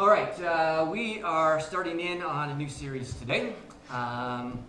All 0.00 0.08
right, 0.08 0.32
uh, 0.40 0.86
we 0.90 1.20
are 1.20 1.60
starting 1.60 2.00
in 2.00 2.22
on 2.22 2.48
a 2.48 2.56
new 2.56 2.70
series 2.70 3.12
today. 3.12 3.52
Um, 3.90 4.64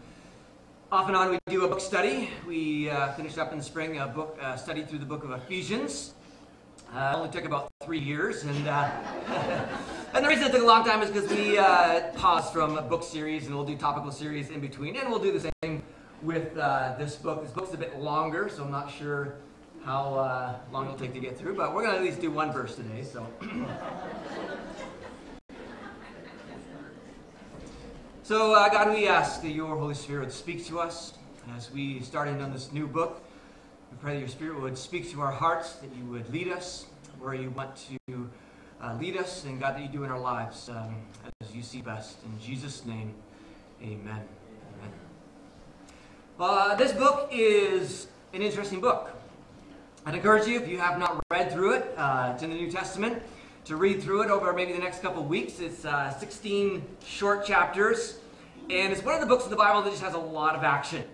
off 0.91 1.07
and 1.07 1.15
on, 1.15 1.29
we 1.31 1.39
do 1.47 1.63
a 1.63 1.69
book 1.69 1.79
study. 1.79 2.29
We 2.45 2.89
uh, 2.89 3.13
finished 3.13 3.37
up 3.37 3.53
in 3.53 3.57
the 3.57 3.63
spring 3.63 3.97
a 3.97 4.07
book 4.07 4.37
uh, 4.41 4.57
study 4.57 4.83
through 4.83 4.99
the 4.99 5.05
book 5.05 5.23
of 5.23 5.31
Ephesians. 5.31 6.15
Uh, 6.93 7.13
it 7.13 7.17
only 7.17 7.29
took 7.29 7.45
about 7.45 7.71
three 7.81 7.97
years, 7.97 8.43
and 8.43 8.67
uh, 8.67 8.91
and 10.13 10.25
the 10.25 10.27
reason 10.27 10.47
it 10.47 10.51
took 10.51 10.63
a 10.63 10.65
long 10.65 10.83
time 10.83 11.01
is 11.01 11.09
because 11.09 11.31
we 11.31 11.57
uh, 11.57 12.11
paused 12.17 12.51
from 12.51 12.77
a 12.77 12.81
book 12.81 13.01
series, 13.01 13.45
and 13.45 13.55
we'll 13.55 13.63
do 13.63 13.77
topical 13.77 14.11
series 14.11 14.49
in 14.49 14.59
between, 14.59 14.97
and 14.97 15.09
we'll 15.09 15.23
do 15.23 15.31
the 15.31 15.49
same 15.63 15.81
with 16.23 16.57
uh, 16.57 16.95
this 16.99 17.15
book. 17.15 17.41
This 17.41 17.53
book's 17.53 17.73
a 17.73 17.77
bit 17.77 17.97
longer, 17.97 18.49
so 18.49 18.65
I'm 18.65 18.71
not 18.71 18.91
sure 18.91 19.35
how 19.85 20.59
long 20.73 20.87
it'll 20.87 20.99
take 20.99 21.13
to 21.13 21.21
get 21.21 21.39
through, 21.39 21.55
but 21.55 21.73
we're 21.73 21.83
going 21.83 21.93
to 21.93 21.99
at 21.99 22.03
least 22.03 22.19
do 22.19 22.31
one 22.31 22.51
verse 22.51 22.75
today. 22.75 23.03
So. 23.03 23.25
So, 28.23 28.53
uh, 28.53 28.69
God, 28.69 28.93
we 28.93 29.07
ask 29.07 29.41
that 29.41 29.49
your 29.49 29.75
Holy 29.75 29.95
Spirit 29.95 30.25
would 30.25 30.31
speak 30.31 30.63
to 30.67 30.79
us 30.79 31.13
as 31.57 31.71
we 31.71 32.01
start 32.01 32.27
in 32.27 32.39
on 32.39 32.53
this 32.53 32.71
new 32.71 32.85
book. 32.85 33.23
We 33.91 33.97
pray 33.97 34.13
that 34.13 34.19
your 34.19 34.29
Spirit 34.29 34.61
would 34.61 34.77
speak 34.77 35.11
to 35.11 35.21
our 35.21 35.31
hearts, 35.31 35.73
that 35.77 35.89
you 35.97 36.05
would 36.05 36.31
lead 36.31 36.47
us 36.49 36.85
where 37.19 37.33
you 37.33 37.49
want 37.49 37.75
to 38.07 38.29
uh, 38.79 38.95
lead 38.99 39.17
us, 39.17 39.43
and 39.45 39.59
God, 39.59 39.75
that 39.75 39.81
you 39.81 39.87
do 39.87 40.03
in 40.03 40.11
our 40.11 40.19
lives 40.19 40.69
um, 40.69 40.97
as 41.41 41.55
you 41.55 41.63
see 41.63 41.81
best. 41.81 42.17
In 42.23 42.39
Jesus' 42.39 42.85
name, 42.85 43.15
amen. 43.81 44.21
Amen. 44.77 44.91
Uh, 46.39 46.75
this 46.75 46.91
book 46.91 47.27
is 47.31 48.05
an 48.33 48.43
interesting 48.43 48.79
book. 48.79 49.09
I'd 50.05 50.13
encourage 50.13 50.47
you, 50.47 50.61
if 50.61 50.67
you 50.67 50.77
have 50.77 50.99
not 50.99 51.23
read 51.31 51.51
through 51.51 51.73
it, 51.73 51.93
uh, 51.97 52.33
it's 52.35 52.43
in 52.43 52.51
the 52.51 52.55
New 52.55 52.69
Testament, 52.69 53.23
to 53.71 53.77
read 53.77 54.03
through 54.03 54.21
it 54.21 54.29
over 54.29 54.51
maybe 54.51 54.73
the 54.73 54.79
next 54.79 55.01
couple 55.01 55.23
weeks. 55.23 55.61
It's 55.61 55.85
uh, 55.85 56.11
16 56.19 56.83
short 57.05 57.45
chapters. 57.45 58.19
And 58.69 58.91
it's 58.91 59.01
one 59.01 59.15
of 59.15 59.21
the 59.21 59.27
books 59.27 59.45
of 59.45 59.49
the 59.49 59.55
Bible 59.55 59.81
that 59.83 59.91
just 59.91 60.03
has 60.03 60.13
a 60.13 60.17
lot 60.17 60.55
of 60.55 60.63
action. 60.65 61.05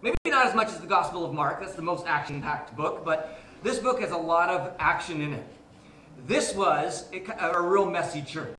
Maybe 0.00 0.14
not 0.28 0.46
as 0.46 0.54
much 0.54 0.68
as 0.68 0.78
the 0.78 0.86
Gospel 0.86 1.24
of 1.24 1.34
Mark, 1.34 1.58
that's 1.58 1.74
the 1.74 1.82
most 1.82 2.06
action 2.06 2.40
packed 2.40 2.76
book, 2.76 3.04
but 3.04 3.40
this 3.64 3.80
book 3.80 4.00
has 4.00 4.12
a 4.12 4.16
lot 4.16 4.48
of 4.48 4.74
action 4.78 5.22
in 5.22 5.32
it. 5.32 5.44
This 6.24 6.54
was 6.54 7.08
a, 7.12 7.60
real 7.60 7.90
messy 7.90 8.22
church. 8.22 8.56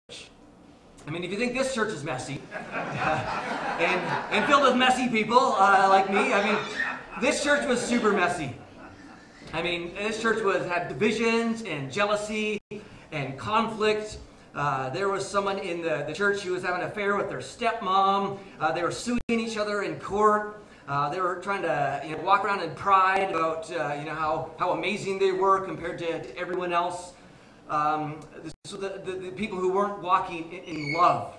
I 1.07 1.11
mean, 1.11 1.23
if 1.23 1.31
you 1.31 1.37
think 1.37 1.53
this 1.53 1.73
church 1.73 1.93
is 1.93 2.03
messy, 2.03 2.41
and, 2.73 4.01
and 4.31 4.45
filled 4.47 4.63
with 4.63 4.75
messy 4.75 5.07
people 5.07 5.39
uh, 5.39 5.87
like 5.87 6.09
me, 6.09 6.33
I 6.33 6.43
mean, 6.43 6.57
this 7.21 7.41
church 7.41 7.65
was 7.65 7.81
super 7.81 8.11
messy. 8.11 8.53
I 9.53 9.61
mean, 9.61 9.95
this 9.95 10.21
church 10.21 10.43
was 10.43 10.65
had 10.65 10.89
divisions 10.89 11.61
and 11.61 11.89
jealousy 11.89 12.59
and 13.11 13.37
conflict 13.37 14.17
uh, 14.55 14.89
there 14.91 15.09
was 15.09 15.27
someone 15.27 15.59
in 15.59 15.81
the, 15.81 16.05
the 16.07 16.13
church 16.13 16.41
who 16.41 16.53
was 16.53 16.63
having 16.63 16.81
an 16.81 16.87
affair 16.87 17.17
with 17.17 17.27
their 17.27 17.39
stepmom. 17.39 18.37
Uh, 18.57 18.71
they 18.71 18.83
were 18.83 18.91
suing 18.91 19.19
each 19.29 19.57
other 19.57 19.81
in 19.81 19.99
court. 19.99 20.63
Uh, 20.87 21.09
they 21.09 21.19
were 21.19 21.35
trying 21.41 21.61
to 21.61 22.01
you 22.07 22.15
know, 22.15 22.23
walk 22.23 22.45
around 22.45 22.61
in 22.61 22.73
pride 22.73 23.31
about 23.31 23.69
uh, 23.71 23.95
you 23.99 24.05
know 24.05 24.13
how, 24.13 24.51
how 24.57 24.71
amazing 24.71 25.19
they 25.19 25.33
were 25.33 25.59
compared 25.59 25.99
to, 25.99 26.37
everyone 26.37 26.71
else. 26.71 27.11
Um, 27.69 28.21
so 28.63 28.77
the, 28.77 29.01
the, 29.03 29.11
the, 29.11 29.31
people 29.31 29.57
who 29.57 29.73
weren't 29.73 30.01
walking 30.01 30.53
in, 30.53 30.75
in 30.75 30.93
love. 30.93 31.33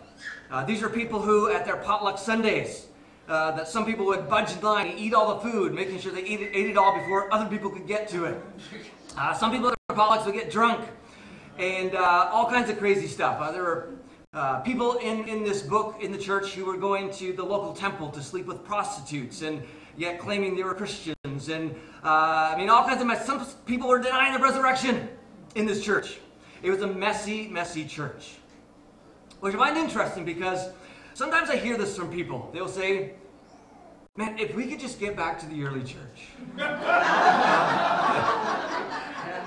Uh, 0.51 0.65
these 0.65 0.83
are 0.83 0.91
people 0.91 1.23
who, 1.23 1.51
at 1.51 1.65
their 1.65 1.77
potluck 1.77 2.19
Sundays, 2.19 2.89
that 3.29 3.67
some 3.67 3.87
people 3.87 4.05
would 4.07 4.29
budge 4.29 4.53
in 4.53 4.61
line 4.61 4.89
and 4.89 4.99
eat 4.99 5.15
all 5.15 5.37
the 5.37 5.41
food, 5.41 5.73
making 5.73 6.01
sure 6.01 6.13
they 6.13 6.25
ate 6.25 6.41
it, 6.41 6.51
ate 6.53 6.67
it 6.67 6.77
all 6.77 6.99
before 6.99 7.33
other 7.33 7.49
people 7.49 7.71
could 7.71 7.87
get 7.87 8.09
to 8.09 8.25
it. 8.25 8.39
some 9.39 9.53
people 9.53 9.69
at 9.69 9.79
their 9.89 9.97
potlucks 9.97 10.27
would 10.27 10.35
get 10.35 10.51
drunk 10.51 10.87
and 11.59 11.95
uh, 11.95 12.31
all 12.33 12.49
kinds 12.49 12.71
of 12.71 12.79
crazy 12.79 13.07
stuff. 13.07 13.41
Uh, 13.41 13.53
there 13.53 13.63
were 13.63 13.89
uh, 14.33 14.61
people 14.61 14.95
in, 14.99 15.27
in 15.29 15.43
this 15.45 15.63
book 15.63 15.97
in 16.01 16.13
the 16.13 16.19
church 16.19 16.53
who 16.53 16.65
were 16.65 16.77
going 16.77 17.11
to 17.11 17.33
the 17.33 17.43
local 17.43 17.73
temple 17.73 18.11
to 18.11 18.23
sleep 18.23 18.47
with 18.47 18.65
prostitutes 18.65 19.43
and 19.43 19.63
yet 19.97 20.19
claiming 20.19 20.55
they 20.55 20.63
were 20.63 20.75
Christians. 20.75 21.49
And 21.49 21.75
uh, 22.05 22.53
I 22.53 22.57
mean, 22.57 22.69
all 22.69 22.85
kinds 22.85 23.01
of 23.01 23.07
mess. 23.07 23.25
Some 23.25 23.47
people 23.65 23.89
were 23.89 23.99
denying 23.99 24.35
the 24.35 24.41
resurrection 24.41 25.09
in 25.55 25.67
this 25.67 25.83
church. 25.83 26.19
It 26.63 26.71
was 26.71 26.83
a 26.83 26.87
messy, 26.87 27.49
messy 27.49 27.87
church. 27.87 28.35
Which 29.41 29.55
I 29.55 29.59
find 29.59 29.77
interesting 29.77 30.25
because 30.25 30.69
sometimes 31.15 31.51
I 31.51 31.57
hear 31.57 31.77
this 31.77 31.97
from 31.97 32.11
people. 32.11 32.51
They'll 32.53 32.69
say, 32.69 33.15
Man, 34.19 34.39
if 34.39 34.55
we 34.55 34.67
could 34.67 34.81
just 34.81 34.99
get 34.99 35.15
back 35.15 35.39
to 35.41 35.47
the 35.47 35.63
early 35.63 35.83
church. 35.83 36.29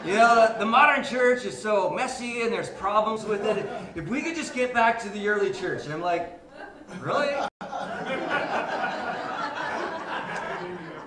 You 0.06 0.14
know, 0.14 0.56
the 0.58 0.66
modern 0.66 1.04
church 1.04 1.44
is 1.44 1.62
so 1.62 1.90
messy 1.90 2.42
and 2.42 2.54
there's 2.54 2.70
problems 2.70 3.26
with 3.26 3.46
it. 3.46 3.70
If 3.96 4.08
we 4.08 4.22
could 4.22 4.36
just 4.36 4.54
get 4.54 4.74
back 4.74 4.98
to 5.02 5.10
the 5.10 5.28
early 5.28 5.52
church. 5.52 5.84
And 5.84 5.94
I'm 5.94 6.02
like, 6.02 6.40
really? 7.02 7.28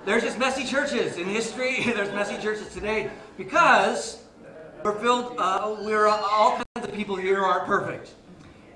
There's 0.05 0.23
just 0.23 0.39
messy 0.39 0.65
churches 0.65 1.17
in 1.17 1.27
history. 1.27 1.83
There's 1.87 2.13
messy 2.13 2.37
churches 2.43 2.75
today 2.75 3.11
because 3.39 4.23
we're 4.83 4.99
filled, 4.99 5.37
uh, 5.39 5.77
we're 5.81 6.09
all 6.09 6.57
kinds 6.57 6.89
of 6.89 6.93
people 6.93 7.17
here 7.17 7.41
aren't 7.41 7.67
perfect. 7.67 8.13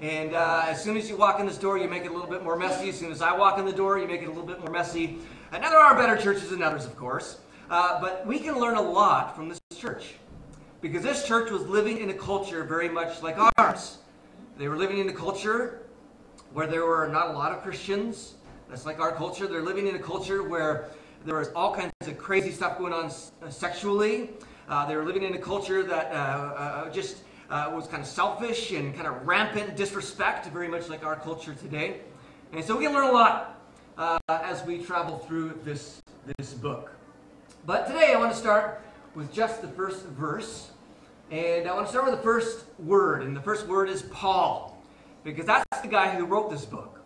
And 0.00 0.34
uh, 0.34 0.64
as 0.66 0.82
soon 0.82 0.96
as 0.96 1.10
you 1.10 1.16
walk 1.16 1.40
in 1.40 1.46
this 1.46 1.58
door, 1.58 1.78
you 1.78 1.88
make 1.88 2.04
it 2.04 2.10
a 2.10 2.12
little 2.12 2.30
bit 2.30 2.44
more 2.44 2.56
messy. 2.56 2.88
As 2.88 2.98
soon 2.98 3.10
as 3.10 3.22
I 3.22 3.36
walk 3.36 3.58
in 3.58 3.64
the 3.64 3.72
door, 3.72 3.98
you 3.98 4.06
make 4.06 4.22
it 4.22 4.26
a 4.26 4.28
little 4.28 4.46
bit 4.46 4.60
more 4.60 4.70
messy. 4.70 5.18
And 5.52 5.62
now 5.62 5.70
there 5.70 5.80
are 5.80 5.94
better 5.94 6.16
churches 6.16 6.50
than 6.50 6.62
others, 6.62 6.86
of 6.86 6.96
course. 6.96 7.38
Uh, 7.68 8.00
but 8.00 8.26
we 8.26 8.38
can 8.38 8.58
learn 8.58 8.76
a 8.76 8.82
lot 8.82 9.34
from 9.34 9.48
this 9.48 9.60
church 9.76 10.14
because 10.80 11.02
this 11.02 11.26
church 11.26 11.50
was 11.50 11.62
living 11.62 11.98
in 11.98 12.10
a 12.10 12.14
culture 12.14 12.62
very 12.62 12.88
much 12.88 13.22
like 13.22 13.36
ours. 13.58 13.98
They 14.56 14.68
were 14.68 14.76
living 14.76 14.98
in 14.98 15.08
a 15.08 15.12
culture 15.12 15.82
where 16.52 16.66
there 16.66 16.86
were 16.86 17.08
not 17.08 17.28
a 17.28 17.32
lot 17.32 17.52
of 17.52 17.62
Christians. 17.62 18.34
That's 18.68 18.86
like 18.86 19.00
our 19.00 19.12
culture. 19.12 19.46
They're 19.46 19.62
living 19.62 19.86
in 19.88 19.96
a 19.96 19.98
culture 19.98 20.42
where 20.42 20.88
there 21.24 21.36
was 21.36 21.48
all 21.56 21.74
kinds 21.74 21.92
of 22.06 22.16
crazy 22.18 22.52
stuff 22.52 22.78
going 22.78 22.92
on 22.92 23.06
uh, 23.06 23.50
sexually. 23.50 24.30
Uh, 24.68 24.86
they 24.86 24.96
were 24.96 25.04
living 25.04 25.24
in 25.24 25.34
a 25.34 25.38
culture 25.38 25.82
that 25.82 26.12
uh, 26.12 26.14
uh, 26.16 26.90
just 26.90 27.18
uh, 27.50 27.70
was 27.74 27.86
kind 27.88 28.02
of 28.02 28.08
selfish 28.08 28.72
and 28.72 28.94
kind 28.94 29.06
of 29.06 29.26
rampant 29.26 29.76
disrespect, 29.76 30.46
very 30.46 30.68
much 30.68 30.88
like 30.88 31.04
our 31.04 31.16
culture 31.16 31.54
today. 31.54 32.00
And 32.52 32.64
so 32.64 32.76
we 32.76 32.84
can 32.84 32.94
learn 32.94 33.08
a 33.08 33.12
lot 33.12 33.60
as 34.28 34.64
we 34.64 34.82
travel 34.82 35.18
through 35.18 35.58
this, 35.64 36.00
this 36.38 36.54
book. 36.54 36.95
But 37.66 37.88
today 37.88 38.12
I 38.14 38.18
want 38.20 38.30
to 38.30 38.38
start 38.38 38.80
with 39.16 39.32
just 39.32 39.60
the 39.60 39.66
first 39.66 40.04
verse. 40.06 40.70
And 41.32 41.68
I 41.68 41.74
want 41.74 41.86
to 41.86 41.90
start 41.90 42.04
with 42.04 42.14
the 42.14 42.22
first 42.22 42.64
word. 42.78 43.24
And 43.24 43.36
the 43.36 43.40
first 43.40 43.66
word 43.66 43.88
is 43.88 44.02
Paul. 44.02 44.80
Because 45.24 45.46
that's 45.46 45.82
the 45.82 45.88
guy 45.88 46.14
who 46.14 46.26
wrote 46.26 46.48
this 46.48 46.64
book. 46.64 47.00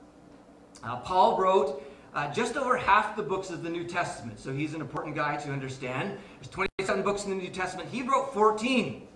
Uh, 0.85 0.97
Paul 0.97 1.39
wrote 1.39 1.83
uh, 2.15 2.31
just 2.35 2.59
over 2.59 2.77
half 2.77 3.17
the 3.17 3.23
books 3.23 3.49
of 3.49 3.63
the 3.63 3.71
New 3.71 3.85
Testament. 3.85 4.39
So 4.39 4.53
he's 4.53 4.75
an 4.75 4.83
important 4.83 5.17
guy 5.17 5.37
to 5.37 5.51
understand. 5.51 6.19
There's 6.39 6.51
27 6.51 7.03
books 7.05 7.25
in 7.25 7.31
the 7.31 7.37
New 7.37 7.49
Testament. 7.49 7.89
He 7.91 8.03
wrote 8.03 8.35
14. 8.35 9.09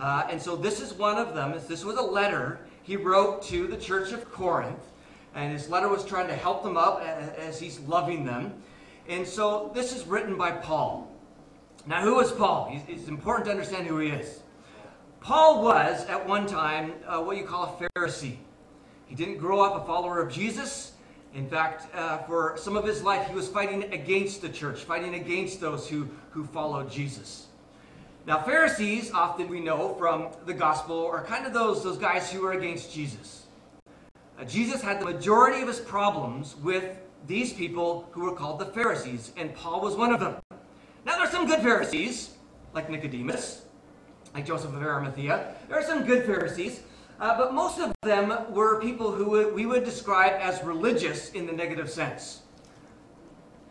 Uh, 0.00 0.28
and 0.30 0.40
so 0.40 0.56
this 0.56 0.80
is 0.80 0.94
one 0.94 1.18
of 1.18 1.34
them. 1.34 1.60
This 1.68 1.84
was 1.84 1.96
a 1.96 2.02
letter 2.02 2.60
he 2.84 2.96
wrote 2.96 3.42
to 3.42 3.66
the 3.66 3.76
church 3.76 4.12
of 4.12 4.32
Corinth. 4.32 4.80
And 5.34 5.52
his 5.52 5.68
letter 5.68 5.90
was 5.90 6.06
trying 6.06 6.28
to 6.28 6.34
help 6.34 6.62
them 6.62 6.78
up 6.78 7.02
as 7.02 7.60
he's 7.60 7.80
loving 7.80 8.24
them. 8.24 8.62
And 9.08 9.26
so 9.26 9.70
this 9.74 9.96
is 9.96 10.06
written 10.06 10.36
by 10.36 10.50
Paul. 10.50 11.10
Now, 11.86 12.02
who 12.02 12.16
was 12.16 12.30
Paul? 12.30 12.70
It's 12.86 13.08
important 13.08 13.46
to 13.46 13.50
understand 13.50 13.86
who 13.86 13.98
he 13.98 14.10
is. 14.10 14.40
Paul 15.20 15.62
was, 15.64 16.04
at 16.06 16.28
one 16.28 16.46
time, 16.46 16.92
uh, 17.06 17.20
what 17.22 17.38
you 17.38 17.44
call 17.44 17.64
a 17.64 17.98
Pharisee. 17.98 18.36
He 19.06 19.14
didn't 19.14 19.38
grow 19.38 19.60
up 19.60 19.82
a 19.82 19.86
follower 19.86 20.20
of 20.20 20.30
Jesus. 20.30 20.92
In 21.34 21.48
fact, 21.48 21.92
uh, 21.94 22.18
for 22.18 22.56
some 22.58 22.76
of 22.76 22.84
his 22.84 23.02
life, 23.02 23.26
he 23.28 23.34
was 23.34 23.48
fighting 23.48 23.84
against 23.94 24.42
the 24.42 24.48
church, 24.48 24.80
fighting 24.80 25.14
against 25.14 25.60
those 25.60 25.88
who, 25.88 26.08
who 26.30 26.44
followed 26.44 26.90
Jesus. 26.90 27.46
Now, 28.26 28.42
Pharisees, 28.42 29.10
often 29.12 29.48
we 29.48 29.60
know 29.60 29.94
from 29.94 30.28
the 30.44 30.52
gospel, 30.52 31.06
are 31.06 31.24
kind 31.24 31.46
of 31.46 31.54
those, 31.54 31.82
those 31.82 31.96
guys 31.96 32.30
who 32.30 32.44
are 32.44 32.52
against 32.52 32.92
Jesus. 32.92 33.46
Uh, 34.38 34.44
Jesus 34.44 34.82
had 34.82 35.00
the 35.00 35.06
majority 35.06 35.62
of 35.62 35.68
his 35.68 35.80
problems 35.80 36.54
with 36.56 36.98
these 37.28 37.52
people 37.52 38.08
who 38.12 38.22
were 38.22 38.34
called 38.34 38.58
the 38.58 38.66
Pharisees, 38.66 39.32
and 39.36 39.54
Paul 39.54 39.82
was 39.82 39.94
one 39.94 40.12
of 40.12 40.18
them. 40.18 40.36
Now, 41.04 41.12
there 41.16 41.26
are 41.26 41.30
some 41.30 41.46
good 41.46 41.60
Pharisees, 41.60 42.30
like 42.74 42.90
Nicodemus, 42.90 43.66
like 44.34 44.46
Joseph 44.46 44.74
of 44.74 44.82
Arimathea. 44.82 45.54
There 45.68 45.78
are 45.78 45.82
some 45.82 46.04
good 46.04 46.24
Pharisees, 46.24 46.80
uh, 47.20 47.36
but 47.36 47.52
most 47.52 47.78
of 47.78 47.92
them 48.02 48.52
were 48.52 48.80
people 48.80 49.12
who 49.12 49.52
we 49.52 49.66
would 49.66 49.84
describe 49.84 50.40
as 50.40 50.64
religious 50.64 51.30
in 51.32 51.46
the 51.46 51.52
negative 51.52 51.90
sense. 51.90 52.42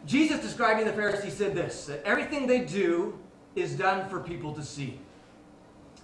Jesus 0.06 0.39
describing 0.39 0.86
the 0.86 0.94
Pharisees 0.94 1.33
said 1.33 1.56
this, 1.56 1.88
that 1.88 2.04
everything 2.06 2.45
they 2.45 2.59
do 2.59 3.18
is 3.56 3.75
done 3.75 4.07
for 4.07 4.19
people 4.19 4.54
to 4.54 4.63
see. 4.63 5.00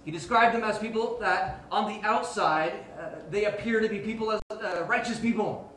He 0.04 0.10
described 0.10 0.54
them 0.54 0.64
as 0.64 0.78
people 0.78 1.18
that 1.20 1.64
on 1.70 1.90
the 1.90 2.06
outside, 2.06 2.72
uh, 2.98 3.20
they 3.30 3.44
appear 3.44 3.80
to 3.80 3.88
be 3.88 4.00
people 4.00 4.32
as 4.32 4.40
uh, 4.50 4.84
righteous 4.88 5.20
people. 5.20 5.72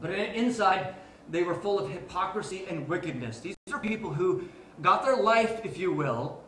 But 0.00 0.10
inside, 0.10 0.94
they 1.30 1.42
were 1.42 1.54
full 1.54 1.78
of 1.78 1.90
hypocrisy 1.90 2.64
and 2.68 2.88
wickedness. 2.88 3.40
These 3.40 3.56
are 3.72 3.80
people 3.80 4.12
who 4.12 4.48
got 4.80 5.04
their 5.04 5.16
life, 5.16 5.60
if 5.64 5.78
you 5.78 5.92
will, 5.92 6.42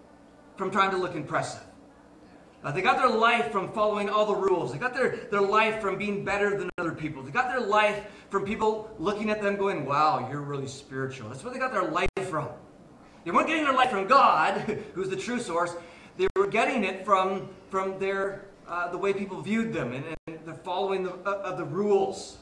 from 0.56 0.70
trying 0.70 0.90
to 0.90 0.96
look 0.96 1.14
impressive. 1.14 1.62
Uh, 2.62 2.70
they 2.70 2.82
got 2.82 2.98
their 2.98 3.08
life 3.08 3.50
from 3.50 3.72
following 3.72 4.10
all 4.10 4.26
the 4.26 4.34
rules. 4.34 4.72
They 4.72 4.78
got 4.78 4.92
their, 4.92 5.16
their 5.30 5.40
life 5.40 5.80
from 5.80 5.96
being 5.96 6.24
better 6.24 6.58
than 6.58 6.68
other 6.76 6.92
people. 6.92 7.22
They 7.22 7.30
got 7.30 7.48
their 7.48 7.60
life 7.60 8.04
from 8.28 8.44
people 8.44 8.90
looking 8.98 9.30
at 9.30 9.40
them 9.40 9.56
going, 9.56 9.86
wow, 9.86 10.28
you're 10.30 10.42
really 10.42 10.68
spiritual. 10.68 11.30
That's 11.30 11.42
where 11.42 11.52
they 11.52 11.58
got 11.58 11.72
their 11.72 11.90
life 11.90 12.10
from. 12.28 12.48
They 13.24 13.30
weren't 13.30 13.46
getting 13.46 13.64
their 13.64 13.72
life 13.72 13.90
from 13.90 14.06
God, 14.06 14.60
who's 14.94 15.08
the 15.08 15.16
true 15.16 15.40
source. 15.40 15.74
They 16.18 16.26
were 16.36 16.46
getting 16.46 16.84
it 16.84 17.04
from, 17.04 17.48
from 17.70 17.98
their, 17.98 18.46
uh, 18.68 18.90
the 18.90 18.98
way 18.98 19.14
people 19.14 19.40
viewed 19.40 19.72
them 19.72 19.92
and, 19.94 20.04
and 20.26 20.38
the 20.44 20.54
following 20.54 21.02
the, 21.04 21.14
uh, 21.14 21.42
of 21.42 21.56
the 21.56 21.64
rules. 21.64 22.38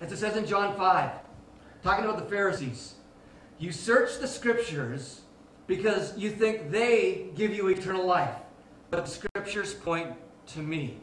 As 0.00 0.10
it 0.10 0.16
says 0.16 0.36
in 0.36 0.46
John 0.46 0.76
5, 0.76 1.10
talking 1.82 2.04
about 2.04 2.18
the 2.18 2.24
Pharisees. 2.24 2.94
You 3.58 3.72
search 3.72 4.18
the 4.18 4.28
scriptures 4.28 5.22
because 5.66 6.16
you 6.16 6.30
think 6.30 6.70
they 6.70 7.26
give 7.34 7.54
you 7.54 7.68
eternal 7.68 8.06
life. 8.06 8.34
But 8.90 9.04
the 9.04 9.10
scriptures 9.10 9.74
point 9.74 10.12
to 10.48 10.60
me. 10.60 10.98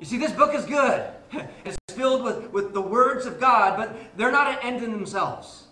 You 0.00 0.06
see, 0.06 0.18
this 0.18 0.32
book 0.32 0.54
is 0.54 0.64
good. 0.64 1.10
It's 1.64 1.76
filled 1.92 2.22
with, 2.22 2.50
with 2.52 2.72
the 2.72 2.80
words 2.80 3.26
of 3.26 3.40
God, 3.40 3.76
but 3.76 4.16
they're 4.16 4.32
not 4.32 4.46
an 4.46 4.58
end 4.62 4.84
in 4.84 4.92
themselves. 4.92 5.66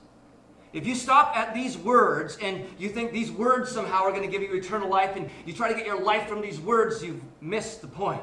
If 0.72 0.86
you 0.86 0.94
stop 0.94 1.34
at 1.36 1.54
these 1.54 1.78
words 1.78 2.36
and 2.42 2.66
you 2.78 2.88
think 2.88 3.12
these 3.12 3.30
words 3.30 3.70
somehow 3.70 4.02
are 4.02 4.10
going 4.10 4.22
to 4.22 4.28
give 4.28 4.42
you 4.42 4.52
eternal 4.54 4.90
life 4.90 5.16
and 5.16 5.30
you 5.46 5.54
try 5.54 5.68
to 5.68 5.74
get 5.74 5.86
your 5.86 6.02
life 6.02 6.28
from 6.28 6.42
these 6.42 6.60
words, 6.60 7.02
you've 7.02 7.22
missed 7.40 7.80
the 7.80 7.86
point. 7.86 8.20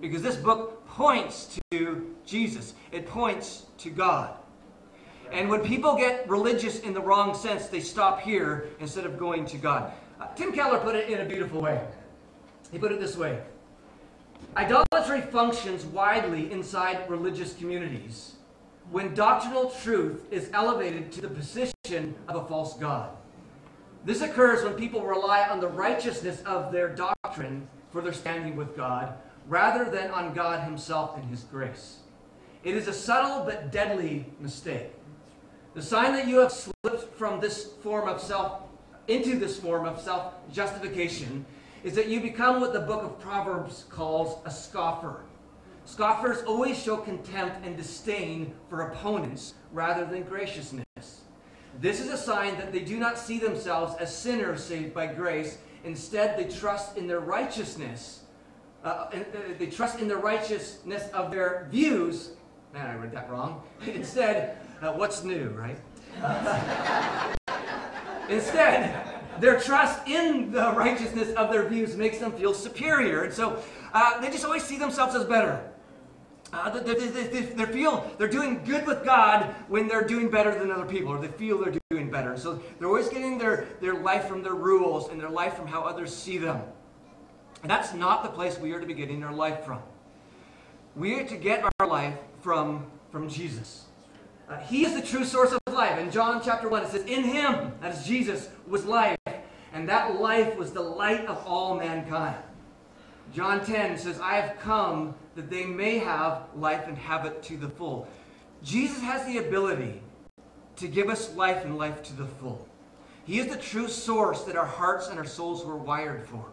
Because 0.00 0.20
this 0.20 0.36
book 0.36 0.86
points 0.86 1.58
to 1.70 2.14
Jesus, 2.26 2.74
it 2.92 3.06
points 3.06 3.66
to 3.78 3.90
God. 3.90 4.36
And 5.32 5.48
when 5.48 5.60
people 5.60 5.96
get 5.96 6.28
religious 6.28 6.80
in 6.80 6.94
the 6.94 7.00
wrong 7.00 7.34
sense, 7.34 7.66
they 7.66 7.80
stop 7.80 8.20
here 8.20 8.68
instead 8.80 9.04
of 9.04 9.18
going 9.18 9.44
to 9.46 9.58
God. 9.58 9.92
Uh, 10.20 10.26
Tim 10.34 10.52
Keller 10.52 10.78
put 10.78 10.94
it 10.94 11.08
in 11.08 11.20
a 11.20 11.24
beautiful 11.24 11.60
way. 11.60 11.80
He 12.72 12.78
put 12.78 12.92
it 12.92 13.00
this 13.00 13.16
way 13.16 13.40
Idolatry 14.56 15.20
functions 15.20 15.84
widely 15.84 16.50
inside 16.50 17.08
religious 17.08 17.54
communities 17.54 18.34
when 18.90 19.14
doctrinal 19.14 19.70
truth 19.70 20.26
is 20.30 20.50
elevated 20.52 21.12
to 21.12 21.20
the 21.20 21.28
position 21.28 22.14
of 22.26 22.36
a 22.36 22.46
false 22.46 22.74
God. 22.78 23.10
This 24.04 24.22
occurs 24.22 24.64
when 24.64 24.74
people 24.74 25.04
rely 25.04 25.46
on 25.48 25.60
the 25.60 25.68
righteousness 25.68 26.40
of 26.42 26.72
their 26.72 26.88
doctrine 26.88 27.68
for 27.90 28.00
their 28.00 28.12
standing 28.12 28.56
with 28.56 28.76
God 28.76 29.14
rather 29.46 29.90
than 29.90 30.10
on 30.10 30.34
God 30.34 30.64
Himself 30.64 31.16
and 31.16 31.24
His 31.28 31.42
grace. 31.44 31.98
It 32.64 32.74
is 32.74 32.88
a 32.88 32.92
subtle 32.92 33.44
but 33.44 33.70
deadly 33.70 34.26
mistake. 34.40 34.92
The 35.78 35.84
sign 35.84 36.12
that 36.14 36.26
you 36.26 36.38
have 36.38 36.50
slipped 36.50 37.14
from 37.16 37.38
this 37.38 37.64
form 37.84 38.08
of 38.08 38.20
self 38.20 38.62
into 39.06 39.38
this 39.38 39.60
form 39.60 39.86
of 39.86 40.00
self 40.00 40.34
justification 40.52 41.46
is 41.84 41.94
that 41.94 42.08
you 42.08 42.20
become 42.20 42.60
what 42.60 42.72
the 42.72 42.80
book 42.80 43.04
of 43.04 43.20
Proverbs 43.20 43.84
calls 43.88 44.44
a 44.44 44.50
scoffer. 44.50 45.20
Scoffers 45.84 46.42
always 46.42 46.82
show 46.82 46.96
contempt 46.96 47.64
and 47.64 47.76
disdain 47.76 48.52
for 48.68 48.90
opponents 48.90 49.54
rather 49.72 50.04
than 50.04 50.24
graciousness. 50.24 51.20
This 51.80 52.00
is 52.00 52.08
a 52.08 52.18
sign 52.18 52.56
that 52.56 52.72
they 52.72 52.80
do 52.80 52.98
not 52.98 53.16
see 53.16 53.38
themselves 53.38 53.94
as 54.00 54.12
sinners 54.12 54.64
saved 54.64 54.92
by 54.92 55.06
grace. 55.06 55.58
Instead, 55.84 56.36
they 56.36 56.52
trust 56.52 56.96
in 56.96 57.06
their 57.06 57.20
righteousness. 57.20 58.24
Uh, 58.82 58.88
uh 58.88 59.10
they 59.60 59.66
trust 59.66 60.00
in 60.00 60.08
the 60.08 60.16
righteousness 60.16 61.08
of 61.12 61.30
their 61.30 61.68
views. 61.70 62.30
Man, 62.74 62.84
I 62.84 62.96
read 62.96 63.12
that 63.12 63.30
wrong. 63.30 63.62
Instead, 63.86 64.58
uh, 64.82 64.92
what's 64.92 65.24
new, 65.24 65.48
right? 65.50 65.78
Instead, 68.28 69.18
their 69.40 69.58
trust 69.60 70.06
in 70.06 70.50
the 70.50 70.72
righteousness 70.72 71.30
of 71.34 71.50
their 71.52 71.68
views 71.68 71.96
makes 71.96 72.18
them 72.18 72.32
feel 72.32 72.52
superior. 72.52 73.24
And 73.24 73.32
so 73.32 73.62
uh, 73.92 74.20
they 74.20 74.30
just 74.30 74.44
always 74.44 74.64
see 74.64 74.78
themselves 74.78 75.14
as 75.14 75.24
better. 75.24 75.70
Uh, 76.52 76.70
they, 76.70 76.94
they, 76.94 77.08
they, 77.08 77.40
they, 77.40 77.64
feel 77.66 78.10
they're 78.16 78.26
doing 78.26 78.62
good 78.64 78.86
with 78.86 79.04
God 79.04 79.54
when 79.68 79.86
they're 79.86 80.06
doing 80.06 80.30
better 80.30 80.58
than 80.58 80.70
other 80.70 80.86
people, 80.86 81.12
or 81.12 81.20
they 81.20 81.28
feel 81.28 81.58
they're 81.58 81.78
doing 81.90 82.10
better. 82.10 82.38
So 82.38 82.62
they're 82.78 82.88
always 82.88 83.10
getting 83.10 83.36
their, 83.36 83.68
their 83.82 83.94
life 83.94 84.24
from 84.26 84.42
their 84.42 84.54
rules 84.54 85.10
and 85.10 85.20
their 85.20 85.28
life 85.28 85.54
from 85.54 85.66
how 85.66 85.82
others 85.82 86.14
see 86.14 86.38
them. 86.38 86.62
And 87.62 87.70
that's 87.70 87.92
not 87.92 88.22
the 88.22 88.30
place 88.30 88.58
we 88.58 88.72
are 88.72 88.80
to 88.80 88.86
be 88.86 88.94
getting 88.94 89.22
our 89.24 89.32
life 89.32 89.64
from. 89.64 89.80
We 90.96 91.20
are 91.20 91.24
to 91.26 91.36
get 91.36 91.64
our 91.78 91.86
life 91.86 92.16
from, 92.40 92.86
from 93.10 93.28
Jesus. 93.28 93.87
Uh, 94.48 94.56
he 94.60 94.84
is 94.84 94.94
the 94.94 95.02
true 95.02 95.24
source 95.24 95.52
of 95.52 95.60
life. 95.72 95.98
In 95.98 96.10
John 96.10 96.40
chapter 96.42 96.68
1, 96.68 96.84
it 96.84 96.88
says, 96.88 97.04
In 97.04 97.24
him, 97.24 97.72
that 97.80 97.94
is 97.94 98.06
Jesus, 98.06 98.48
was 98.66 98.86
life, 98.86 99.18
and 99.74 99.88
that 99.88 100.20
life 100.20 100.56
was 100.56 100.72
the 100.72 100.80
light 100.80 101.26
of 101.26 101.44
all 101.46 101.76
mankind. 101.76 102.36
John 103.34 103.64
10 103.64 103.98
says, 103.98 104.18
I 104.20 104.36
have 104.36 104.58
come 104.58 105.14
that 105.36 105.50
they 105.50 105.66
may 105.66 105.98
have 105.98 106.44
life 106.56 106.86
and 106.88 106.96
have 106.96 107.26
it 107.26 107.42
to 107.44 107.58
the 107.58 107.68
full. 107.68 108.08
Jesus 108.62 109.02
has 109.02 109.26
the 109.26 109.38
ability 109.38 110.00
to 110.76 110.88
give 110.88 111.10
us 111.10 111.34
life 111.34 111.64
and 111.64 111.76
life 111.76 112.02
to 112.04 112.14
the 112.14 112.24
full. 112.26 112.66
He 113.24 113.38
is 113.38 113.48
the 113.48 113.58
true 113.58 113.88
source 113.88 114.44
that 114.44 114.56
our 114.56 114.66
hearts 114.66 115.08
and 115.08 115.18
our 115.18 115.26
souls 115.26 115.64
were 115.64 115.76
wired 115.76 116.26
for. 116.26 116.46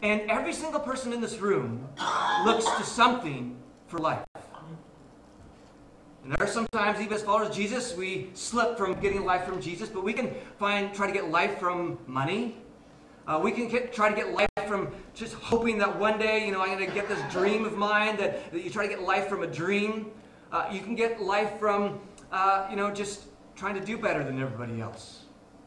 And 0.00 0.22
every 0.30 0.54
single 0.54 0.80
person 0.80 1.12
in 1.12 1.20
this 1.20 1.38
room 1.38 1.86
looks 2.44 2.64
to 2.64 2.84
something 2.84 3.56
for 3.86 3.98
life. 3.98 4.24
And 6.24 6.32
there 6.32 6.46
are 6.46 6.50
sometimes, 6.50 7.00
even 7.00 7.12
as 7.12 7.22
followers 7.22 7.48
of 7.50 7.54
Jesus, 7.54 7.94
we 7.94 8.30
slip 8.32 8.78
from 8.78 8.98
getting 8.98 9.26
life 9.26 9.44
from 9.44 9.60
Jesus, 9.60 9.90
but 9.90 10.02
we 10.02 10.14
can 10.14 10.34
find, 10.58 10.94
try 10.94 11.06
to 11.06 11.12
get 11.12 11.30
life 11.30 11.58
from 11.58 11.98
money. 12.06 12.56
Uh, 13.26 13.38
we 13.42 13.52
can 13.52 13.68
get, 13.68 13.92
try 13.92 14.08
to 14.08 14.16
get 14.16 14.32
life 14.32 14.48
from 14.66 14.88
just 15.12 15.34
hoping 15.34 15.76
that 15.78 15.98
one 15.98 16.18
day, 16.18 16.46
you 16.46 16.50
know, 16.50 16.62
I'm 16.62 16.78
going 16.78 16.88
to 16.88 16.94
get 16.94 17.08
this 17.08 17.20
dream 17.30 17.66
of 17.66 17.76
mine, 17.76 18.16
that, 18.16 18.50
that 18.52 18.64
you 18.64 18.70
try 18.70 18.86
to 18.86 18.88
get 18.88 19.02
life 19.02 19.28
from 19.28 19.42
a 19.42 19.46
dream. 19.46 20.10
Uh, 20.50 20.66
you 20.72 20.80
can 20.80 20.94
get 20.94 21.20
life 21.20 21.58
from, 21.58 22.00
uh, 22.32 22.68
you 22.70 22.76
know, 22.76 22.90
just 22.90 23.24
trying 23.54 23.74
to 23.74 23.84
do 23.84 23.98
better 23.98 24.24
than 24.24 24.40
everybody 24.40 24.80
else. 24.80 25.24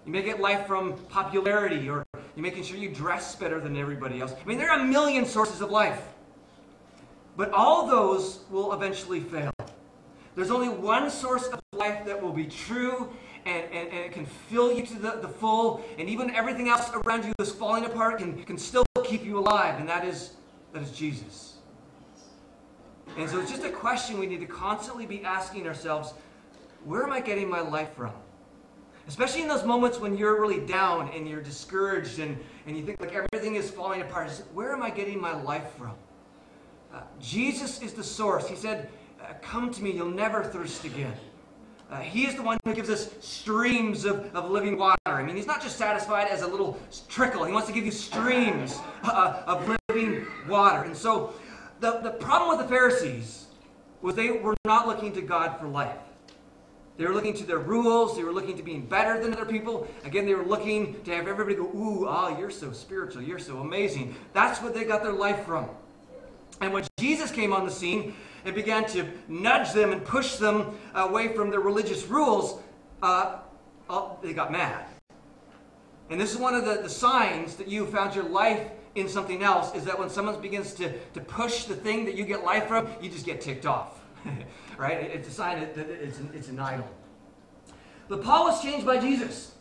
You 0.08 0.12
may 0.12 0.24
get 0.24 0.40
life 0.40 0.66
from 0.66 0.94
popularity 1.10 1.88
or 1.88 2.04
you're 2.14 2.44
making 2.44 2.64
sure 2.64 2.78
you 2.78 2.90
dress 2.90 3.36
better 3.36 3.60
than 3.60 3.78
everybody 3.78 4.22
else. 4.22 4.34
I 4.34 4.48
mean, 4.48 4.58
there 4.58 4.72
are 4.72 4.80
a 4.80 4.84
million 4.84 5.26
sources 5.26 5.62
of 5.62 5.70
life. 5.70 6.02
But 7.36 7.52
all 7.52 7.86
those 7.86 8.40
will 8.50 8.74
eventually 8.74 9.20
fail. 9.20 9.52
There's 10.38 10.52
only 10.52 10.70
one 10.70 11.10
source 11.10 11.48
of 11.48 11.60
life 11.74 12.06
that 12.06 12.22
will 12.22 12.32
be 12.32 12.46
true 12.46 13.10
and, 13.48 13.64
and, 13.74 13.90
and 13.90 13.98
it 14.06 14.12
can 14.12 14.28
fill 14.28 14.72
you 14.72 14.86
to 14.86 14.94
the, 14.94 15.12
the 15.20 15.28
full, 15.28 15.84
and 15.98 16.08
even 16.08 16.30
everything 16.30 16.70
else 16.70 16.92
around 16.94 17.26
you 17.26 17.34
is 17.40 17.52
falling 17.52 17.86
apart 17.86 18.20
can, 18.20 18.44
can 18.44 18.60
still 18.60 18.86
keep 19.04 19.26
you 19.26 19.40
alive, 19.40 19.80
and 19.80 19.90
that 19.90 20.06
is, 20.06 20.34
that 20.74 20.84
is 20.84 20.92
Jesus. 20.92 21.56
And 23.18 23.28
so 23.28 23.40
it's 23.40 23.50
just 23.50 23.64
a 23.64 23.72
question 23.72 24.20
we 24.20 24.28
need 24.28 24.42
to 24.42 24.46
constantly 24.46 25.08
be 25.08 25.24
asking 25.24 25.66
ourselves 25.66 26.14
where 26.86 27.04
am 27.04 27.12
I 27.12 27.20
getting 27.20 27.50
my 27.50 27.62
life 27.62 27.96
from? 27.96 28.12
Especially 29.08 29.42
in 29.42 29.48
those 29.48 29.66
moments 29.66 29.98
when 29.98 30.16
you're 30.16 30.40
really 30.40 30.60
down 30.60 31.10
and 31.16 31.28
you're 31.28 31.42
discouraged 31.42 32.20
and, 32.20 32.38
and 32.68 32.78
you 32.78 32.84
think 32.84 33.02
like 33.02 33.16
everything 33.16 33.56
is 33.56 33.72
falling 33.72 34.02
apart. 34.02 34.30
Where 34.54 34.72
am 34.72 34.84
I 34.84 34.92
getting 34.92 35.20
my 35.20 35.34
life 35.42 35.72
from? 35.76 35.96
Uh, 36.94 37.02
Jesus 37.20 37.82
is 37.82 37.94
the 37.94 38.04
source. 38.04 38.48
He 38.48 38.56
said, 38.56 38.90
come 39.42 39.72
to 39.74 39.84
me, 39.84 39.92
you'll 39.92 40.10
never 40.10 40.44
thirst 40.44 40.86
again. 40.86 41.14
Uh, 41.90 42.02
he 42.02 42.26
is 42.26 42.36
the 42.36 42.44
one 42.44 42.58
who 42.66 42.74
gives 42.74 42.90
us 42.90 43.14
streams 43.22 44.04
of, 44.04 44.36
of 44.36 44.52
living 44.52 44.78
water. 44.78 44.98
I 45.06 45.24
mean, 45.24 45.38
he's 45.38 45.48
not 45.48 45.62
just 45.62 45.78
satisfied 45.78 46.28
as 46.28 46.42
a 46.42 46.48
little 46.48 46.78
trickle. 47.08 47.46
He 47.46 47.54
wants 47.54 47.68
to 47.68 47.74
give 47.74 47.86
you 47.86 47.92
streams 47.92 48.80
uh, 49.04 49.44
of 49.48 49.78
living 49.90 50.28
water. 50.50 50.84
And 50.84 50.96
so 50.96 51.34
the, 51.80 52.00
the 52.00 52.12
problem 52.12 52.58
with 52.58 52.68
the 52.68 52.70
Pharisees 52.70 53.46
was 54.02 54.16
they 54.16 54.32
were 54.32 54.56
not 54.66 54.88
looking 54.88 55.14
to 55.14 55.22
God 55.22 55.58
for 55.60 55.68
life. 55.68 55.98
They 56.98 57.06
were 57.06 57.14
looking 57.14 57.36
to 57.36 57.46
their 57.46 57.60
rules. 57.60 58.18
They 58.18 58.24
were 58.24 58.34
looking 58.34 58.58
to 58.58 58.64
being 58.64 58.86
better 58.86 59.22
than 59.22 59.34
other 59.34 59.46
people. 59.46 59.88
Again, 60.04 60.26
they 60.26 60.34
were 60.34 60.46
looking 60.46 61.02
to 61.04 61.16
have 61.16 61.28
everybody 61.28 61.56
go, 61.56 61.66
ooh, 61.66 62.06
ah, 62.08 62.32
oh, 62.32 62.40
you're 62.40 62.50
so 62.50 62.74
spiritual. 62.74 63.22
You're 63.22 63.40
so 63.40 63.60
amazing. 63.60 64.16
That's 64.34 64.62
what 64.62 64.74
they 64.74 64.84
got 64.84 65.04
their 65.04 65.14
life 65.14 65.46
from. 65.46 65.70
And 66.60 66.74
when 66.74 66.86
Jesus 67.00 67.32
came 67.32 67.54
on 67.54 67.66
the 67.66 67.72
scene, 67.72 68.16
and 68.46 68.56
began 68.56 68.86
to 68.86 69.06
nudge 69.28 69.74
them 69.74 69.92
and 69.92 70.04
push 70.04 70.36
them 70.36 70.78
away 70.96 71.30
from 71.30 71.50
their 71.50 71.60
religious 71.60 72.06
rules, 72.06 72.60
uh, 73.02 73.40
oh, 73.90 74.18
they 74.22 74.34
got 74.34 74.52
mad. 74.52 74.86
And 76.10 76.20
this 76.20 76.32
is 76.32 76.38
one 76.38 76.56
of 76.56 76.66
the, 76.66 76.82
the 76.82 76.90
signs 76.90 77.56
that 77.56 77.68
you 77.68 77.86
found 77.86 78.16
your 78.16 78.24
life 78.24 78.70
in 78.96 79.08
something 79.08 79.44
else 79.44 79.76
is 79.76 79.84
that 79.86 79.98
when 79.98 80.10
someone 80.10 80.42
begins 80.42 80.74
to, 80.74 80.92
to 81.14 81.20
push 81.22 81.66
the 81.66 81.76
thing 81.76 82.06
that 82.06 82.16
you 82.16 82.26
get 82.26 82.44
life 82.44 82.68
from, 82.68 82.88
you 83.02 83.10
just 83.10 83.26
get 83.26 83.42
ticked 83.42 83.66
off. 83.66 84.00
right? 84.78 84.98
It's 84.98 85.28
a 85.28 85.32
sign 85.32 85.60
that 85.60 85.78
it's 85.78 86.20
an, 86.20 86.30
it's 86.34 86.48
an 86.48 86.60
idol. 86.60 86.88
But 88.08 88.24
Paul 88.24 88.46
was 88.46 88.62
changed 88.62 88.86
by 88.86 89.00
Jesus. 89.00 89.54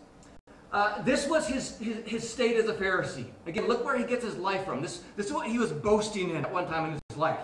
Uh, 0.73 1.03
this 1.03 1.29
was 1.29 1.47
his, 1.47 1.79
his, 1.79 1.97
his, 2.05 2.29
state 2.29 2.57
as 2.57 2.69
a 2.69 2.75
Pharisee. 2.75 3.27
Again, 3.47 3.67
look 3.67 3.85
where 3.85 3.97
he 3.97 4.05
gets 4.05 4.25
his 4.25 4.37
life 4.37 4.65
from. 4.65 4.83
This, 4.83 5.03
this 5.17 5.27
is 5.27 5.33
what 5.33 5.47
he 5.47 5.59
was 5.59 5.73
boasting 5.73 6.31
in 6.31 6.45
at 6.45 6.53
one 6.53 6.67
time 6.67 6.87
in 6.87 6.93
his 7.09 7.17
life. 7.17 7.39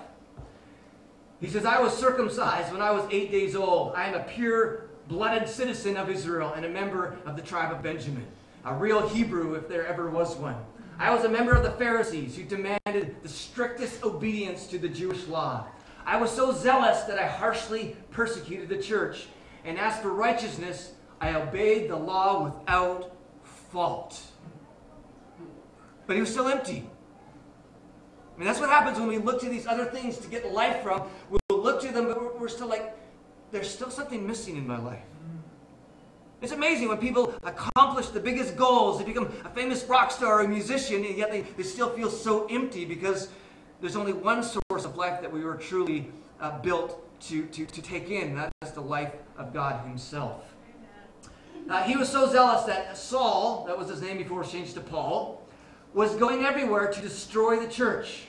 He 1.43 1.49
says, 1.49 1.67
I 1.67 1.81
was 1.81 1.93
circumcised 1.93 2.73
when 2.73 2.81
I 2.81 2.93
was 2.93 3.05
eight 3.11 3.33
days 3.33 3.57
old. 3.57 3.95
I 3.97 4.07
am 4.07 4.15
a 4.15 4.23
pure 4.23 4.85
blooded 5.09 5.49
citizen 5.49 5.97
of 5.97 6.09
Israel 6.09 6.53
and 6.55 6.65
a 6.65 6.69
member 6.69 7.19
of 7.27 7.35
the 7.35 7.43
tribe 7.43 7.73
of 7.73 7.83
Benjamin. 7.83 8.25
A 8.65 8.73
real 8.73 9.09
Hebrew 9.09 9.55
if 9.55 9.69
there 9.69 9.85
ever 9.85 10.09
was 10.09 10.37
one. 10.37 10.55
I 11.01 11.13
was 11.13 11.25
a 11.25 11.29
member 11.29 11.53
of 11.53 11.65
the 11.65 11.73
Pharisees 11.73 12.37
who 12.37 12.45
demanded 12.45 13.17
the 13.25 13.29
strictest 13.29 14.05
obedience 14.05 14.69
to 14.69 14.79
the 14.79 14.89
Jewish 14.89 15.27
law. 15.27 15.67
I 16.07 16.17
was 16.17 16.31
so 16.31 16.53
zealous 16.53 17.03
that 17.03 17.19
I 17.19 17.27
harshly 17.27 17.97
persecuted 18.13 18.69
the 18.69 18.81
church. 18.81 19.27
And 19.65 19.81
as 19.81 19.99
for 19.99 20.13
righteousness, 20.13 20.93
I 21.21 21.35
obeyed 21.35 21.91
the 21.91 21.97
law 21.97 22.45
without 22.45 23.17
fault. 23.43 24.23
But 26.07 26.15
he 26.15 26.21
was 26.21 26.31
still 26.31 26.47
empty. 26.47 26.89
I 28.35 28.39
mean, 28.39 28.47
that's 28.47 28.61
what 28.61 28.71
happens 28.71 28.99
when 28.99 29.09
we 29.09 29.19
look 29.19 29.41
to 29.41 29.49
these 29.49 29.67
other 29.67 29.85
things 29.85 30.19
to 30.19 30.29
get 30.29 30.53
life 30.53 30.83
from. 30.83 31.03
We'll 31.31 31.63
look 31.63 31.83
to 31.83 31.93
them, 31.93 32.07
but 32.07 32.41
we're 32.41 32.49
still 32.49 32.69
like, 32.69 32.97
there's 33.51 33.69
still 33.69 33.91
something 33.91 34.27
missing 34.27 34.57
in 34.57 34.67
my 34.67 34.79
life. 34.79 35.03
It's 36.41 36.53
amazing 36.53 36.89
when 36.89 36.99
people 36.99 37.35
accomplish 37.45 38.09
the 38.09 38.19
biggest 38.19 38.57
goals, 38.57 38.99
they 38.99 39.05
become 39.05 39.33
a 39.45 39.51
famous 39.51 39.85
rock 39.85 40.11
star 40.11 40.41
or 40.41 40.45
a 40.45 40.49
musician, 40.49 41.05
and 41.05 41.17
yet 41.17 41.31
they, 41.31 41.43
they 41.43 41.63
still 41.63 41.91
feel 41.91 42.11
so 42.11 42.47
empty 42.47 42.85
because 42.85 43.29
there's 43.81 43.95
only 43.95 44.13
one 44.13 44.43
source 44.43 44.85
of 44.85 44.97
life 44.97 45.21
that 45.21 45.31
we 45.31 45.45
were 45.45 45.55
truly 45.55 46.11
uh, 46.41 46.59
built 46.59 46.99
to, 47.29 47.47
to, 47.47 47.65
to 47.67 47.83
take 47.83 48.11
in, 48.11 48.31
and 48.31 48.53
that's 48.61 48.73
the 48.73 48.81
life 48.81 49.13
of 49.39 49.53
God 49.53 49.87
Himself. 49.87 50.53
Uh, 51.71 51.83
he 51.85 51.97
was 51.97 52.09
so 52.09 52.29
zealous 52.29 52.65
that 52.65 52.97
Saul, 52.97 53.65
that 53.69 53.79
was 53.79 53.89
his 53.89 54.03
name 54.03 54.19
before 54.19 54.39
it 54.39 54.45
was 54.45 54.53
changed 54.53 54.75
to 54.75 54.81
Paul, 54.81 55.42
was 55.95 56.15
going 56.17 56.45
everywhere 56.45 56.91
to 56.91 57.01
destroy 57.01 57.59
the 57.59 57.69
church. 57.69 58.25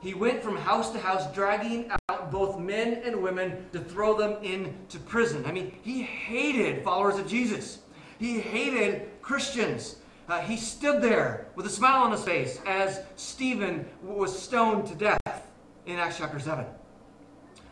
He 0.00 0.14
went 0.14 0.42
from 0.42 0.56
house 0.56 0.90
to 0.92 0.98
house, 0.98 1.32
dragging 1.32 1.90
out 2.08 2.30
both 2.30 2.58
men 2.58 3.00
and 3.04 3.22
women 3.22 3.66
to 3.72 3.80
throw 3.80 4.16
them 4.16 4.42
into 4.42 4.98
prison. 5.00 5.44
I 5.46 5.52
mean, 5.52 5.76
he 5.82 6.02
hated 6.02 6.84
followers 6.84 7.18
of 7.18 7.26
Jesus. 7.26 7.78
He 8.18 8.40
hated 8.40 9.08
Christians. 9.22 9.96
Uh, 10.28 10.40
he 10.40 10.56
stood 10.56 11.00
there 11.02 11.46
with 11.54 11.66
a 11.66 11.70
smile 11.70 12.02
on 12.02 12.12
his 12.12 12.22
face 12.22 12.60
as 12.66 13.00
Stephen 13.14 13.88
was 14.02 14.36
stoned 14.36 14.86
to 14.86 14.94
death 14.94 15.50
in 15.86 15.98
Acts 15.98 16.18
chapter 16.18 16.40
7. 16.40 16.64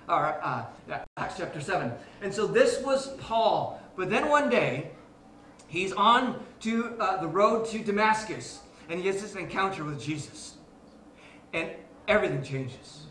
Or, 0.09 0.38
uh, 0.43 0.64
Acts 1.17 1.35
chapter 1.38 1.61
7. 1.61 1.93
And 2.23 2.33
so 2.33 2.47
this 2.47 2.81
was 2.83 3.09
Paul. 3.17 3.81
But 3.97 4.11
then 4.11 4.29
one 4.29 4.50
day, 4.50 4.91
he's 5.67 5.93
on 5.93 6.45
to 6.61 6.97
uh, 7.00 7.21
the 7.21 7.29
road 7.29 7.67
to 7.69 7.79
Damascus, 7.79 8.61
and 8.88 9.00
he 9.00 9.07
has 9.07 9.21
this 9.21 9.35
encounter 9.35 9.85
with 9.85 10.00
Jesus. 10.00 10.55
And 11.53 11.71
everything 12.09 12.43
changes. 12.43 13.07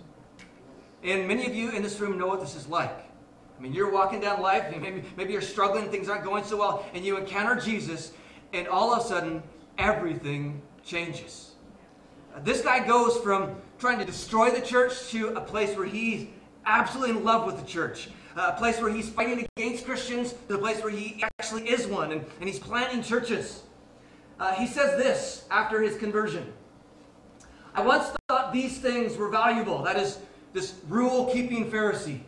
And 1.03 1.27
many 1.27 1.45
of 1.45 1.55
you 1.55 1.71
in 1.71 1.83
this 1.83 1.99
room 1.99 2.17
know 2.17 2.27
what 2.27 2.39
this 2.39 2.55
is 2.55 2.67
like. 2.67 3.09
I 3.57 3.61
mean, 3.61 3.73
you're 3.73 3.91
walking 3.91 4.19
down 4.19 4.41
life, 4.41 4.65
maybe, 4.71 5.03
maybe 5.15 5.33
you're 5.33 5.41
struggling, 5.41 5.89
things 5.89 6.09
aren't 6.09 6.23
going 6.23 6.43
so 6.43 6.57
well, 6.57 6.85
and 6.93 7.05
you 7.05 7.17
encounter 7.17 7.59
Jesus, 7.59 8.13
and 8.51 8.67
all 8.67 8.93
of 8.93 9.03
a 9.03 9.07
sudden, 9.07 9.43
everything 9.77 10.61
changes. 10.83 11.51
This 12.43 12.61
guy 12.61 12.85
goes 12.85 13.17
from 13.17 13.55
trying 13.77 13.99
to 13.99 14.05
destroy 14.05 14.49
the 14.49 14.61
church 14.61 15.09
to 15.09 15.29
a 15.29 15.41
place 15.41 15.77
where 15.77 15.85
he's 15.85 16.27
absolutely 16.65 17.17
in 17.17 17.23
love 17.23 17.45
with 17.45 17.59
the 17.59 17.65
church. 17.65 18.09
A 18.35 18.53
place 18.53 18.81
where 18.81 18.91
he's 18.91 19.09
fighting 19.09 19.47
against 19.55 19.85
Christians 19.85 20.33
to 20.47 20.55
a 20.55 20.57
place 20.57 20.81
where 20.81 20.91
he 20.91 21.23
actually 21.39 21.69
is 21.69 21.85
one, 21.85 22.11
and, 22.11 22.25
and 22.39 22.49
he's 22.49 22.59
planting 22.59 23.03
churches. 23.03 23.63
Uh, 24.39 24.53
he 24.53 24.67
says 24.67 25.01
this 25.01 25.45
after 25.51 25.81
his 25.81 25.97
conversion. 25.97 26.51
I 27.75 27.81
once 27.81 28.11
thought 28.27 28.53
these 28.53 28.77
things 28.79 29.17
were 29.17 29.29
valuable. 29.29 29.83
That 29.83 29.97
is, 29.97 30.19
this 30.53 30.75
rule 30.87 31.31
keeping 31.31 31.69
Pharisee. 31.71 32.19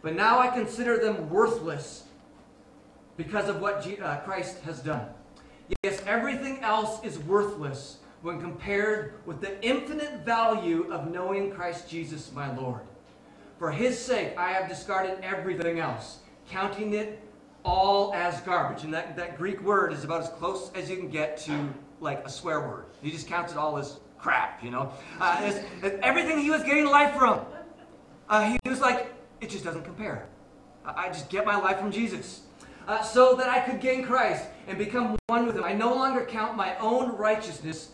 But 0.00 0.14
now 0.14 0.38
I 0.38 0.48
consider 0.48 0.98
them 0.98 1.28
worthless 1.28 2.04
because 3.16 3.48
of 3.48 3.60
what 3.60 3.86
uh, 4.00 4.18
Christ 4.18 4.60
has 4.60 4.80
done. 4.80 5.06
Yes, 5.82 6.02
everything 6.06 6.60
else 6.60 7.04
is 7.04 7.18
worthless 7.18 7.98
when 8.22 8.40
compared 8.40 9.14
with 9.26 9.40
the 9.40 9.62
infinite 9.62 10.24
value 10.24 10.90
of 10.90 11.10
knowing 11.10 11.50
Christ 11.50 11.88
Jesus 11.88 12.32
my 12.32 12.54
Lord. 12.56 12.80
For 13.58 13.70
his 13.70 13.98
sake, 13.98 14.36
I 14.38 14.52
have 14.52 14.68
discarded 14.68 15.18
everything 15.22 15.78
else, 15.78 16.18
counting 16.48 16.94
it 16.94 17.20
all 17.68 18.14
as 18.14 18.40
garbage. 18.40 18.84
And 18.84 18.94
that, 18.94 19.14
that 19.16 19.36
Greek 19.36 19.60
word 19.60 19.92
is 19.92 20.02
about 20.02 20.22
as 20.22 20.30
close 20.30 20.70
as 20.74 20.88
you 20.88 20.96
can 20.96 21.10
get 21.10 21.36
to 21.38 21.68
like 22.00 22.24
a 22.24 22.30
swear 22.30 22.60
word. 22.60 22.86
He 23.02 23.10
just 23.10 23.28
counts 23.28 23.52
it 23.52 23.58
all 23.58 23.76
as 23.76 24.00
crap, 24.16 24.64
you 24.64 24.70
know. 24.70 24.90
Uh, 25.20 25.38
it's, 25.42 25.58
it's 25.82 25.98
everything 26.02 26.38
he 26.38 26.50
was 26.50 26.62
getting 26.62 26.86
life 26.86 27.14
from. 27.14 27.40
Uh, 28.28 28.56
he 28.64 28.68
was 28.68 28.80
like, 28.80 29.12
it 29.42 29.50
just 29.50 29.64
doesn't 29.64 29.84
compare. 29.84 30.26
I 30.84 31.08
just 31.08 31.28
get 31.28 31.44
my 31.44 31.56
life 31.56 31.78
from 31.78 31.92
Jesus. 31.92 32.40
Uh, 32.86 33.02
so 33.02 33.34
that 33.34 33.50
I 33.50 33.60
could 33.60 33.80
gain 33.80 34.02
Christ 34.02 34.46
and 34.66 34.78
become 34.78 35.18
one 35.26 35.46
with 35.46 35.54
him. 35.54 35.62
I 35.62 35.74
no 35.74 35.94
longer 35.94 36.24
count 36.24 36.56
my 36.56 36.74
own 36.78 37.14
righteousness, 37.18 37.90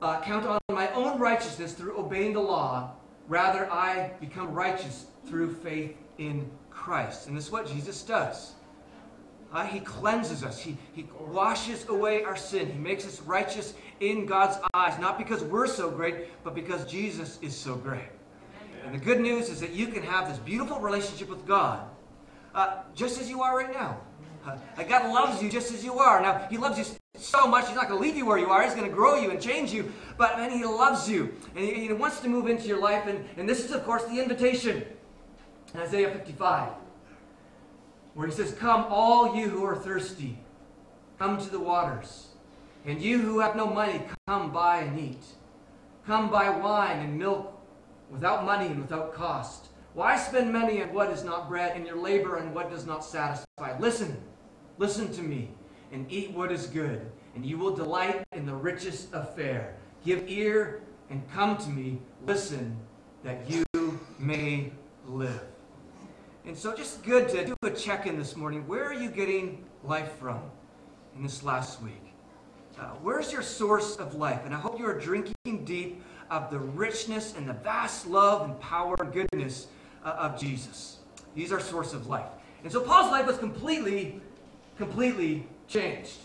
uh, 0.00 0.22
count 0.22 0.46
on 0.46 0.58
my 0.70 0.90
own 0.92 1.18
righteousness 1.18 1.74
through 1.74 1.98
obeying 1.98 2.32
the 2.32 2.40
law. 2.40 2.92
Rather, 3.26 3.70
I 3.70 4.12
become 4.18 4.54
righteous 4.54 5.08
through 5.26 5.54
faith 5.56 5.94
in 6.16 6.50
Christ. 6.70 7.26
And 7.26 7.36
this 7.36 7.46
is 7.46 7.52
what 7.52 7.66
Jesus 7.66 8.00
does. 8.02 8.54
Uh, 9.52 9.64
he 9.64 9.80
cleanses 9.80 10.44
us. 10.44 10.58
He, 10.58 10.76
he 10.92 11.06
washes 11.18 11.88
away 11.88 12.22
our 12.22 12.36
sin. 12.36 12.70
He 12.70 12.78
makes 12.78 13.06
us 13.06 13.20
righteous 13.22 13.74
in 14.00 14.26
God's 14.26 14.58
eyes, 14.74 14.98
not 15.00 15.16
because 15.16 15.42
we're 15.42 15.66
so 15.66 15.90
great, 15.90 16.44
but 16.44 16.54
because 16.54 16.84
Jesus 16.84 17.38
is 17.40 17.56
so 17.56 17.74
great. 17.74 18.08
And 18.84 18.94
the 18.94 19.04
good 19.04 19.20
news 19.20 19.48
is 19.48 19.60
that 19.60 19.72
you 19.72 19.88
can 19.88 20.02
have 20.02 20.28
this 20.28 20.38
beautiful 20.38 20.80
relationship 20.80 21.28
with 21.28 21.46
God 21.46 21.80
uh, 22.54 22.82
just 22.94 23.20
as 23.20 23.28
you 23.28 23.42
are 23.42 23.56
right 23.56 23.72
now. 23.72 24.00
Uh, 24.46 24.82
God 24.84 25.12
loves 25.12 25.42
you 25.42 25.50
just 25.50 25.72
as 25.72 25.84
you 25.84 25.98
are. 25.98 26.20
Now, 26.22 26.46
He 26.50 26.56
loves 26.56 26.78
you 26.78 26.84
so 27.16 27.46
much, 27.46 27.66
He's 27.66 27.74
not 27.74 27.88
going 27.88 28.00
to 28.00 28.06
leave 28.06 28.16
you 28.16 28.26
where 28.26 28.38
you 28.38 28.50
are. 28.50 28.62
He's 28.62 28.74
going 28.74 28.88
to 28.88 28.94
grow 28.94 29.16
you 29.20 29.30
and 29.30 29.40
change 29.40 29.72
you. 29.72 29.92
But, 30.16 30.38
man, 30.38 30.50
He 30.50 30.64
loves 30.64 31.08
you. 31.08 31.34
And 31.54 31.64
He, 31.64 31.86
he 31.86 31.92
wants 31.92 32.20
to 32.20 32.28
move 32.28 32.48
into 32.48 32.66
your 32.66 32.80
life. 32.80 33.06
And, 33.06 33.24
and 33.36 33.48
this 33.48 33.64
is, 33.64 33.72
of 33.72 33.84
course, 33.84 34.04
the 34.04 34.20
invitation 34.20 34.84
in 35.74 35.80
Isaiah 35.80 36.10
55 36.10 36.72
where 38.18 38.26
he 38.26 38.34
says, 38.34 38.50
Come, 38.50 38.84
all 38.88 39.36
you 39.36 39.48
who 39.48 39.64
are 39.64 39.76
thirsty, 39.76 40.36
come 41.20 41.38
to 41.38 41.48
the 41.50 41.60
waters. 41.60 42.26
And 42.84 43.00
you 43.00 43.18
who 43.18 43.38
have 43.38 43.54
no 43.54 43.66
money, 43.66 44.02
come 44.26 44.50
buy 44.50 44.78
and 44.78 44.98
eat. 44.98 45.22
Come 46.04 46.28
buy 46.28 46.50
wine 46.50 46.98
and 46.98 47.16
milk 47.16 47.56
without 48.10 48.44
money 48.44 48.66
and 48.66 48.80
without 48.80 49.14
cost. 49.14 49.68
Why 49.94 50.16
spend 50.16 50.52
money 50.52 50.82
on 50.82 50.92
what 50.92 51.10
is 51.10 51.22
not 51.22 51.48
bread 51.48 51.76
and 51.76 51.86
your 51.86 51.96
labor 51.96 52.40
on 52.40 52.52
what 52.52 52.72
does 52.72 52.86
not 52.86 53.04
satisfy? 53.04 53.78
Listen, 53.78 54.20
listen 54.78 55.12
to 55.12 55.22
me, 55.22 55.52
and 55.92 56.04
eat 56.10 56.32
what 56.32 56.50
is 56.50 56.66
good, 56.66 57.12
and 57.36 57.46
you 57.46 57.56
will 57.56 57.76
delight 57.76 58.24
in 58.32 58.46
the 58.46 58.54
richest 58.54 59.14
affair. 59.14 59.76
Give 60.04 60.28
ear 60.28 60.82
and 61.08 61.22
come 61.30 61.56
to 61.58 61.68
me. 61.68 62.00
Listen, 62.26 62.76
that 63.22 63.48
you 63.48 63.64
may 64.18 64.72
live. 65.06 65.44
And 66.48 66.56
so 66.56 66.74
just 66.74 67.02
good 67.04 67.28
to 67.28 67.44
do 67.44 67.54
a 67.62 67.70
check-in 67.70 68.16
this 68.16 68.34
morning. 68.34 68.66
Where 68.66 68.84
are 68.84 68.94
you 68.94 69.10
getting 69.10 69.66
life 69.84 70.12
from 70.12 70.40
in 71.14 71.22
this 71.22 71.42
last 71.42 71.82
week? 71.82 72.00
Uh, 72.80 72.84
where's 73.02 73.30
your 73.30 73.42
source 73.42 73.96
of 73.96 74.14
life? 74.14 74.46
And 74.46 74.54
I 74.54 74.58
hope 74.58 74.78
you 74.78 74.86
are 74.86 74.98
drinking 74.98 75.66
deep 75.66 76.02
of 76.30 76.50
the 76.50 76.58
richness 76.58 77.36
and 77.36 77.46
the 77.46 77.52
vast 77.52 78.06
love 78.06 78.48
and 78.48 78.58
power 78.60 78.96
and 78.98 79.12
goodness 79.12 79.66
uh, 80.02 80.16
of 80.18 80.40
Jesus. 80.40 81.00
He's 81.34 81.52
our 81.52 81.60
source 81.60 81.92
of 81.92 82.06
life. 82.06 82.30
And 82.62 82.72
so 82.72 82.80
Paul's 82.80 83.10
life 83.10 83.26
was 83.26 83.36
completely, 83.36 84.18
completely 84.78 85.46
changed. 85.66 86.16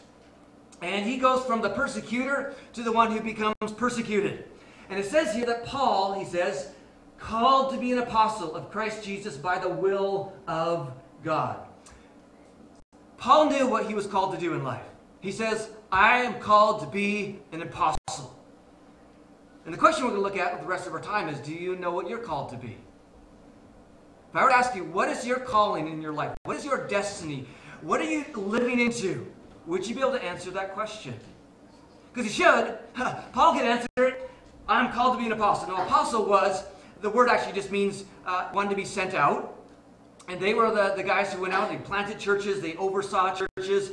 And 0.81 1.05
he 1.05 1.17
goes 1.17 1.43
from 1.43 1.61
the 1.61 1.71
persecutor 1.71 2.55
to 2.71 2.81
the 2.81 2.93
one 2.93 3.11
who 3.11 3.19
becomes 3.19 3.73
persecuted. 3.75 4.45
And 4.89 4.97
it 4.97 5.05
says 5.05 5.35
here 5.35 5.47
that 5.47 5.65
Paul, 5.65 6.13
he 6.13 6.23
says, 6.23 6.69
called 7.23 7.71
to 7.71 7.79
be 7.79 7.93
an 7.93 7.99
apostle 7.99 8.53
of 8.53 8.69
Christ 8.69 9.01
Jesus 9.01 9.37
by 9.37 9.57
the 9.57 9.69
will 9.69 10.33
of 10.45 10.91
God. 11.23 11.57
Paul 13.17 13.49
knew 13.49 13.65
what 13.65 13.87
he 13.87 13.93
was 13.93 14.05
called 14.05 14.33
to 14.33 14.39
do 14.39 14.53
in 14.53 14.63
life. 14.63 14.83
He 15.21 15.31
says, 15.31 15.69
I 15.89 16.17
am 16.17 16.41
called 16.41 16.81
to 16.81 16.87
be 16.87 17.39
an 17.53 17.61
apostle. 17.61 18.37
And 19.63 19.73
the 19.73 19.77
question 19.77 20.03
we're 20.03 20.11
going 20.11 20.21
to 20.21 20.27
look 20.27 20.37
at 20.37 20.59
the 20.59 20.67
rest 20.67 20.85
of 20.85 20.93
our 20.93 20.99
time 20.99 21.29
is 21.29 21.39
do 21.39 21.53
you 21.53 21.77
know 21.77 21.91
what 21.91 22.09
you're 22.09 22.19
called 22.19 22.49
to 22.49 22.57
be? 22.57 22.75
If 24.29 24.35
I 24.35 24.43
were 24.43 24.49
to 24.49 24.55
ask 24.57 24.75
you, 24.75 24.83
what 24.83 25.07
is 25.07 25.25
your 25.25 25.39
calling 25.39 25.87
in 25.87 26.01
your 26.01 26.11
life? 26.11 26.35
What 26.43 26.57
is 26.57 26.65
your 26.65 26.87
destiny? 26.87 27.47
What 27.81 28.01
are 28.01 28.09
you 28.09 28.25
living 28.35 28.81
into? 28.81 29.31
Would 29.65 29.87
you 29.87 29.95
be 29.95 30.01
able 30.01 30.11
to 30.11 30.23
answer 30.23 30.51
that 30.51 30.73
question? 30.73 31.13
Because 32.13 32.37
you 32.37 32.43
should. 32.43 32.77
Paul 33.31 33.53
can 33.53 33.65
answer 33.65 33.87
it. 33.97 34.29
I'm 34.67 34.91
called 34.91 35.15
to 35.15 35.19
be 35.19 35.27
an 35.27 35.31
apostle. 35.31 35.69
Now, 35.69 35.85
apostle 35.85 36.25
was 36.25 36.65
the 37.03 37.10
word 37.10 37.27
actually 37.27 37.51
just 37.51 37.69
means 37.69 38.05
uh, 38.25 38.48
one 38.53 38.69
to 38.69 38.75
be 38.75 38.86
sent 38.86 39.13
out. 39.13 39.60
And 40.29 40.39
they 40.39 40.53
were 40.53 40.72
the, 40.72 40.93
the 40.95 41.03
guys 41.03 41.33
who 41.33 41.41
went 41.41 41.53
out, 41.53 41.69
they 41.69 41.75
planted 41.75 42.17
churches, 42.17 42.62
they 42.62 42.77
oversaw 42.77 43.36
churches. 43.36 43.91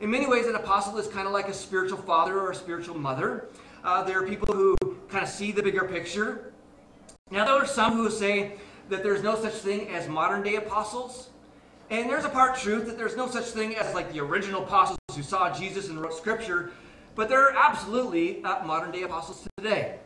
In 0.00 0.08
many 0.08 0.28
ways, 0.28 0.46
an 0.46 0.54
apostle 0.54 0.96
is 0.96 1.08
kind 1.08 1.26
of 1.26 1.32
like 1.32 1.48
a 1.48 1.52
spiritual 1.52 1.98
father 1.98 2.38
or 2.38 2.52
a 2.52 2.54
spiritual 2.54 2.96
mother. 2.96 3.48
Uh, 3.82 4.04
there 4.04 4.22
are 4.22 4.26
people 4.26 4.54
who 4.54 4.76
kind 5.08 5.24
of 5.24 5.28
see 5.28 5.50
the 5.50 5.62
bigger 5.62 5.88
picture. 5.88 6.52
Now, 7.32 7.44
there 7.44 7.54
are 7.54 7.66
some 7.66 7.94
who 7.94 8.08
say 8.10 8.52
that 8.90 9.02
there's 9.02 9.24
no 9.24 9.34
such 9.34 9.54
thing 9.54 9.88
as 9.88 10.06
modern 10.06 10.44
day 10.44 10.54
apostles. 10.54 11.30
And 11.90 12.08
there's 12.08 12.24
a 12.24 12.28
part 12.28 12.56
truth 12.56 12.86
that 12.86 12.96
there's 12.96 13.16
no 13.16 13.26
such 13.28 13.46
thing 13.46 13.74
as 13.74 13.92
like 13.92 14.12
the 14.12 14.20
original 14.20 14.62
apostles 14.62 14.98
who 15.16 15.22
saw 15.24 15.52
Jesus 15.52 15.88
and 15.88 16.00
wrote 16.00 16.14
scripture. 16.14 16.70
but 17.16 17.28
there 17.28 17.40
are 17.40 17.56
absolutely 17.56 18.42
uh, 18.44 18.64
modern 18.64 18.92
day 18.92 19.02
apostles 19.02 19.46
today. 19.58 19.98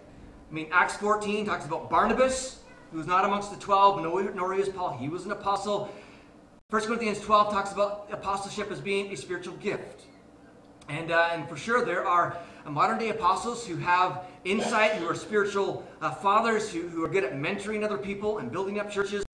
I 0.50 0.54
mean, 0.54 0.68
Acts 0.72 0.96
14 0.96 1.44
talks 1.44 1.64
about 1.64 1.90
Barnabas, 1.90 2.60
who 2.92 2.98
was 2.98 3.06
not 3.06 3.24
amongst 3.24 3.50
the 3.50 3.58
12, 3.58 4.02
nor, 4.02 4.54
was 4.54 4.68
Paul. 4.68 4.96
He 4.96 5.08
was 5.08 5.24
an 5.24 5.32
apostle. 5.32 5.92
1 6.70 6.82
Corinthians 6.82 7.20
12 7.20 7.52
talks 7.52 7.72
about 7.72 8.08
apostleship 8.12 8.70
as 8.70 8.80
being 8.80 9.12
a 9.12 9.16
spiritual 9.16 9.56
gift. 9.56 10.02
And, 10.88 11.10
uh, 11.10 11.30
and 11.32 11.48
for 11.48 11.56
sure, 11.56 11.84
there 11.84 12.06
are 12.06 12.38
modern 12.64 12.98
day 12.98 13.08
apostles 13.08 13.66
who 13.66 13.76
have 13.76 14.24
insight, 14.44 14.92
who 14.92 15.08
are 15.08 15.14
spiritual 15.14 15.86
uh, 16.00 16.12
fathers, 16.12 16.72
who, 16.72 16.82
who 16.88 17.04
are 17.04 17.08
good 17.08 17.24
at 17.24 17.34
mentoring 17.34 17.84
other 17.84 17.98
people 17.98 18.38
and 18.38 18.52
building 18.52 18.78
up 18.78 18.90
churches. 18.90 19.24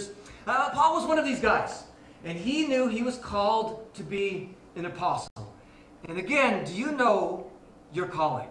Uh, 0.47 0.71
Paul 0.71 0.95
was 0.95 1.07
one 1.07 1.19
of 1.19 1.25
these 1.27 1.41
guys. 1.41 1.85
And 2.25 2.39
he 2.39 2.67
knew 2.67 2.89
he 2.89 3.03
was 3.03 3.17
called 3.19 3.93
to 3.95 4.03
be 4.03 4.55
an 4.77 4.87
apostle. 4.87 5.55
And 6.09 6.19
again, 6.19 6.65
do 6.65 6.73
you 6.73 6.93
know 6.93 7.51
your 7.93 8.07
calling? 8.07 8.49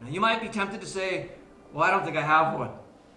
Now, 0.00 0.08
you 0.08 0.20
might 0.20 0.40
be 0.40 0.48
tempted 0.48 0.80
to 0.80 0.86
say, 0.86 1.30
Well, 1.72 1.84
I 1.84 1.90
don't 1.90 2.04
think 2.04 2.16
I 2.16 2.22
have 2.22 2.58
one. 2.58 2.70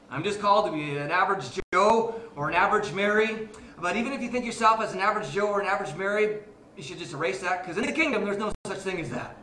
I'm 0.09 0.23
just 0.23 0.39
called 0.39 0.65
to 0.67 0.71
be 0.71 0.97
an 0.97 1.11
average 1.11 1.45
Joe 1.73 2.21
or 2.35 2.49
an 2.49 2.55
average 2.55 2.91
Mary. 2.93 3.49
But 3.81 3.97
even 3.97 4.13
if 4.13 4.21
you 4.21 4.29
think 4.29 4.45
yourself 4.45 4.79
as 4.79 4.93
an 4.93 4.99
average 4.99 5.31
Joe 5.31 5.47
or 5.47 5.59
an 5.59 5.67
average 5.67 5.95
Mary, 5.95 6.37
you 6.77 6.83
should 6.83 6.99
just 6.99 7.13
erase 7.13 7.39
that 7.41 7.63
because 7.63 7.77
in 7.77 7.85
the 7.85 7.91
kingdom, 7.91 8.23
there's 8.23 8.37
no 8.37 8.53
such 8.67 8.77
thing 8.79 8.99
as 8.99 9.09
that. 9.09 9.35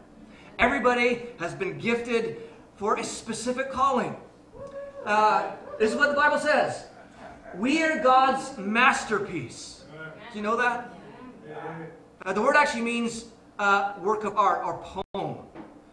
Everybody 0.59 1.27
has 1.39 1.55
been 1.55 1.79
gifted 1.79 2.39
for 2.77 2.97
a 2.97 3.05
specific 3.05 3.71
calling. 3.71 4.17
Uh, 5.05 5.53
this 5.79 5.91
is 5.91 5.97
what 5.97 6.11
the 6.11 6.15
Bible 6.15 6.39
says. 6.39 6.87
We 7.57 7.83
are 7.83 8.03
God's 8.03 8.57
masterpiece. 8.59 9.85
Do 10.33 10.39
you 10.39 10.43
know 10.43 10.57
that? 10.57 10.95
Uh, 12.25 12.33
the 12.33 12.43
word 12.43 12.57
actually 12.57 12.83
means 12.83 13.27
uh, 13.59 13.95
work 14.01 14.25
of 14.25 14.37
art 14.37 14.63
or 14.65 14.79
poem. 14.79 15.30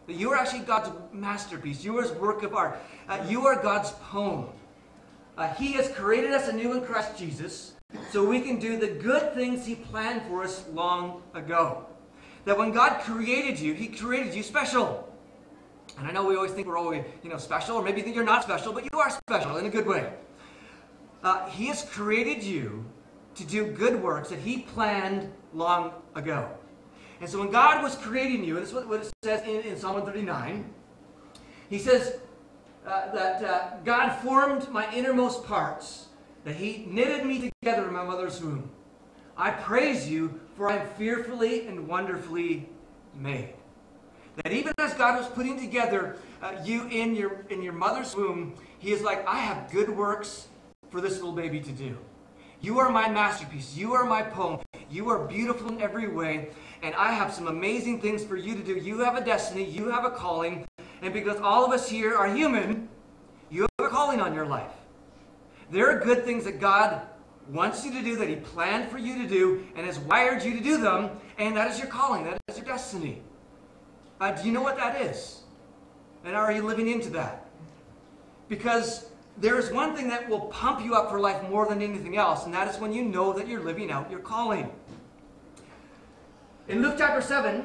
You 0.08 0.32
are 0.32 0.38
actually 0.38 0.62
God's 0.62 0.92
masterpiece. 1.12 1.84
You 1.84 1.98
are 1.98 2.04
His 2.04 2.12
work 2.14 2.44
of 2.44 2.54
art. 2.54 2.80
Uh, 3.10 3.24
you 3.28 3.46
are 3.46 3.62
God's 3.62 3.92
poem. 3.92 4.48
Uh, 5.38 5.54
he 5.54 5.74
has 5.74 5.90
created 5.90 6.32
us 6.32 6.48
anew 6.48 6.74
in 6.74 6.82
Christ 6.82 7.18
Jesus 7.18 7.74
so 8.12 8.26
we 8.26 8.42
can 8.42 8.58
do 8.58 8.78
the 8.78 8.88
good 8.88 9.34
things 9.34 9.66
He 9.66 9.76
planned 9.76 10.24
for 10.24 10.44
us 10.44 10.66
long 10.74 11.22
ago. 11.34 11.86
That 12.46 12.58
when 12.58 12.72
God 12.72 13.02
created 13.02 13.60
you, 13.60 13.74
He 13.74 13.88
created 13.88 14.34
you 14.34 14.44
special. 14.44 15.14
And 15.98 16.08
I 16.08 16.12
know 16.12 16.26
we 16.26 16.36
always 16.36 16.52
think 16.52 16.68
we're 16.68 16.78
always, 16.78 17.04
you 17.24 17.30
know, 17.30 17.38
special, 17.38 17.76
or 17.76 17.84
maybe 17.84 17.98
you 17.98 18.04
think 18.04 18.16
you're 18.16 18.26
not 18.26 18.44
special, 18.44 18.72
but 18.72 18.84
you 18.92 19.00
are 19.00 19.10
special 19.10 19.58
in 19.58 19.66
a 19.66 19.70
good 19.70 19.86
way. 19.86 20.14
Uh, 21.24 21.50
he 21.50 21.68
has 21.68 21.84
created 21.84 22.44
you 22.44 22.86
to 23.38 23.44
do 23.44 23.68
good 23.68 24.02
works 24.02 24.30
that 24.30 24.40
He 24.40 24.60
planned 24.60 25.32
long 25.54 25.92
ago. 26.16 26.50
And 27.20 27.30
so 27.30 27.40
when 27.40 27.50
God 27.50 27.82
was 27.82 27.96
creating 27.96 28.44
you, 28.44 28.58
and 28.58 28.66
this 28.66 28.74
is 28.74 28.86
what, 28.86 29.02
it 29.02 29.12
says 29.24 29.42
in, 29.44 29.62
in 29.62 29.78
Psalm 29.78 29.94
139, 29.94 30.72
He 31.70 31.80
says 31.80 32.20
uh, 32.86 33.12
that 33.14 33.44
uh, 33.44 33.70
God 33.84 34.12
formed 34.20 34.70
my 34.70 34.92
innermost 34.94 35.46
parts, 35.46 36.08
that 36.44 36.56
He 36.56 36.86
knitted 36.88 37.26
me 37.26 37.52
together 37.62 37.88
in 37.88 37.94
my 37.94 38.04
mother's 38.04 38.42
womb. 38.42 38.70
I 39.36 39.52
praise 39.52 40.08
you, 40.10 40.40
for 40.56 40.70
I 40.70 40.78
am 40.78 40.88
fearfully 40.90 41.68
and 41.68 41.88
wonderfully 41.88 42.70
made. 43.16 43.54
That 44.44 44.52
even 44.52 44.74
as 44.78 44.94
God 44.94 45.20
was 45.20 45.28
putting 45.28 45.60
together 45.60 46.18
uh, 46.42 46.54
you 46.64 46.88
in 46.88 47.16
your, 47.16 47.46
in 47.50 47.64
your 47.64 47.74
mother's 47.74 48.16
womb, 48.16 48.54
He 48.78 48.92
is 48.92 49.02
like, 49.02 49.28
I 49.28 49.40
have 49.40 49.72
good 49.72 49.90
works 49.90 50.48
for 50.92 51.02
this 51.02 51.16
little 51.16 51.34
baby 51.34 51.60
to 51.62 51.72
do. 51.72 51.98
You 52.62 52.80
are 52.80 52.90
my 52.90 53.08
masterpiece. 53.10 53.76
You 53.76 53.94
are 53.94 54.06
my 54.06 54.24
poem. 54.24 54.60
You 54.90 55.10
are 55.10 55.28
beautiful 55.28 55.70
in 55.70 55.82
every 55.82 56.08
way. 56.08 56.50
And 56.82 56.96
I 56.96 57.12
have 57.12 57.34
some 57.34 57.48
amazing 57.48 58.02
things 58.02 58.24
for 58.24 58.36
you 58.36 58.56
to 58.56 58.64
do. 58.64 58.76
You 58.76 59.00
have 59.00 59.16
a 59.16 59.24
destiny. 59.24 59.64
You 59.64 59.90
have 59.90 60.06
a 60.06 60.10
calling. 60.10 60.66
And 61.02 61.14
because 61.14 61.40
all 61.40 61.66
of 61.66 61.72
us 61.72 61.88
here 61.88 62.16
are 62.16 62.34
human, 62.34 62.90
you 63.52 63.62
have 63.62 63.88
a 63.88 63.90
calling 63.90 64.22
on 64.22 64.34
your 64.34 64.46
life. 64.46 64.72
There 65.72 65.90
are 65.90 66.00
good 66.00 66.26
things 66.26 66.46
that 66.46 66.60
God 66.60 67.02
wants 67.50 67.86
you 67.86 67.92
to 67.94 68.02
do, 68.02 68.16
that 68.18 68.28
He 68.28 68.36
planned 68.38 68.90
for 68.90 68.98
you 68.98 69.22
to 69.22 69.28
do, 69.28 69.66
and 69.76 69.86
has 69.86 70.00
wired 70.00 70.44
you 70.44 70.54
to 70.54 70.64
do 70.64 70.78
them. 70.78 71.12
And 71.38 71.56
that 71.56 71.70
is 71.70 71.78
your 71.78 71.88
calling. 71.88 72.24
That 72.24 72.40
is 72.48 72.58
your 72.58 72.66
destiny. 72.66 73.22
Uh, 74.20 74.32
do 74.32 74.48
you 74.48 74.52
know 74.52 74.64
what 74.64 74.78
that 74.78 75.00
is? 75.00 75.42
And 76.26 76.36
are 76.36 76.52
you 76.52 76.64
living 76.64 76.88
into 76.88 77.10
that? 77.12 77.46
Because 78.50 79.10
there 79.40 79.60
is 79.60 79.72
one 79.72 79.96
thing 79.96 80.08
that 80.10 80.28
will 80.28 80.42
pump 80.48 80.84
you 80.84 80.96
up 80.96 81.10
for 81.10 81.20
life 81.20 81.48
more 81.50 81.68
than 81.68 81.82
anything 81.82 82.18
else, 82.18 82.46
and 82.46 82.54
that 82.54 82.68
is 82.68 82.80
when 82.80 82.92
you 82.92 83.04
know 83.04 83.34
that 83.34 83.48
you're 83.48 83.64
living 83.64 83.92
out 83.92 84.10
your 84.10 84.20
calling. 84.20 84.72
In 86.68 86.82
Luke 86.82 86.96
chapter 86.98 87.22
7, 87.22 87.64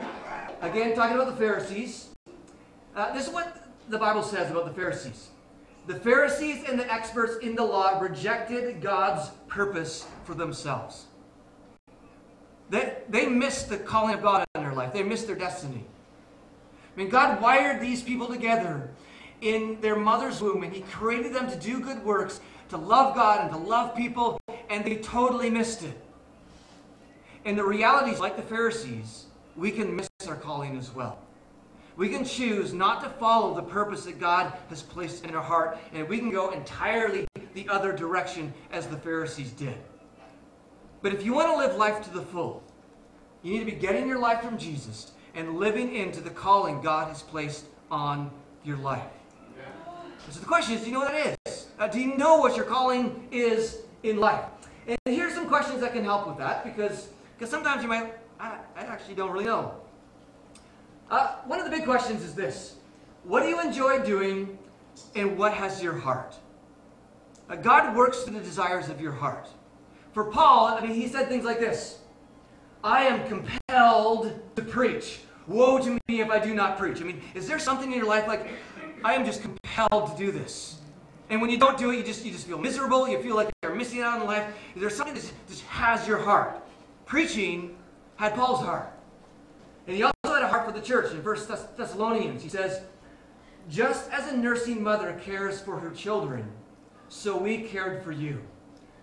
again 0.61 0.95
talking 0.95 1.17
about 1.17 1.29
the 1.29 1.37
Pharisees, 1.37 2.11
uh, 2.95 3.13
this 3.15 3.27
is 3.27 3.33
what 3.33 3.67
the 3.89 3.99
Bible 3.99 4.23
says 4.23 4.51
about 4.51 4.67
the 4.67 4.73
Pharisees. 4.73 5.31
The 5.87 5.97
Pharisees 5.97 6.65
and 6.69 6.79
the 6.79 6.93
experts 6.93 7.37
in 7.39 7.57
the 7.57 7.65
law 7.65 7.99
rejected 7.99 8.81
God's 8.81 9.31
purpose 9.49 10.07
for 10.25 10.35
themselves. 10.35 11.07
They, 12.71 12.99
they 13.09 13.27
missed 13.27 13.69
the 13.69 13.79
calling 13.79 14.15
of 14.15 14.23
God 14.23 14.45
in 14.55 14.63
their 14.63 14.75
life, 14.75 14.93
they 14.93 15.03
missed 15.03 15.27
their 15.27 15.37
destiny. 15.37 15.85
I 16.95 17.01
mean, 17.01 17.09
God 17.09 17.41
wired 17.41 17.81
these 17.81 18.03
people 18.03 18.29
together 18.29 18.91
in 19.43 19.79
their 19.81 19.97
mother's 19.97 20.41
womb, 20.41 20.63
and 20.63 20.73
He 20.73 20.81
created 20.83 21.35
them 21.35 21.51
to 21.51 21.57
do 21.57 21.81
good 21.81 22.03
works, 22.03 22.41
to 22.71 22.79
love 22.79 23.15
God 23.15 23.43
and 23.43 23.51
to 23.51 23.57
love 23.59 23.95
people, 23.95 24.41
and 24.71 24.85
they 24.85 24.97
totally 24.97 25.51
missed 25.51 25.83
it. 25.83 26.01
And 27.45 27.59
the 27.59 27.65
reality 27.65 28.13
is, 28.13 28.21
like 28.21 28.37
the 28.37 28.43
Pharisees, 28.43 29.27
we 29.57 29.71
can 29.73 29.95
miss 29.95 30.09
our 30.27 30.37
calling 30.37 30.79
as 30.79 30.95
well. 30.95 31.19
We 31.97 32.09
can 32.09 32.25
choose 32.25 32.73
not 32.73 33.03
to 33.03 33.11
follow 33.11 33.55
the 33.55 33.63
purpose 33.63 34.05
that 34.05 34.19
God 34.19 34.53
has 34.71 34.81
placed 34.81 35.25
in 35.25 35.35
our 35.35 35.43
heart, 35.43 35.77
and 35.93 36.09
we 36.09 36.19
can 36.19 36.31
go 36.31 36.51
entirely 36.51 37.27
the 37.53 37.69
other 37.69 37.93
direction 37.93 38.55
as 38.71 38.87
the 38.87 38.97
Pharisees 38.97 39.51
did. 39.51 39.77
But 41.03 41.13
if 41.13 41.25
you 41.25 41.35
want 41.35 41.51
to 41.51 41.57
live 41.57 41.77
life 41.77 42.03
to 42.05 42.11
the 42.11 42.23
full, 42.23 42.63
you 43.43 43.53
need 43.53 43.59
to 43.59 43.65
be 43.67 43.73
getting 43.73 44.09
your 44.09 44.21
life 44.21 44.41
from 44.41 44.57
Jesus 44.57 45.13
and 45.35 45.59
living 45.59 45.95
into 45.97 46.21
the 46.21 46.31
calling 46.31 46.81
God 46.81 47.09
has 47.09 47.23
placed 47.23 47.67
on 47.91 48.31
your 48.65 48.77
life. 48.77 49.03
So 50.33 50.41
the 50.41 50.47
question 50.47 50.75
is, 50.77 50.81
do 50.81 50.87
you 50.87 50.95
know 50.95 51.01
what 51.01 51.13
that 51.13 51.37
is? 51.47 51.67
Uh, 51.79 51.89
do 51.89 52.01
you 52.01 52.17
know 52.17 52.37
what 52.39 52.57
your 52.57 52.65
calling 52.65 53.29
is 53.31 53.81
in 54.03 54.17
life? 54.17 54.47
And 54.87 54.97
here's 55.05 55.35
some 55.35 55.47
questions 55.47 55.83
that 55.83 55.93
can 55.93 56.05
help 56.05 56.27
with 56.27 56.39
that 56.39 56.65
because 56.65 57.09
because 57.37 57.51
sometimes 57.51 57.83
you 57.83 57.89
might, 57.89 58.15
I, 58.41 58.57
I 58.75 58.81
actually 58.81 59.15
don't 59.15 59.31
really 59.31 59.45
know. 59.45 59.75
Uh, 61.11 61.35
one 61.45 61.59
of 61.59 61.67
the 61.67 61.71
big 61.71 61.85
questions 61.85 62.25
is 62.25 62.35
this 62.35 62.77
What 63.25 63.43
do 63.43 63.51
you 63.51 63.61
enjoy 63.61 64.03
doing 64.03 64.57
and 65.15 65.37
what 65.37 65.53
has 65.53 65.83
your 65.83 65.99
heart? 65.99 66.35
Uh, 67.51 67.57
God 67.57 67.95
works 67.95 68.23
through 68.23 68.39
the 68.39 68.41
desires 68.41 68.89
of 68.89 69.03
your 69.03 69.13
heart. 69.13 69.49
For 70.13 70.25
Paul, 70.25 70.69
I 70.69 70.81
mean, 70.81 70.95
he 70.95 71.09
said 71.09 71.29
things 71.29 71.45
like 71.45 71.61
this 71.61 71.99
I 72.83 73.03
am 73.03 73.29
compelled 73.29 74.41
to 74.57 74.63
preach. 74.63 75.21
Woe 75.47 75.79
to 75.79 75.99
me 76.09 76.23
if 76.23 76.31
I 76.31 76.39
do 76.39 76.55
not 76.55 76.79
preach. 76.79 77.03
I 77.03 77.05
mean, 77.05 77.21
is 77.35 77.47
there 77.47 77.59
something 77.59 77.93
in 77.93 77.99
your 77.99 78.09
life 78.09 78.27
like, 78.27 78.49
I 79.05 79.13
am 79.13 79.27
just 79.27 79.43
compelled 79.73 80.17
to 80.17 80.25
do 80.25 80.33
this? 80.33 80.77
And 81.31 81.41
when 81.41 81.51
you 81.51 81.59
don't 81.59 81.79
do 81.79 81.91
it, 81.91 81.97
you 81.97 82.03
just, 82.03 82.25
you 82.25 82.33
just 82.33 82.47
feel 82.47 82.59
miserable. 82.59 83.09
You 83.09 83.23
feel 83.23 83.37
like 83.37 83.51
you're 83.63 83.75
missing 83.75 84.03
out 84.03 84.21
on 84.21 84.27
life. 84.27 84.55
There's 84.77 84.95
something 84.95 85.15
that 85.15 85.33
just 85.49 85.63
has 85.65 86.07
your 86.07 86.19
heart. 86.19 86.63
Preaching 87.07 87.77
had 88.17 88.35
Paul's 88.35 88.61
heart. 88.61 88.93
And 89.87 89.97
he 89.97 90.03
also 90.03 90.15
had 90.27 90.43
a 90.43 90.49
heart 90.49 90.67
for 90.67 90.73
the 90.73 90.85
church. 90.85 91.13
In 91.13 91.25
1 91.25 91.37
Thess- 91.37 91.67
Thessalonians, 91.77 92.43
he 92.43 92.49
says, 92.49 92.83
Just 93.69 94.11
as 94.11 94.31
a 94.31 94.37
nursing 94.37 94.83
mother 94.83 95.19
cares 95.25 95.61
for 95.61 95.79
her 95.79 95.91
children, 95.91 96.47
so 97.09 97.37
we 97.37 97.63
cared 97.63 98.05
for 98.05 98.13
you. 98.13 98.43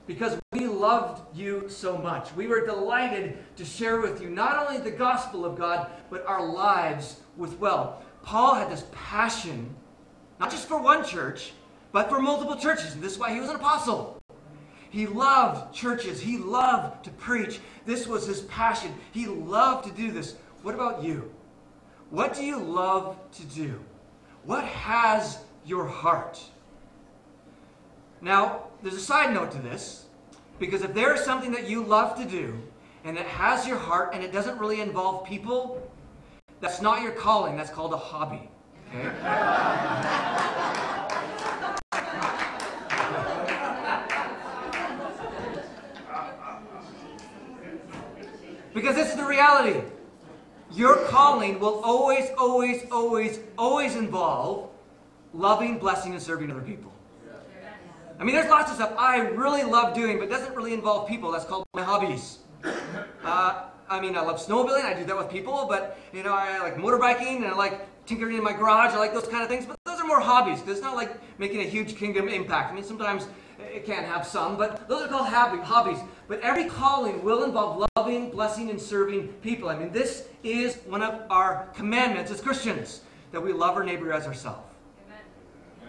Because 0.06 0.40
we 0.54 0.68
loved 0.68 1.38
you 1.38 1.70
so 1.70 1.98
much. 1.98 2.34
We 2.36 2.48
were 2.48 2.66
delighted 2.66 3.38
to 3.58 3.66
share 3.66 4.02
with 4.02 4.22
you 4.22 4.30
not 4.30 4.68
only 4.68 4.82
the 4.82 4.96
gospel 4.96 5.46
of 5.46 5.58
God, 5.58 5.92
but 6.10 6.26
our 6.26 6.46
lives 6.46 7.20
with 7.38 7.60
well. 7.60 8.02
Paul 8.24 8.56
had 8.56 8.72
this 8.72 8.86
passion, 8.92 9.76
not 10.40 10.52
just 10.52 10.68
for 10.68 10.82
one 10.82 11.06
church, 11.06 11.54
but 11.92 12.10
for 12.10 12.20
multiple 12.20 12.56
churches. 12.56 12.94
And 12.94 13.04
this 13.04 13.14
is 13.14 13.20
why 13.20 13.34
he 13.34 13.40
was 13.40 13.50
an 13.50 13.56
apostle. 13.56 14.22
He 14.90 15.06
loved 15.06 15.74
churches. 15.74 16.20
He 16.20 16.38
loved 16.38 17.04
to 17.06 17.12
preach. 17.12 17.60
This 17.86 18.08
was 18.08 18.26
his 18.26 18.42
passion. 18.42 18.94
He 19.12 19.26
loved 19.28 19.88
to 19.88 19.92
do 19.94 20.12
this. 20.12 20.36
What 20.64 20.76
about 20.76 21.04
you? 21.04 21.34
What 22.10 22.34
do 22.34 22.44
you 22.44 22.58
love 22.58 23.18
to 23.34 23.44
do? 23.44 23.80
What 24.46 24.64
has 24.64 25.40
your 25.66 25.86
heart? 25.86 26.40
Now, 28.22 28.64
there's 28.82 28.96
a 28.96 29.00
side 29.00 29.34
note 29.34 29.52
to 29.52 29.60
this, 29.60 30.06
because 30.58 30.82
if 30.82 30.94
there 30.94 31.14
is 31.14 31.22
something 31.22 31.52
that 31.52 31.70
you 31.70 31.84
love 31.84 32.18
to 32.18 32.26
do, 32.26 32.58
and 33.04 33.18
it 33.18 33.26
has 33.26 33.68
your 33.68 33.78
heart, 33.78 34.12
and 34.14 34.24
it 34.24 34.32
doesn't 34.32 34.58
really 34.58 34.82
involve 34.82 35.26
people, 35.26 35.82
that's 36.60 36.82
not 36.82 37.02
your 37.02 37.12
calling. 37.12 37.56
That's 37.56 37.70
called 37.70 37.94
a 37.94 37.98
hobby. 37.98 38.50
Because 48.74 48.96
this 48.96 49.10
is 49.10 49.16
the 49.16 49.26
reality. 49.26 49.82
your 50.72 50.96
calling 51.08 51.60
will 51.60 51.82
always, 51.84 52.30
always, 52.38 52.84
always, 52.92 53.40
always 53.58 53.96
involve 53.96 54.70
loving, 55.34 55.78
blessing, 55.78 56.14
and 56.14 56.22
serving 56.22 56.50
other 56.50 56.62
people. 56.62 56.92
I 58.20 58.24
mean, 58.24 58.36
there's 58.36 58.50
lots 58.50 58.72
of 58.72 58.78
stuff 58.78 58.94
I 58.98 59.20
really 59.20 59.64
love 59.64 59.94
doing, 59.94 60.18
but 60.18 60.30
doesn't 60.30 60.56
really 60.56 60.74
involve 60.74 61.08
people. 61.08 61.32
That's 61.32 61.46
called 61.46 61.66
my 61.74 61.84
hobbies. 61.84 62.40
Uh, 63.24 63.66
I 63.90 64.00
mean, 64.00 64.16
I 64.16 64.22
love 64.22 64.46
snowmobiling. 64.46 64.84
I 64.84 64.94
do 64.94 65.06
that 65.06 65.18
with 65.18 65.30
people, 65.30 65.66
but 65.68 65.98
you 66.14 66.24
know, 66.24 66.34
I 66.34 66.60
like 66.60 66.76
motorbiking 66.76 67.38
and 67.38 67.46
I 67.46 67.56
like 67.56 68.06
tinkering 68.06 68.38
in 68.38 68.44
my 68.44 68.54
garage. 68.54 68.94
I 68.94 68.98
like 68.98 69.14
those 69.14 69.28
kind 69.28 69.44
of 69.44 69.50
things, 69.50 69.66
but 69.66 69.78
those 69.86 70.00
are 70.00 70.06
more 70.06 70.20
hobbies 70.20 70.62
it's 70.68 70.82
not 70.82 70.96
like 70.96 71.20
making 71.40 71.62
a 71.62 71.64
huge 71.64 71.96
kingdom 71.96 72.28
impact. 72.28 72.72
I 72.72 72.76
mean, 72.76 72.84
sometimes 72.84 73.28
it 73.60 73.86
can 73.86 74.04
have 74.04 74.26
some, 74.26 74.58
but 74.58 74.88
those 74.88 75.04
are 75.04 75.08
called 75.08 75.28
hobbies. 75.28 76.00
But 76.28 76.40
every 76.42 76.66
calling 76.66 77.24
will 77.24 77.44
involve 77.44 77.88
loving, 77.96 78.30
blessing, 78.30 78.70
and 78.70 78.80
serving 78.80 79.30
people. 79.42 79.70
I 79.70 79.78
mean, 79.78 79.92
this 79.92 80.28
is 80.44 80.78
one 80.86 81.02
of 81.02 81.22
our 81.30 81.68
commandments 81.76 82.32
as 82.32 82.42
Christians 82.42 83.02
that 83.32 83.42
we 83.42 83.54
love 83.54 83.76
our 83.76 83.84
neighbor 83.84 84.14
as 84.14 84.28
ourselves. 84.28 84.66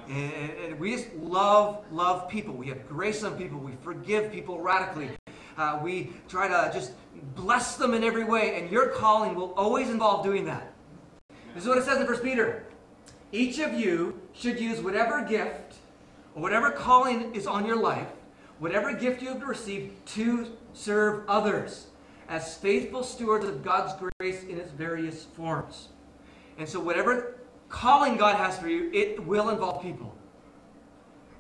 And, 0.09 0.33
and, 0.65 0.81
we 0.81 0.97
just 0.97 1.15
love, 1.15 1.85
love 1.93 2.29
people. 2.29 2.53
We 2.53 2.67
have 2.67 2.89
grace 2.89 3.23
on 3.23 3.37
people. 3.39 3.61
We 3.61 3.73
forgive 3.81 4.33
people 4.33 4.61
radically. 4.61 5.11
Uh, 5.57 5.79
we 5.83 6.13
try 6.29 6.49
to 6.49 6.71
just 6.73 6.93
bless 7.35 7.77
them 7.77 7.95
in 7.95 8.05
every 8.05 8.25
way. 8.25 8.61
And 8.61 8.71
your 8.71 8.89
calling 8.89 9.35
will 9.35 9.53
always 9.55 9.91
involve 9.91 10.25
doing 10.25 10.45
that. 10.47 10.73
This 11.55 11.65
is 11.65 11.69
what 11.69 11.79
it 11.79 11.85
says 11.85 12.01
in 12.01 12.07
1 12.07 12.19
Peter. 12.19 12.65
Each 13.33 13.59
of 13.59 13.75
you 13.75 14.21
should 14.33 14.61
use 14.61 14.81
whatever 14.81 15.23
gift 15.25 15.77
or 16.35 16.43
whatever 16.43 16.71
calling 16.71 17.35
is 17.35 17.47
on 17.47 17.67
your 17.67 17.77
life, 17.77 18.09
whatever 18.59 18.93
gift 18.93 19.23
you 19.23 19.29
have 19.29 19.43
received 19.43 20.07
to 20.15 20.57
serve 20.73 21.29
others 21.29 21.89
as 22.29 22.57
faithful 22.57 23.03
stewards 23.03 23.45
of 23.45 23.63
God's 23.63 23.93
grace 24.19 24.45
in 24.45 24.59
its 24.59 24.71
various 24.71 25.25
forms. 25.25 25.89
And 26.59 26.69
so, 26.69 26.79
whatever 26.79 27.41
calling 27.69 28.17
God 28.17 28.37
has 28.37 28.59
for 28.59 28.69
you, 28.69 28.91
it 28.93 29.25
will 29.25 29.51
involve 29.51 29.83
people. 29.83 30.15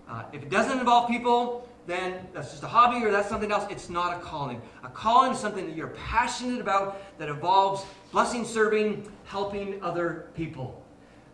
Uh, 0.08 0.24
if 0.32 0.42
it 0.42 0.50
doesn't 0.50 0.78
involve 0.78 1.08
people, 1.08 1.68
then 1.90 2.26
that's 2.32 2.50
just 2.50 2.62
a 2.62 2.68
hobby 2.68 3.04
or 3.04 3.10
that's 3.10 3.28
something 3.28 3.50
else. 3.50 3.66
It's 3.68 3.90
not 3.90 4.16
a 4.16 4.20
calling. 4.20 4.62
A 4.84 4.88
calling 4.88 5.32
is 5.32 5.38
something 5.38 5.66
that 5.66 5.74
you're 5.74 5.88
passionate 5.88 6.60
about 6.60 7.02
that 7.18 7.28
involves 7.28 7.84
blessing, 8.12 8.44
serving, 8.44 9.10
helping 9.24 9.82
other 9.82 10.28
people. 10.34 10.84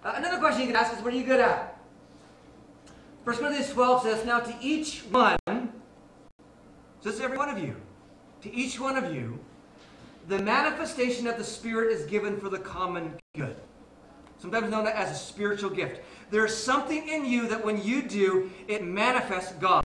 Uh, 0.03 0.15
another 0.17 0.39
question 0.39 0.63
you 0.63 0.69
can 0.69 0.77
ask 0.77 0.97
is 0.97 1.03
what 1.03 1.13
are 1.13 1.17
you 1.17 1.25
good 1.25 1.41
at? 1.41 1.79
1 3.25 3.37
Corinthians 3.37 3.71
12 3.71 4.03
says, 4.03 4.25
Now 4.25 4.41
to 4.41 4.55
each 4.61 5.01
one, 5.11 5.37
so 5.47 7.11
it's 7.11 7.21
every 7.21 7.37
one 7.37 7.51
of 7.51 7.59
you, 7.59 7.77
to 8.43 8.55
each 8.55 8.81
one 8.81 8.97
of 8.97 9.13
you, 9.13 9.39
the 10.29 10.39
manifestation 10.39 11.27
of 11.27 11.37
the 11.37 11.45
Spirit 11.45 11.93
is 11.93 12.07
given 12.07 12.39
for 12.39 12.49
the 12.49 12.59
common 12.59 13.15
good. 13.37 13.57
Sometimes 14.39 14.71
known 14.71 14.87
as 14.87 15.11
a 15.11 15.15
spiritual 15.15 15.71
gift. 15.71 16.01
There's 16.31 16.57
something 16.57 17.09
in 17.09 17.25
you 17.25 17.49
that 17.49 17.65
when 17.65 17.83
you 17.83 18.03
do, 18.03 18.51
it 18.69 18.85
manifests 18.85 19.53
God. 19.55 19.85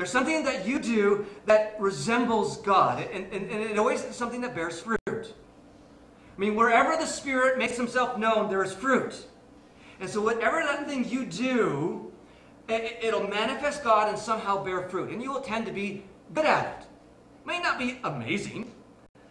There's 0.00 0.10
something 0.10 0.44
that 0.44 0.66
you 0.66 0.78
do 0.78 1.26
that 1.44 1.76
resembles 1.78 2.56
God, 2.62 3.06
and, 3.12 3.30
and, 3.34 3.50
and 3.50 3.60
it 3.60 3.78
always 3.78 4.02
is 4.02 4.16
something 4.16 4.40
that 4.40 4.54
bears 4.54 4.80
fruit. 4.80 4.98
I 5.06 6.38
mean, 6.38 6.54
wherever 6.54 6.96
the 6.96 7.04
Spirit 7.04 7.58
makes 7.58 7.76
himself 7.76 8.16
known, 8.16 8.48
there 8.48 8.64
is 8.64 8.72
fruit. 8.72 9.26
And 10.00 10.08
so 10.08 10.22
whatever 10.22 10.62
that 10.62 10.88
thing 10.88 11.06
you 11.06 11.26
do, 11.26 12.10
it, 12.66 13.12
will 13.12 13.28
manifest 13.28 13.84
God 13.84 14.08
and 14.08 14.18
somehow 14.18 14.64
bear 14.64 14.88
fruit. 14.88 15.10
And 15.10 15.22
you 15.22 15.30
will 15.30 15.42
tend 15.42 15.66
to 15.66 15.72
be 15.72 16.02
good 16.32 16.46
at 16.46 16.80
it. 16.80 16.86
May 17.44 17.60
not 17.60 17.78
be 17.78 17.98
amazing. 18.02 18.72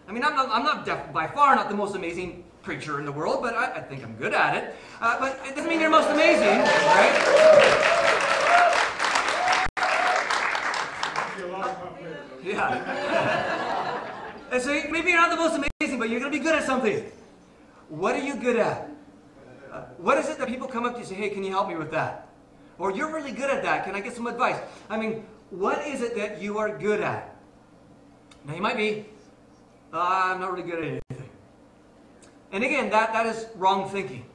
I 0.07 0.11
mean, 0.11 0.23
I'm 0.23 0.35
not, 0.35 0.49
I'm 0.51 0.63
not 0.63 0.85
def- 0.85 1.11
by 1.11 1.25
far 1.25 1.55
not 1.55 1.69
the 1.69 1.75
most 1.75 1.95
amazing 1.95 2.43
preacher 2.61 2.99
in 2.99 3.05
the 3.05 3.11
world, 3.11 3.41
but 3.41 3.55
I, 3.55 3.77
I 3.77 3.81
think 3.81 4.03
I'm 4.03 4.13
good 4.17 4.35
at 4.35 4.55
it. 4.55 4.75
Uh, 5.01 5.19
but 5.19 5.39
it 5.47 5.55
doesn't 5.55 5.67
mean 5.67 5.79
you're 5.79 5.89
most 5.89 6.11
amazing, 6.11 6.59
right? 6.59 7.39
Yeah. 12.43 14.29
and 14.51 14.61
so 14.61 14.69
maybe 14.89 15.09
you're 15.09 15.19
not 15.19 15.29
the 15.29 15.35
most 15.35 15.55
amazing, 15.55 15.99
but 15.99 16.09
you're 16.09 16.19
going 16.19 16.31
to 16.31 16.37
be 16.37 16.43
good 16.43 16.55
at 16.55 16.63
something. 16.63 17.11
What 17.89 18.15
are 18.15 18.23
you 18.23 18.35
good 18.35 18.57
at? 18.57 18.89
Uh, 19.71 19.81
what 19.97 20.17
is 20.17 20.29
it 20.29 20.37
that 20.37 20.47
people 20.47 20.67
come 20.67 20.85
up 20.85 20.93
to 20.93 20.99
you 20.99 21.05
and 21.05 21.09
say, 21.09 21.15
hey, 21.15 21.29
can 21.29 21.43
you 21.43 21.51
help 21.51 21.67
me 21.67 21.75
with 21.75 21.91
that? 21.91 22.27
Or 22.77 22.91
you're 22.91 23.11
really 23.13 23.31
good 23.31 23.49
at 23.49 23.61
that. 23.63 23.83
Can 23.83 23.95
I 23.95 23.99
get 23.99 24.15
some 24.15 24.27
advice? 24.27 24.57
I 24.89 24.97
mean, 24.97 25.25
what 25.49 25.85
is 25.85 26.01
it 26.01 26.15
that 26.15 26.41
you 26.41 26.57
are 26.57 26.77
good 26.77 27.01
at? 27.01 27.35
Now, 28.45 28.55
you 28.55 28.61
might 28.61 28.77
be, 28.77 29.05
uh, 29.93 30.31
I'm 30.33 30.39
not 30.39 30.51
really 30.53 30.69
good 30.69 30.79
at 30.79 30.85
anything. 30.85 31.29
And 32.51 32.63
again, 32.63 32.89
that, 32.89 33.13
that 33.13 33.25
is 33.25 33.47
wrong 33.55 33.89
thinking. 33.89 34.25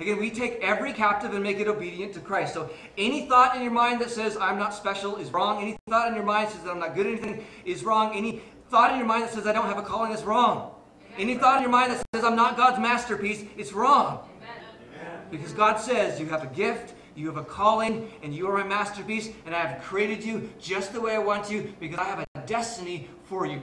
Again, 0.00 0.18
we 0.18 0.30
take 0.30 0.58
every 0.60 0.92
captive 0.92 1.34
and 1.34 1.42
make 1.42 1.60
it 1.60 1.68
obedient 1.68 2.14
to 2.14 2.20
Christ. 2.20 2.52
So 2.52 2.68
any 2.98 3.28
thought 3.28 3.54
in 3.54 3.62
your 3.62 3.70
mind 3.70 4.00
that 4.00 4.10
says 4.10 4.36
I'm 4.36 4.58
not 4.58 4.74
special 4.74 5.16
is 5.16 5.30
wrong. 5.30 5.62
Any 5.62 5.76
thought 5.88 6.08
in 6.08 6.14
your 6.14 6.24
mind 6.24 6.48
that 6.48 6.54
says 6.54 6.64
that 6.64 6.70
I'm 6.70 6.80
not 6.80 6.96
good 6.96 7.06
at 7.06 7.12
anything 7.12 7.46
is 7.64 7.84
wrong. 7.84 8.12
Any 8.14 8.42
thought 8.70 8.90
in 8.90 8.98
your 8.98 9.06
mind 9.06 9.22
that 9.24 9.32
says 9.32 9.46
I 9.46 9.52
don't 9.52 9.66
have 9.66 9.78
a 9.78 9.82
calling 9.82 10.10
is 10.10 10.24
wrong. 10.24 10.72
Any 11.16 11.36
thought 11.36 11.58
in 11.58 11.62
your 11.62 11.70
mind 11.70 11.92
that 11.92 12.02
says 12.12 12.24
I'm 12.24 12.34
not 12.34 12.56
God's 12.56 12.80
masterpiece, 12.80 13.44
it's 13.56 13.72
wrong. 13.72 14.28
Because 15.30 15.52
God 15.52 15.76
says 15.76 16.18
you 16.18 16.26
have 16.26 16.42
a 16.42 16.48
gift, 16.48 16.94
you 17.14 17.26
have 17.28 17.36
a 17.36 17.44
calling, 17.44 18.10
and 18.22 18.34
you 18.34 18.48
are 18.48 18.58
my 18.58 18.64
masterpiece, 18.64 19.30
and 19.46 19.54
I 19.54 19.64
have 19.64 19.82
created 19.82 20.24
you 20.24 20.50
just 20.60 20.92
the 20.92 21.00
way 21.00 21.14
I 21.14 21.18
want 21.18 21.50
you 21.50 21.72
because 21.78 21.98
I 21.98 22.04
have 22.04 22.18
a 22.18 22.46
destiny 22.46 23.08
for 23.24 23.46
you. 23.46 23.62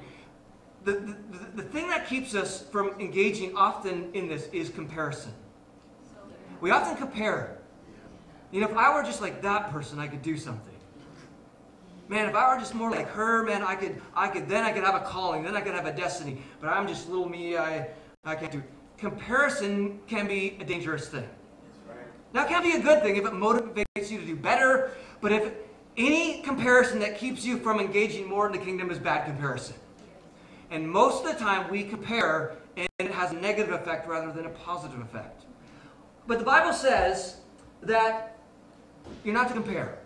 The, 0.85 0.93
the, 0.93 1.17
the 1.55 1.63
thing 1.63 1.89
that 1.89 2.07
keeps 2.07 2.33
us 2.33 2.63
from 2.71 2.99
engaging 2.99 3.55
often 3.55 4.11
in 4.13 4.29
this 4.29 4.47
is 4.53 4.69
comparison. 4.69 5.33
We 6.61 6.69
often 6.69 6.95
compare. 6.95 7.57
You 8.51 8.61
know, 8.61 8.69
if 8.69 8.77
I 8.77 8.95
were 8.95 9.03
just 9.03 9.19
like 9.19 9.41
that 9.41 9.71
person, 9.71 9.99
I 9.99 10.07
could 10.07 10.21
do 10.21 10.37
something. 10.37 10.73
Man, 12.07 12.27
if 12.29 12.35
I 12.35 12.53
were 12.53 12.59
just 12.59 12.75
more 12.75 12.91
like 12.91 13.07
her, 13.09 13.43
man, 13.43 13.63
I 13.63 13.75
could, 13.75 14.01
I 14.13 14.27
could, 14.27 14.47
then 14.47 14.63
I 14.63 14.71
could 14.71 14.83
have 14.83 14.95
a 14.95 15.05
calling, 15.05 15.43
then 15.43 15.55
I 15.55 15.61
could 15.61 15.73
have 15.73 15.87
a 15.87 15.93
destiny. 15.93 16.41
But 16.59 16.67
I'm 16.67 16.87
just 16.87 17.09
little 17.09 17.27
me, 17.27 17.57
I, 17.57 17.87
I 18.25 18.35
can't 18.35 18.51
do 18.51 18.59
it. 18.59 18.69
Comparison 18.97 19.99
can 20.07 20.27
be 20.27 20.57
a 20.59 20.63
dangerous 20.63 21.07
thing. 21.07 21.27
Now, 22.33 22.45
it 22.45 22.49
can 22.49 22.61
be 22.61 22.73
a 22.73 22.81
good 22.81 23.01
thing 23.01 23.15
if 23.15 23.25
it 23.25 23.31
motivates 23.31 24.11
you 24.11 24.19
to 24.19 24.25
do 24.25 24.35
better, 24.35 24.91
but 25.19 25.31
if 25.31 25.53
any 25.97 26.41
comparison 26.41 26.99
that 26.99 27.17
keeps 27.17 27.43
you 27.43 27.57
from 27.57 27.79
engaging 27.79 28.27
more 28.27 28.45
in 28.45 28.51
the 28.51 28.57
kingdom 28.57 28.91
is 28.91 28.99
bad 28.99 29.25
comparison. 29.25 29.75
And 30.69 30.89
most 30.89 31.25
of 31.25 31.31
the 31.33 31.37
time, 31.37 31.69
we 31.69 31.83
compare, 31.83 32.57
and 32.77 32.87
it 32.99 33.11
has 33.11 33.31
a 33.31 33.35
negative 33.35 33.73
effect 33.73 34.07
rather 34.07 34.31
than 34.31 34.45
a 34.45 34.49
positive 34.49 34.99
effect. 34.99 35.43
But 36.27 36.39
the 36.39 36.45
Bible 36.45 36.73
says 36.73 37.37
that 37.81 38.37
you're 39.23 39.33
not 39.33 39.47
to 39.47 39.53
compare 39.53 39.99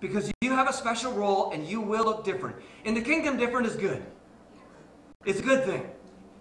because 0.00 0.30
you 0.40 0.52
have 0.52 0.68
a 0.68 0.72
special 0.72 1.12
role 1.12 1.50
and 1.52 1.66
you 1.66 1.80
will 1.80 2.04
look 2.04 2.24
different. 2.24 2.56
In 2.84 2.94
the 2.94 3.00
kingdom, 3.00 3.36
different 3.36 3.66
is 3.66 3.76
good. 3.76 4.04
It's 5.24 5.40
a 5.40 5.42
good 5.42 5.64
thing. 5.64 5.90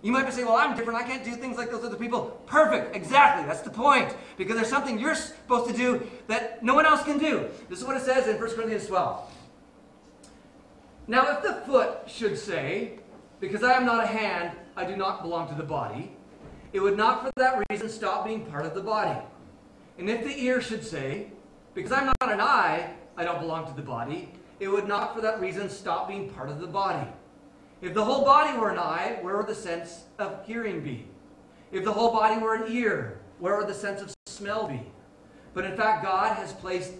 You 0.02 0.12
might 0.12 0.26
be 0.26 0.32
saying, 0.32 0.46
well, 0.46 0.58
I'm 0.58 0.76
different. 0.78 1.00
I 1.00 1.04
can't 1.04 1.24
do 1.24 1.32
things 1.32 1.58
like 1.58 1.72
those 1.72 1.84
other 1.84 1.96
people. 1.96 2.40
Perfect. 2.46 2.96
Exactly. 2.96 3.44
That's 3.48 3.62
the 3.62 3.72
point. 3.72 4.16
Because 4.38 4.56
there's 4.56 4.70
something 4.70 5.00
you're 5.00 5.16
supposed 5.16 5.68
to 5.72 5.76
do 5.76 6.06
that 6.28 6.62
no 6.62 6.76
one 6.76 6.86
else 6.86 7.04
can 7.04 7.18
do. 7.18 7.48
This 7.70 7.80
is 7.80 7.86
what 7.86 7.98
it 7.98 8.04
says 8.04 8.28
in 8.28 8.38
1 8.40 8.56
Corinthians 8.56 8.86
12. 8.86 9.32
Now, 11.08 11.36
if 11.36 11.44
the 11.44 11.54
foot 11.66 12.00
should 12.08 12.38
say, 12.38 13.00
because 13.40 13.64
I 13.64 13.74
am 13.74 13.86
not 13.86 14.04
a 14.04 14.08
hand, 14.08 14.52
I 14.76 14.86
do 14.86 14.96
not 14.96 15.24
belong 15.24 15.48
to 15.50 15.56
the 15.56 15.64
body, 15.64 16.15
it 16.76 16.82
would 16.82 16.98
not 16.98 17.24
for 17.24 17.32
that 17.38 17.64
reason 17.70 17.88
stop 17.88 18.26
being 18.26 18.46
part 18.48 18.66
of 18.66 18.76
the 18.76 18.82
body. 18.82 19.18
And 19.98 20.10
if 20.10 20.26
the 20.26 20.44
ear 20.44 20.60
should 20.60 20.86
say, 20.86 21.28
because 21.74 21.94
I'm 21.94 22.08
not 22.08 22.34
an 22.34 22.42
eye, 22.42 22.92
I 23.16 23.24
don't 23.24 23.40
belong 23.40 23.66
to 23.68 23.74
the 23.74 23.82
body, 23.82 24.30
it 24.60 24.68
would 24.68 24.86
not 24.86 25.16
for 25.16 25.22
that 25.22 25.40
reason 25.40 25.70
stop 25.70 26.10
being 26.10 26.30
part 26.30 26.50
of 26.50 26.60
the 26.60 26.68
body. 26.68 27.08
If 27.82 27.94
the 27.94 28.04
whole 28.04 28.26
body 28.26 28.58
were 28.58 28.72
an 28.72 28.78
eye, 28.78 29.20
where 29.22 29.38
would 29.38 29.48
the 29.48 29.56
sense 29.56 30.04
of 30.20 30.46
hearing 30.46 30.82
be? 30.82 31.08
If 31.72 31.86
the 31.86 31.94
whole 31.94 32.12
body 32.12 32.42
were 32.42 32.56
an 32.56 32.70
ear, 32.70 33.22
where 33.40 33.56
would 33.56 33.68
the 33.68 33.74
sense 33.74 34.02
of 34.02 34.14
smell 34.26 34.68
be? 34.68 34.82
But 35.54 35.64
in 35.64 35.78
fact, 35.78 36.04
God 36.04 36.36
has 36.36 36.52
placed 36.52 36.92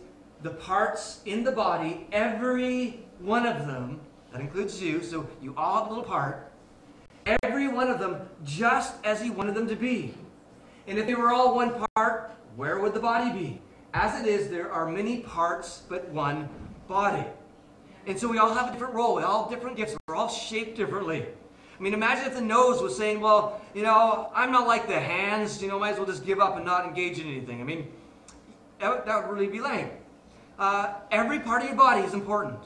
the 0.42 0.52
parts 0.52 1.20
in 1.26 1.44
the 1.44 1.52
body, 1.52 2.08
every 2.14 3.06
one 3.20 3.46
of 3.46 3.68
them, 3.68 4.00
that 4.32 4.40
includes 4.40 4.82
you, 4.82 5.04
so 5.04 5.28
you 5.42 5.54
all 5.58 5.80
have 5.80 5.88
a 5.88 5.90
little 5.90 6.06
part, 6.06 6.45
every 7.26 7.68
one 7.68 7.90
of 7.90 8.00
them 8.00 8.28
just 8.44 8.96
as 9.04 9.22
He 9.22 9.30
wanted 9.30 9.56
them 9.56 9.68
to 9.68 9.76
be. 9.76 10.14
And 10.88 11.00
if 11.00 11.08
they 11.08 11.16
were 11.16 11.34
all 11.34 11.56
one 11.56 11.86
part, 11.96 12.32
where 12.56 12.80
would 12.80 12.94
the 12.94 13.00
body 13.00 13.32
be? 13.32 13.62
As 13.94 14.22
it 14.22 14.28
is, 14.28 14.50
there 14.50 14.72
are 14.72 14.90
many 14.90 15.22
parts, 15.22 15.84
but 15.90 16.10
one 16.10 16.50
body. 16.88 17.26
And 18.08 18.20
so 18.20 18.28
we 18.28 18.38
all 18.38 18.54
have 18.54 18.70
a 18.70 18.72
different 18.72 18.94
role. 18.94 19.16
We 19.16 19.24
all 19.24 19.44
have 19.44 19.52
different 19.52 19.78
gifts. 19.78 19.96
We're 20.08 20.16
all 20.16 20.30
shaped 20.30 20.78
differently. 20.78 21.26
I 21.78 21.84
mean, 21.84 21.94
imagine 21.94 22.26
if 22.26 22.36
the 22.36 22.42
nose 22.42 22.82
was 22.82 22.96
saying, 22.96 23.20
well, 23.20 23.62
you 23.74 23.84
know, 23.84 24.30
I'm 24.34 24.52
not 24.52 24.68
like 24.68 24.88
the 24.88 25.00
hands, 25.00 25.62
you 25.62 25.68
know, 25.68 25.80
might 25.80 25.94
as 25.94 25.98
well 25.98 26.06
just 26.06 26.26
give 26.26 26.40
up 26.40 26.56
and 26.56 26.66
not 26.66 26.86
engage 26.86 27.20
in 27.20 27.28
anything. 27.28 27.60
I 27.60 27.64
mean, 27.64 27.92
that 28.80 28.90
would, 28.90 29.06
that 29.06 29.28
would 29.28 29.34
really 29.34 29.52
be 29.52 29.60
lame. 29.60 29.90
Uh, 30.58 30.94
every 31.12 31.40
part 31.40 31.64
of 31.64 31.68
your 31.68 31.78
body 31.78 32.02
is 32.02 32.14
important. 32.14 32.60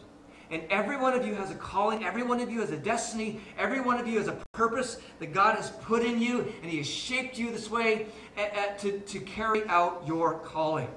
And 0.52 0.64
every 0.70 0.98
one 0.98 1.14
of 1.14 1.26
you 1.26 1.36
has 1.36 1.52
a 1.52 1.56
calling, 1.56 2.04
every 2.04 2.24
one 2.24 2.40
of 2.40 2.50
you 2.50 2.60
has 2.62 2.72
a 2.72 2.78
destiny, 2.78 3.40
every 3.58 3.82
one 3.82 4.00
of 4.00 4.08
you 4.08 4.18
has 4.18 4.28
a 4.28 4.38
purpose 4.52 5.00
that 5.20 5.32
God 5.32 5.56
has 5.56 5.70
put 5.70 6.04
in 6.04 6.20
you, 6.20 6.52
and 6.62 6.72
He 6.72 6.78
has 6.78 6.88
shaped 6.88 7.38
you 7.38 7.52
this 7.52 7.70
way 7.70 8.08
at, 8.36 8.56
at, 8.58 8.80
to, 8.80 9.00
to 9.00 9.20
carry 9.20 9.68
out 9.68 10.04
your 10.08 10.40
calling. 10.40 10.88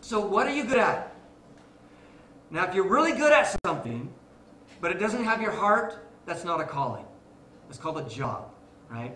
So, 0.00 0.20
what 0.20 0.48
are 0.48 0.54
you 0.54 0.64
good 0.64 0.78
at? 0.78 1.14
Now, 2.50 2.66
if 2.66 2.74
you're 2.74 2.88
really 2.88 3.12
good 3.12 3.32
at 3.32 3.56
something, 3.64 4.12
but 4.80 4.90
it 4.90 4.98
doesn't 4.98 5.24
have 5.24 5.40
your 5.40 5.52
heart, 5.52 6.04
that's 6.26 6.44
not 6.44 6.60
a 6.60 6.64
calling. 6.64 7.04
It's 7.68 7.78
called 7.78 7.98
a 7.98 8.08
job, 8.08 8.50
right? 8.90 9.14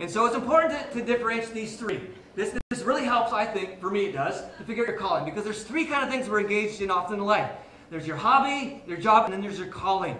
And 0.00 0.10
so 0.10 0.26
it's 0.26 0.34
important 0.34 0.72
to, 0.92 0.98
to 0.98 1.06
differentiate 1.06 1.54
these 1.54 1.76
three. 1.76 2.00
This, 2.34 2.58
this 2.68 2.82
really 2.82 3.04
helps, 3.04 3.32
I 3.32 3.46
think, 3.46 3.80
for 3.80 3.90
me 3.90 4.06
it 4.06 4.12
does, 4.12 4.42
to 4.58 4.64
figure 4.64 4.82
out 4.82 4.88
your 4.88 4.98
calling. 4.98 5.24
Because 5.24 5.44
there's 5.44 5.62
three 5.62 5.86
kind 5.86 6.02
of 6.02 6.10
things 6.10 6.28
we're 6.28 6.40
engaged 6.40 6.82
in 6.82 6.90
often 6.90 7.20
in 7.20 7.24
life. 7.24 7.50
There's 7.94 8.08
your 8.08 8.16
hobby, 8.16 8.82
your 8.88 8.96
job, 8.96 9.26
and 9.26 9.32
then 9.32 9.40
there's 9.40 9.56
your 9.56 9.68
calling. 9.68 10.18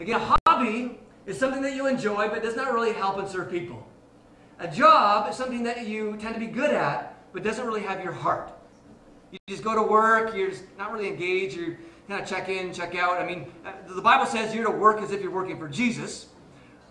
Again, 0.00 0.20
a 0.20 0.36
hobby 0.46 0.98
is 1.24 1.38
something 1.38 1.62
that 1.62 1.74
you 1.74 1.86
enjoy 1.86 2.28
but 2.28 2.42
does 2.42 2.56
not 2.56 2.74
really 2.74 2.92
help 2.92 3.16
and 3.16 3.26
serve 3.26 3.50
people. 3.50 3.88
A 4.58 4.68
job 4.68 5.26
is 5.30 5.34
something 5.34 5.62
that 5.62 5.86
you 5.86 6.18
tend 6.18 6.34
to 6.34 6.40
be 6.40 6.46
good 6.46 6.68
at 6.68 7.16
but 7.32 7.42
doesn't 7.42 7.66
really 7.66 7.80
have 7.80 8.04
your 8.04 8.12
heart. 8.12 8.52
You 9.32 9.38
just 9.48 9.64
go 9.64 9.74
to 9.74 9.82
work, 9.82 10.36
you're 10.36 10.50
just 10.50 10.64
not 10.76 10.92
really 10.92 11.08
engaged, 11.08 11.56
you 11.56 11.78
kind 12.06 12.20
of 12.20 12.28
check 12.28 12.50
in, 12.50 12.70
check 12.70 12.94
out. 12.94 13.18
I 13.18 13.24
mean, 13.24 13.50
uh, 13.64 13.72
the 13.94 14.02
Bible 14.02 14.26
says 14.26 14.54
you're 14.54 14.70
to 14.70 14.70
work 14.70 15.00
as 15.00 15.10
if 15.10 15.22
you're 15.22 15.30
working 15.30 15.58
for 15.58 15.68
Jesus. 15.68 16.26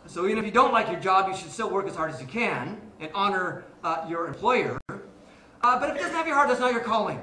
So 0.08 0.26
even 0.26 0.40
if 0.40 0.46
you 0.46 0.52
don't 0.52 0.74
like 0.74 0.90
your 0.90 1.00
job, 1.00 1.30
you 1.30 1.38
should 1.38 1.52
still 1.52 1.70
work 1.70 1.88
as 1.88 1.96
hard 1.96 2.12
as 2.12 2.20
you 2.20 2.26
can 2.26 2.82
and 3.00 3.12
honor 3.14 3.64
uh, 3.84 4.08
your 4.10 4.26
employer. 4.26 4.80
Uh, 4.90 5.80
but 5.80 5.92
if 5.92 5.98
it 5.98 6.00
doesn't 6.00 6.16
have 6.16 6.26
your 6.26 6.36
heart, 6.36 6.48
that's 6.48 6.60
not 6.60 6.72
your 6.72 6.82
calling. 6.82 7.22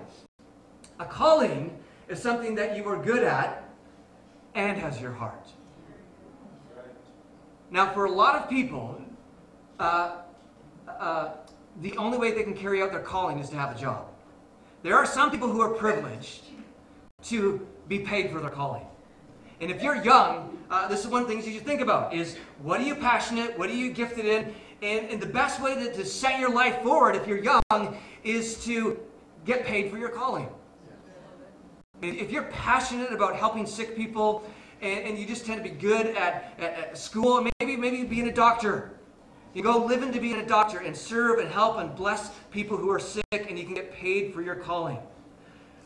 A 1.01 1.05
calling 1.05 1.77
is 2.09 2.21
something 2.21 2.55
that 2.55 2.77
you 2.77 2.85
are 2.89 2.97
good 3.03 3.23
at 3.23 3.69
and 4.55 4.79
has 4.79 5.01
your 5.01 5.13
heart. 5.13 5.49
Now, 7.71 7.93
for 7.93 8.05
a 8.05 8.11
lot 8.11 8.37
of 8.37 8.49
people, 8.49 9.01
uh, 9.79 10.19
uh, 10.89 11.31
the 11.81 11.97
only 11.97 12.17
way 12.17 12.33
they 12.33 12.43
can 12.43 12.55
carry 12.55 12.81
out 12.81 12.93
their 12.93 13.01
calling 13.01 13.39
is 13.39 13.51
to 13.51 13.57
have 13.57 13.77
a 13.77 13.79
job. 13.79 14.07
There 14.83 14.97
are 14.97 15.07
some 15.07 15.31
people 15.31 15.51
who 15.51 15.61
are 15.61 15.71
privileged 15.71 16.45
to 17.25 17.67
be 17.89 17.99
paid 17.99 18.31
for 18.31 18.41
their 18.41 18.51
calling. 18.51 18.87
And 19.61 19.71
if 19.71 19.83
you're 19.83 20.03
young, 20.03 20.59
uh, 20.71 20.87
this 20.89 21.01
is 21.01 21.09
one 21.09 21.23
of 21.23 21.29
the 21.29 21.35
things 21.35 21.47
you 21.47 21.55
should 21.55 21.67
think 21.67 21.81
about 21.81 22.15
is 22.15 22.37
what 22.63 22.81
are 22.81 22.85
you 22.85 22.95
passionate, 22.95 23.59
what 23.59 23.69
are 23.69 23.75
you 23.75 23.91
gifted 23.91 24.27
in? 24.27 24.55
And, 24.83 25.11
and 25.11 25.21
the 25.21 25.27
best 25.27 25.61
way 25.63 25.75
to, 25.75 25.93
to 25.93 26.05
set 26.05 26.39
your 26.39 26.51
life 26.51 26.83
forward 26.83 27.17
if 27.17 27.27
you're 27.27 27.43
young 27.43 27.99
is 28.23 28.63
to 28.65 29.01
get 29.45 29.65
paid 29.65 29.91
for 29.91 29.99
your 29.99 30.11
calling. 30.11 30.49
If 32.03 32.31
you're 32.31 32.45
passionate 32.45 33.13
about 33.13 33.37
helping 33.37 33.67
sick 33.67 33.97
people 33.97 34.45
and, 34.83 35.05
and 35.05 35.19
you 35.19 35.27
just 35.27 35.47
tend 35.47 35.63
to 35.65 35.69
be 35.69 35.75
good 35.75 36.09
at, 36.09 36.55
at, 36.59 36.75
at 36.75 36.99
school, 36.99 37.47
maybe, 37.61 37.77
maybe 37.77 38.05
being 38.05 38.29
a 38.29 38.33
doctor, 38.33 38.93
you 39.55 39.63
go 39.63 39.83
living 39.83 40.13
to 40.13 40.21
be 40.21 40.35
a 40.35 40.45
doctor 40.45 40.81
and 40.81 40.95
serve 40.95 41.39
and 41.39 41.49
help 41.49 41.79
and 41.79 41.95
bless 41.97 42.31
people 42.51 42.77
who 42.77 42.91
are 42.91 43.01
sick 43.01 43.25
and 43.33 43.59
you 43.59 43.65
can 43.65 43.75
get 43.75 43.93
paid 43.93 44.35
for 44.35 44.43
your 44.43 44.57
calling. 44.57 44.99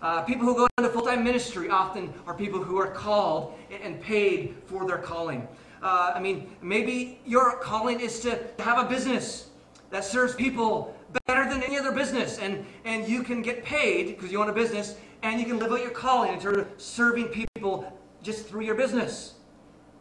Uh, 0.02 0.22
people 0.22 0.44
who 0.44 0.56
go 0.56 0.66
into 0.78 0.90
full-time 0.90 1.22
ministry 1.22 1.68
often 1.68 2.12
are 2.26 2.34
people 2.34 2.60
who 2.60 2.78
are 2.78 2.90
called 2.90 3.54
and 3.82 4.00
paid 4.00 4.56
for 4.64 4.86
their 4.86 4.98
calling. 4.98 5.46
Uh, 5.82 6.12
I 6.14 6.20
mean, 6.20 6.50
maybe 6.60 7.20
your 7.24 7.58
calling 7.58 8.00
is 8.00 8.18
to 8.20 8.38
have 8.58 8.84
a 8.84 8.88
business 8.88 9.50
that 9.90 10.04
serves 10.04 10.34
people 10.34 10.96
better 11.26 11.48
than 11.48 11.62
any 11.62 11.78
other 11.78 11.92
business, 11.92 12.38
and, 12.38 12.64
and 12.84 13.08
you 13.08 13.22
can 13.22 13.42
get 13.42 13.64
paid 13.64 14.06
because 14.16 14.32
you 14.32 14.40
own 14.40 14.48
a 14.48 14.52
business, 14.52 14.96
and 15.22 15.40
you 15.40 15.46
can 15.46 15.58
live 15.58 15.72
out 15.72 15.80
your 15.80 15.90
calling 15.90 16.32
in 16.32 16.40
terms 16.40 16.58
of 16.58 16.68
serving 16.78 17.28
people 17.28 17.92
just 18.22 18.46
through 18.46 18.62
your 18.62 18.74
business. 18.74 19.34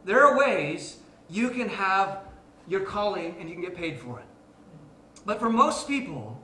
There 0.06 0.26
are 0.26 0.38
ways 0.38 0.98
you 1.30 1.50
can 1.50 1.70
have 1.70 2.20
your 2.68 2.82
calling 2.82 3.36
and 3.40 3.50
you 3.50 3.56
can 3.56 3.64
get 3.64 3.76
paid 3.76 4.00
for 4.00 4.20
it. 4.20 4.26
But 5.26 5.40
for 5.40 5.50
most 5.50 5.88
people, 5.88 6.42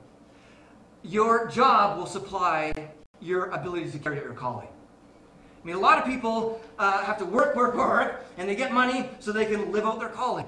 your 1.02 1.48
job 1.48 1.98
will 1.98 2.06
supply 2.06 2.72
your 3.20 3.46
ability 3.50 3.90
to 3.90 3.98
carry 3.98 4.18
out 4.18 4.24
your 4.24 4.34
calling. 4.34 4.68
I 4.68 5.66
mean, 5.66 5.76
a 5.76 5.80
lot 5.80 5.98
of 5.98 6.04
people 6.04 6.60
uh, 6.78 7.02
have 7.04 7.18
to 7.18 7.24
work, 7.24 7.56
work, 7.56 7.74
work, 7.74 8.24
and 8.36 8.48
they 8.48 8.54
get 8.54 8.72
money 8.72 9.08
so 9.18 9.32
they 9.32 9.46
can 9.46 9.72
live 9.72 9.84
out 9.84 9.98
their 9.98 10.08
calling. 10.08 10.46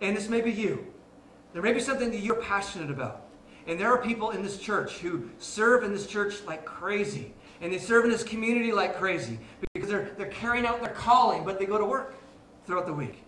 And 0.00 0.16
this 0.16 0.28
may 0.28 0.40
be 0.40 0.52
you. 0.52 0.86
There 1.52 1.62
may 1.62 1.72
be 1.72 1.80
something 1.80 2.10
that 2.10 2.18
you're 2.18 2.42
passionate 2.42 2.90
about. 2.90 3.27
And 3.68 3.78
there 3.78 3.92
are 3.92 3.98
people 3.98 4.30
in 4.30 4.42
this 4.42 4.58
church 4.58 4.98
who 4.98 5.28
serve 5.38 5.84
in 5.84 5.92
this 5.92 6.06
church 6.06 6.42
like 6.46 6.64
crazy. 6.64 7.34
And 7.60 7.70
they 7.70 7.78
serve 7.78 8.06
in 8.06 8.10
this 8.10 8.22
community 8.24 8.72
like 8.72 8.96
crazy 8.96 9.38
because 9.74 9.90
they're, 9.90 10.10
they're 10.16 10.28
carrying 10.28 10.64
out 10.64 10.80
their 10.80 10.94
calling, 10.94 11.44
but 11.44 11.58
they 11.58 11.66
go 11.66 11.76
to 11.76 11.84
work 11.84 12.14
throughout 12.64 12.86
the 12.86 12.94
week. 12.94 13.22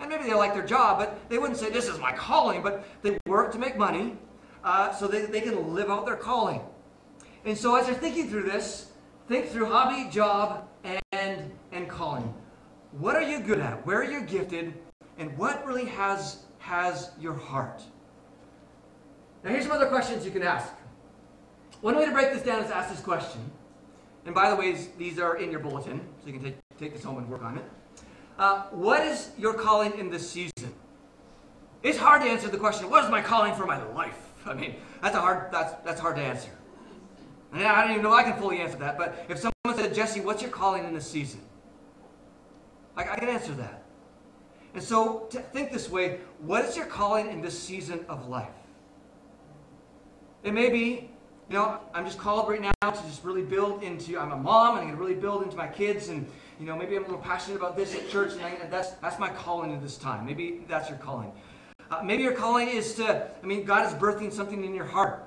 And 0.00 0.08
maybe 0.08 0.24
they 0.24 0.34
like 0.34 0.54
their 0.54 0.64
job, 0.64 0.98
but 0.98 1.18
they 1.28 1.36
wouldn't 1.36 1.58
say, 1.58 1.70
This 1.70 1.86
is 1.86 1.98
my 1.98 2.12
calling, 2.12 2.62
but 2.62 2.86
they 3.02 3.18
work 3.26 3.52
to 3.52 3.58
make 3.58 3.76
money 3.76 4.16
uh, 4.64 4.92
so 4.92 5.06
they, 5.06 5.26
they 5.26 5.40
can 5.42 5.74
live 5.74 5.90
out 5.90 6.06
their 6.06 6.16
calling. 6.16 6.62
And 7.44 7.56
so 7.56 7.74
as 7.74 7.86
you're 7.86 7.96
thinking 7.96 8.30
through 8.30 8.44
this, 8.44 8.92
think 9.28 9.48
through 9.48 9.66
hobby, 9.66 10.08
job, 10.10 10.66
and, 11.12 11.52
and 11.72 11.88
calling. 11.88 12.32
What 12.92 13.16
are 13.16 13.22
you 13.22 13.40
good 13.40 13.58
at? 13.58 13.84
Where 13.84 13.98
are 13.98 14.10
you 14.10 14.22
gifted? 14.22 14.72
And 15.18 15.36
what 15.36 15.66
really 15.66 15.84
has, 15.86 16.44
has 16.58 17.10
your 17.20 17.34
heart? 17.34 17.82
Now 19.44 19.50
here's 19.50 19.64
some 19.64 19.72
other 19.72 19.86
questions 19.86 20.24
you 20.24 20.30
can 20.30 20.42
ask. 20.42 20.72
One 21.80 21.96
way 21.96 22.06
to 22.06 22.12
break 22.12 22.32
this 22.32 22.42
down 22.42 22.62
is 22.62 22.70
ask 22.70 22.90
this 22.90 23.00
question. 23.00 23.40
And 24.26 24.34
by 24.34 24.50
the 24.50 24.56
way, 24.56 24.76
these 24.98 25.18
are 25.18 25.36
in 25.36 25.50
your 25.50 25.60
bulletin, 25.60 26.00
so 26.20 26.26
you 26.26 26.32
can 26.34 26.42
take, 26.42 26.56
take 26.78 26.92
this 26.92 27.04
home 27.04 27.18
and 27.18 27.28
work 27.28 27.42
on 27.42 27.58
it. 27.58 27.64
Uh, 28.38 28.62
what 28.70 29.02
is 29.02 29.30
your 29.38 29.54
calling 29.54 29.96
in 29.98 30.10
this 30.10 30.28
season? 30.28 30.74
It's 31.82 31.98
hard 31.98 32.22
to 32.22 32.28
answer 32.28 32.48
the 32.48 32.58
question, 32.58 32.90
what 32.90 33.04
is 33.04 33.10
my 33.10 33.22
calling 33.22 33.54
for 33.54 33.64
my 33.64 33.82
life? 33.92 34.18
I 34.44 34.54
mean, 34.54 34.76
that's, 35.00 35.14
a 35.14 35.20
hard, 35.20 35.52
that's, 35.52 35.74
that's 35.84 36.00
hard 36.00 36.16
to 36.16 36.22
answer. 36.22 36.50
And 37.52 37.62
I 37.62 37.82
don't 37.82 37.92
even 37.92 38.02
know 38.02 38.12
I 38.12 38.24
can 38.24 38.36
fully 38.36 38.58
answer 38.58 38.76
that, 38.78 38.98
but 38.98 39.24
if 39.28 39.38
someone 39.38 39.80
said, 39.80 39.94
Jesse, 39.94 40.20
what's 40.20 40.42
your 40.42 40.50
calling 40.50 40.84
in 40.84 40.92
this 40.92 41.06
season? 41.06 41.40
I, 42.96 43.12
I 43.12 43.16
can 43.18 43.28
answer 43.28 43.52
that. 43.54 43.84
And 44.74 44.82
so 44.82 45.26
to 45.30 45.40
think 45.40 45.72
this 45.72 45.88
way, 45.88 46.18
what 46.40 46.64
is 46.64 46.76
your 46.76 46.86
calling 46.86 47.30
in 47.30 47.40
this 47.40 47.58
season 47.58 48.04
of 48.08 48.28
life? 48.28 48.48
It 50.44 50.54
may 50.54 50.70
be, 50.70 51.10
you 51.48 51.56
know, 51.56 51.80
I'm 51.92 52.04
just 52.04 52.18
called 52.18 52.48
right 52.48 52.60
now 52.60 52.90
to 52.90 53.02
just 53.02 53.24
really 53.24 53.42
build 53.42 53.82
into, 53.82 54.18
I'm 54.18 54.32
a 54.32 54.36
mom 54.36 54.76
and 54.76 54.80
I'm 54.80 54.84
going 54.84 54.96
to 54.96 55.02
really 55.02 55.20
build 55.20 55.42
into 55.42 55.56
my 55.56 55.66
kids 55.66 56.08
and, 56.08 56.26
you 56.60 56.66
know, 56.66 56.76
maybe 56.76 56.96
I'm 56.96 57.02
a 57.02 57.06
little 57.06 57.22
passionate 57.22 57.56
about 57.56 57.76
this 57.76 57.94
at 57.94 58.08
church 58.08 58.32
and, 58.34 58.42
I, 58.42 58.56
that's, 58.70 58.90
that's 58.92 59.18
my 59.18 59.30
calling 59.30 59.74
at 59.74 59.82
this 59.82 59.96
time. 59.96 60.24
Maybe 60.24 60.64
that's 60.68 60.88
your 60.88 60.98
calling. 60.98 61.32
Uh, 61.90 62.02
maybe 62.04 62.22
your 62.22 62.34
calling 62.34 62.68
is 62.68 62.94
to, 62.94 63.28
I 63.42 63.46
mean, 63.46 63.64
God 63.64 63.86
is 63.86 63.92
birthing 63.94 64.32
something 64.32 64.64
in 64.64 64.74
your 64.74 64.84
heart. 64.84 65.24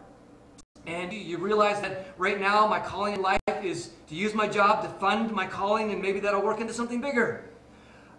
And 0.86 1.12
you 1.12 1.38
realize 1.38 1.82
that 1.82 2.14
right 2.18 2.40
now 2.40 2.66
my 2.66 2.80
calling 2.80 3.16
in 3.16 3.22
life 3.22 3.40
is 3.62 3.92
to 4.08 4.16
use 4.16 4.34
my 4.34 4.48
job 4.48 4.82
to 4.84 4.90
fund 4.90 5.32
my 5.32 5.46
calling, 5.46 5.92
and 5.92 6.02
maybe 6.02 6.20
that'll 6.20 6.42
work 6.42 6.60
into 6.60 6.74
something 6.74 7.00
bigger. 7.00 7.50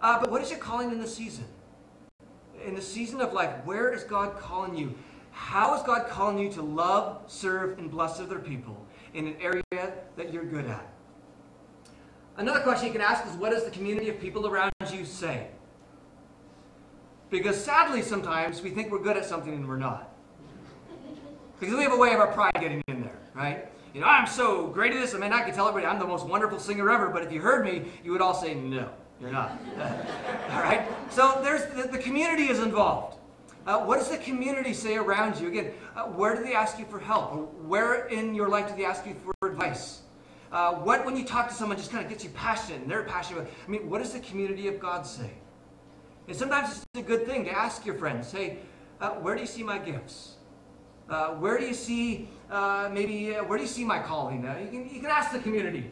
Uh, 0.01 0.19
but 0.19 0.31
what 0.31 0.41
is 0.41 0.49
your 0.49 0.59
calling 0.59 0.89
in 0.91 0.99
the 0.99 1.07
season? 1.07 1.45
In 2.65 2.75
the 2.75 2.81
season 2.81 3.19
of 3.19 3.33
life, 3.33 3.53
where 3.65 3.91
is 3.93 4.03
God 4.03 4.37
calling 4.37 4.77
you? 4.77 4.95
How 5.33 5.75
is 5.75 5.81
God 5.81 6.07
calling 6.07 6.37
you 6.37 6.49
to 6.53 6.61
love, 6.61 7.23
serve, 7.27 7.77
and 7.79 7.89
bless 7.89 8.19
other 8.19 8.39
people 8.39 8.85
in 9.13 9.27
an 9.27 9.35
area 9.41 9.93
that 10.15 10.31
you're 10.31 10.45
good 10.45 10.65
at? 10.65 10.87
Another 12.37 12.61
question 12.61 12.87
you 12.87 12.93
can 12.93 13.01
ask 13.01 13.25
is 13.25 13.33
what 13.33 13.51
does 13.51 13.65
the 13.65 13.71
community 13.71 14.09
of 14.09 14.19
people 14.19 14.47
around 14.47 14.71
you 14.91 15.05
say? 15.05 15.47
Because 17.29 17.61
sadly, 17.61 18.01
sometimes 18.01 18.61
we 18.61 18.69
think 18.69 18.91
we're 18.91 19.01
good 19.01 19.17
at 19.17 19.25
something 19.25 19.53
and 19.53 19.67
we're 19.67 19.77
not. 19.77 20.11
Because 21.59 21.75
we 21.75 21.83
have 21.83 21.93
a 21.93 21.97
way 21.97 22.13
of 22.13 22.19
our 22.19 22.31
pride 22.31 22.53
getting 22.59 22.81
in 22.87 23.01
there, 23.01 23.17
right? 23.33 23.67
You 23.93 24.01
know, 24.01 24.07
I'm 24.07 24.27
so 24.27 24.67
great 24.67 24.93
at 24.93 25.01
this. 25.01 25.15
I 25.15 25.17
mean, 25.17 25.33
I 25.33 25.41
could 25.41 25.53
tell 25.53 25.67
everybody 25.67 25.91
I'm 25.91 25.99
the 25.99 26.07
most 26.07 26.27
wonderful 26.27 26.59
singer 26.59 26.89
ever, 26.89 27.09
but 27.09 27.23
if 27.23 27.31
you 27.31 27.41
heard 27.41 27.65
me, 27.65 27.85
you 28.03 28.11
would 28.11 28.21
all 28.21 28.33
say, 28.33 28.53
no, 28.53 28.89
you're 29.19 29.31
not. 29.31 29.59
all 30.51 30.61
right? 30.61 30.87
So 31.09 31.39
there's 31.43 31.65
the, 31.73 31.87
the 31.87 31.97
community 31.97 32.49
is 32.49 32.59
involved. 32.59 33.17
Uh, 33.65 33.79
what 33.79 33.97
does 33.97 34.09
the 34.09 34.17
community 34.17 34.73
say 34.73 34.97
around 34.97 35.39
you? 35.39 35.47
Again, 35.47 35.71
uh, 35.95 36.03
where 36.03 36.35
do 36.35 36.43
they 36.43 36.53
ask 36.53 36.77
you 36.77 36.85
for 36.85 36.99
help? 36.99 37.53
Where 37.61 38.07
in 38.07 38.35
your 38.35 38.49
life 38.49 38.67
do 38.69 38.75
they 38.75 38.83
ask 38.83 39.05
you 39.05 39.15
for 39.23 39.47
advice? 39.47 40.01
Uh, 40.51 40.73
what, 40.73 41.05
when 41.05 41.15
you 41.15 41.23
talk 41.23 41.47
to 41.47 41.53
someone, 41.53 41.77
just 41.77 41.89
kind 41.89 42.03
of 42.03 42.09
gets 42.09 42.23
you 42.23 42.29
passionate 42.31 42.87
they're 42.87 43.03
passionate? 43.03 43.47
I 43.65 43.71
mean, 43.71 43.89
what 43.89 43.99
does 43.99 44.11
the 44.11 44.19
community 44.19 44.67
of 44.67 44.79
God 44.79 45.05
say? 45.05 45.31
And 46.27 46.35
sometimes 46.35 46.69
it's 46.71 46.85
a 46.95 47.01
good 47.01 47.25
thing 47.25 47.45
to 47.45 47.51
ask 47.51 47.85
your 47.85 47.95
friends, 47.95 48.31
hey, 48.31 48.59
uh, 48.99 49.11
where 49.11 49.33
do 49.33 49.41
you 49.41 49.47
see 49.47 49.63
my 49.63 49.77
gifts? 49.77 50.35
Uh, 51.09 51.29
where 51.29 51.57
do 51.57 51.65
you 51.65 51.73
see, 51.73 52.29
uh, 52.51 52.89
maybe, 52.91 53.31
where 53.31 53.57
do 53.57 53.63
you 53.63 53.69
see 53.69 53.85
my 53.85 53.99
calling? 53.99 54.43
You, 54.43 54.69
can, 54.69 54.89
you 54.89 55.01
can 55.01 55.09
ask 55.09 55.31
the 55.31 55.39
community. 55.39 55.89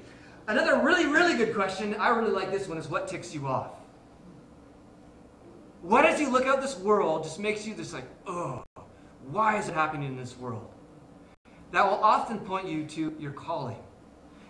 Another 0.48 0.80
really, 0.82 1.06
really 1.06 1.38
good 1.38 1.56
question, 1.56 1.96
I 1.96 2.10
really 2.10 2.32
like 2.32 2.52
this 2.52 2.68
one, 2.68 2.78
is 2.78 2.90
what 2.90 3.08
ticks 3.08 3.34
you 3.34 3.48
off? 3.48 3.81
What 5.82 6.06
as 6.06 6.20
you 6.20 6.30
look 6.30 6.46
out 6.46 6.62
this 6.62 6.78
world 6.78 7.24
just 7.24 7.40
makes 7.40 7.66
you 7.66 7.74
just 7.74 7.92
like, 7.92 8.06
oh, 8.28 8.64
why 9.32 9.58
is 9.58 9.68
it 9.68 9.74
happening 9.74 10.10
in 10.10 10.16
this 10.16 10.38
world? 10.38 10.70
That 11.72 11.84
will 11.84 12.04
often 12.04 12.40
point 12.40 12.68
you 12.68 12.86
to 12.86 13.16
your 13.20 13.32
calling. 13.32 13.78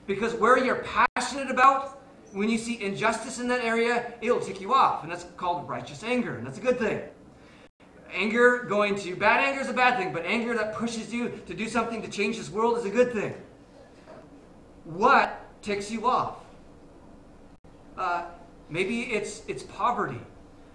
Because 0.08 0.34
where 0.34 0.58
you're 0.58 0.84
passionate 1.16 1.50
about 1.50 2.02
when 2.34 2.50
you 2.50 2.58
see 2.58 2.82
injustice 2.82 3.40
in 3.40 3.48
that 3.48 3.64
area, 3.64 4.14
it'll 4.22 4.42
tick 4.42 4.60
you 4.60 4.74
off. 4.74 5.04
And 5.04 5.12
that's 5.12 5.26
called 5.38 5.70
righteous 5.70 6.04
anger. 6.04 6.36
And 6.36 6.46
that's 6.46 6.58
a 6.58 6.62
good 6.62 6.78
thing. 6.78 7.02
Anger 8.14 8.64
going 8.64 8.98
to 8.98 9.16
bad 9.16 9.40
anger 9.48 9.62
is 9.62 9.70
a 9.70 9.74
bad 9.74 9.98
thing, 9.98 10.12
but 10.12 10.26
anger 10.26 10.54
that 10.56 10.74
pushes 10.74 11.14
you 11.14 11.42
to 11.46 11.54
do 11.54 11.70
something 11.70 12.02
to 12.02 12.10
change 12.10 12.38
this 12.38 12.50
world 12.50 12.78
is 12.78 12.84
a 12.84 12.90
good 12.90 13.14
thing. 13.14 13.34
What 14.84 15.40
ticks 15.62 15.90
you 15.90 16.08
off? 16.08 16.44
Uh, 17.98 18.26
maybe 18.70 19.04
it's 19.04 19.44
it's 19.48 19.64
poverty. 19.64 20.20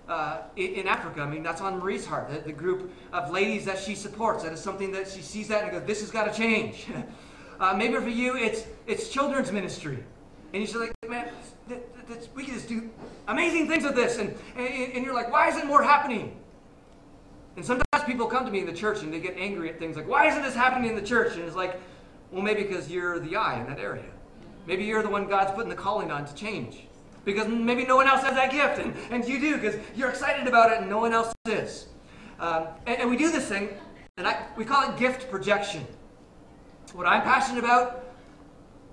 Uh, 0.09 0.43
in 0.55 0.87
Africa, 0.87 1.21
I 1.21 1.29
mean, 1.29 1.43
that's 1.43 1.61
on 1.61 1.81
Marie's 1.81 2.07
heart. 2.07 2.31
The, 2.31 2.39
the, 2.39 2.53
group 2.53 2.93
of 3.13 3.33
ladies 3.33 3.65
that 3.65 3.77
she 3.77 3.97
supports. 3.97 4.45
That 4.45 4.53
is 4.53 4.61
something 4.61 4.93
that 4.93 5.09
she 5.11 5.21
sees 5.21 5.49
that 5.49 5.65
and 5.65 5.73
goes, 5.73 5.83
"This 5.85 6.01
has 6.01 6.13
got 6.13 6.33
to 6.33 6.33
change." 6.33 6.87
uh, 7.61 7.75
maybe 7.75 7.95
for 7.95 8.09
you, 8.09 8.37
it's 8.37 8.65
it's 8.87 9.09
children's 9.09 9.51
ministry, 9.51 10.05
and 10.55 10.69
you're 10.69 10.81
like, 10.81 10.95
"Man, 11.09 11.29
we 12.37 12.45
can 12.45 12.55
just 12.55 12.69
do 12.69 12.89
amazing 13.27 13.67
things 13.67 13.83
with 13.83 13.97
this," 13.97 14.19
and, 14.19 14.33
and 14.57 14.93
and 14.93 15.05
you're 15.05 15.15
like, 15.15 15.33
"Why 15.33 15.49
isn't 15.49 15.67
more 15.67 15.83
happening?" 15.83 16.37
And 17.57 17.65
sometimes 17.65 18.05
people 18.05 18.27
come 18.27 18.45
to 18.45 18.53
me 18.53 18.61
in 18.61 18.67
the 18.67 18.73
church 18.73 19.03
and 19.03 19.13
they 19.13 19.19
get 19.19 19.35
angry 19.37 19.71
at 19.71 19.81
things 19.81 19.97
like, 19.97 20.07
"Why 20.07 20.29
isn't 20.29 20.43
this 20.43 20.55
happening 20.55 20.89
in 20.91 20.95
the 20.95 21.03
church?" 21.03 21.35
And 21.35 21.43
it's 21.43 21.57
like, 21.57 21.81
well, 22.31 22.43
maybe 22.43 22.63
because 22.65 22.91
you're 22.91 23.19
the 23.19 23.37
eye 23.37 23.61
in 23.61 23.67
that 23.67 23.79
area. 23.79 24.05
Maybe 24.67 24.85
you're 24.85 25.03
the 25.03 25.09
one 25.09 25.29
God's 25.29 25.53
putting 25.53 25.69
the 25.69 25.77
calling 25.77 26.11
on 26.11 26.27
to 26.27 26.35
change. 26.35 26.86
Because 27.27 27.49
maybe 27.49 27.85
no 27.85 27.97
one 27.97 28.07
else 28.07 28.23
has 28.23 28.35
that 28.35 28.53
gift, 28.53 28.79
and, 28.79 28.95
and 29.11 29.29
you 29.29 29.41
do, 29.41 29.57
because 29.57 29.75
you're 29.97 30.09
excited 30.09 30.47
about 30.47 30.73
it 30.73 30.79
and 30.79 30.89
no 30.89 30.99
one 30.99 31.13
else 31.13 31.35
is. 31.47 31.89
Um, 32.39 32.69
and, 32.87 33.01
and 33.01 33.11
we 33.11 33.17
do 33.17 33.33
this 33.33 33.47
thing, 33.49 33.69
and 34.17 34.29
I, 34.29 34.47
we 34.57 34.65
call 34.65 34.89
it 34.89 34.97
gift 34.97 35.29
projection. 35.29 35.85
What 36.95 37.05
I'm 37.07 37.23
passionate 37.23 37.65
about, 37.65 38.05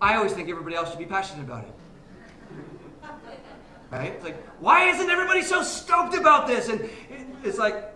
I 0.02 0.16
always 0.16 0.34
think 0.34 0.50
everybody 0.50 0.76
else 0.76 0.90
should 0.90 0.98
be 0.98 1.06
passionate 1.06 1.44
about 1.44 1.66
it. 1.66 1.74
Right? 3.92 4.14
It's 4.14 4.24
like, 4.24 4.44
why 4.60 4.90
isn't 4.90 5.10
everybody 5.12 5.44
so 5.44 5.62
stoked 5.62 6.16
about 6.16 6.48
this? 6.48 6.70
And 6.70 6.90
it's 7.44 7.60
like, 7.60 7.94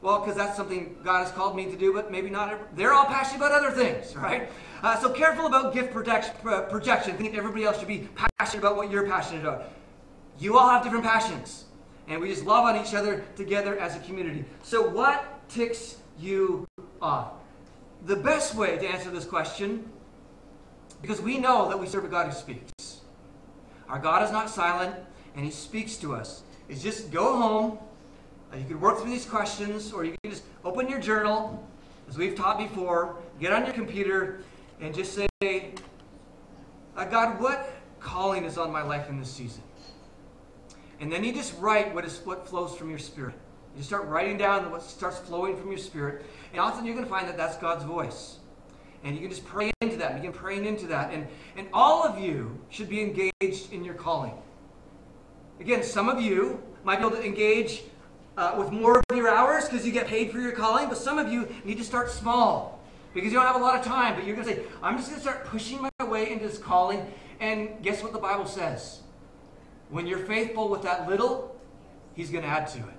well, 0.00 0.20
because 0.20 0.34
that's 0.34 0.56
something 0.56 0.96
God 1.04 1.24
has 1.24 1.32
called 1.32 1.54
me 1.54 1.66
to 1.66 1.76
do, 1.76 1.92
but 1.92 2.10
maybe 2.10 2.30
not. 2.30 2.50
Every, 2.50 2.66
they're 2.74 2.94
all 2.94 3.04
passionate 3.04 3.36
about 3.36 3.52
other 3.52 3.70
things, 3.70 4.16
right? 4.16 4.50
Uh, 4.84 5.00
so 5.00 5.08
careful 5.08 5.46
about 5.46 5.72
gift 5.72 5.94
projection, 5.94 6.34
projection, 6.68 7.16
thinking 7.16 7.34
everybody 7.38 7.64
else 7.64 7.78
should 7.78 7.88
be 7.88 8.06
passionate 8.36 8.60
about 8.60 8.76
what 8.76 8.90
you're 8.90 9.06
passionate 9.06 9.40
about. 9.40 9.70
You 10.38 10.58
all 10.58 10.68
have 10.68 10.84
different 10.84 11.06
passions, 11.06 11.64
and 12.06 12.20
we 12.20 12.28
just 12.28 12.44
love 12.44 12.66
on 12.66 12.76
each 12.76 12.92
other 12.92 13.24
together 13.34 13.78
as 13.78 13.96
a 13.96 14.00
community. 14.00 14.44
So, 14.62 14.86
what 14.86 15.48
ticks 15.48 15.96
you 16.20 16.66
off? 17.00 17.32
The 18.04 18.16
best 18.16 18.56
way 18.56 18.76
to 18.76 18.86
answer 18.86 19.10
this 19.10 19.24
question, 19.24 19.90
because 21.00 21.22
we 21.22 21.38
know 21.38 21.66
that 21.70 21.80
we 21.80 21.86
serve 21.86 22.04
a 22.04 22.08
God 22.08 22.26
who 22.26 22.34
speaks. 22.34 23.00
Our 23.88 23.98
God 23.98 24.22
is 24.22 24.30
not 24.30 24.50
silent, 24.50 24.96
and 25.34 25.46
He 25.46 25.50
speaks 25.50 25.96
to 25.96 26.14
us. 26.14 26.42
Is 26.68 26.82
just 26.82 27.10
go 27.10 27.38
home 27.38 27.78
uh, 28.52 28.58
you 28.58 28.66
can 28.66 28.80
work 28.80 28.98
through 28.98 29.10
these 29.10 29.24
questions, 29.24 29.94
or 29.94 30.04
you 30.04 30.14
can 30.22 30.30
just 30.30 30.44
open 30.62 30.90
your 30.90 31.00
journal, 31.00 31.66
as 32.06 32.18
we've 32.18 32.34
taught 32.34 32.58
before, 32.58 33.16
get 33.40 33.50
on 33.50 33.64
your 33.64 33.72
computer, 33.72 34.40
and 34.80 34.94
just 34.94 35.14
say, 35.14 35.72
uh, 36.96 37.04
God, 37.04 37.40
what 37.40 37.80
calling 38.00 38.44
is 38.44 38.58
on 38.58 38.72
my 38.72 38.82
life 38.82 39.08
in 39.08 39.18
this 39.18 39.30
season? 39.30 39.62
And 41.00 41.10
then 41.12 41.24
you 41.24 41.32
just 41.32 41.58
write 41.58 41.94
what 41.94 42.04
is 42.04 42.20
what 42.24 42.46
flows 42.46 42.76
from 42.76 42.90
your 42.90 42.98
spirit. 42.98 43.34
You 43.76 43.82
start 43.82 44.06
writing 44.06 44.38
down 44.38 44.70
what 44.70 44.82
starts 44.82 45.18
flowing 45.18 45.56
from 45.56 45.68
your 45.68 45.78
spirit, 45.78 46.24
and 46.52 46.60
often 46.60 46.84
you're 46.84 46.94
going 46.94 47.06
to 47.06 47.10
find 47.10 47.28
that 47.28 47.36
that's 47.36 47.56
God's 47.56 47.84
voice. 47.84 48.36
And 49.02 49.14
you 49.14 49.20
can 49.20 49.30
just 49.30 49.44
pray 49.44 49.70
into 49.80 49.96
that, 49.96 50.14
begin 50.14 50.32
praying 50.32 50.64
into 50.64 50.86
that. 50.86 51.12
And, 51.12 51.26
and 51.56 51.68
all 51.72 52.04
of 52.04 52.18
you 52.18 52.58
should 52.70 52.88
be 52.88 53.02
engaged 53.02 53.72
in 53.72 53.84
your 53.84 53.94
calling. 53.94 54.32
Again, 55.60 55.82
some 55.82 56.08
of 56.08 56.20
you 56.20 56.62
might 56.84 57.00
be 57.00 57.06
able 57.06 57.16
to 57.16 57.24
engage 57.24 57.82
uh, 58.36 58.54
with 58.56 58.72
more 58.72 58.98
of 58.98 59.16
your 59.16 59.28
hours 59.28 59.68
because 59.68 59.84
you 59.84 59.92
get 59.92 60.06
paid 60.06 60.30
for 60.30 60.38
your 60.38 60.52
calling, 60.52 60.88
but 60.88 60.96
some 60.96 61.18
of 61.18 61.30
you 61.30 61.48
need 61.64 61.76
to 61.78 61.84
start 61.84 62.10
small 62.10 62.73
because 63.14 63.32
you 63.32 63.38
don't 63.38 63.46
have 63.46 63.56
a 63.56 63.64
lot 63.64 63.78
of 63.78 63.84
time. 63.84 64.16
But 64.16 64.24
you're 64.24 64.36
going 64.36 64.48
to 64.48 64.54
say, 64.54 64.62
I'm 64.82 64.96
just 64.96 65.08
going 65.08 65.22
to 65.22 65.26
start 65.26 65.46
pushing 65.46 65.80
my 65.80 65.90
way 66.04 66.32
into 66.32 66.46
this 66.46 66.58
calling. 66.58 67.06
And 67.40 67.82
guess 67.82 68.02
what 68.02 68.12
the 68.12 68.18
Bible 68.18 68.46
says? 68.46 69.00
When 69.88 70.06
you're 70.06 70.18
faithful 70.18 70.68
with 70.68 70.82
that 70.82 71.08
little, 71.08 71.56
He's 72.14 72.30
going 72.30 72.44
to 72.44 72.50
add 72.50 72.68
to 72.68 72.78
it. 72.78 72.94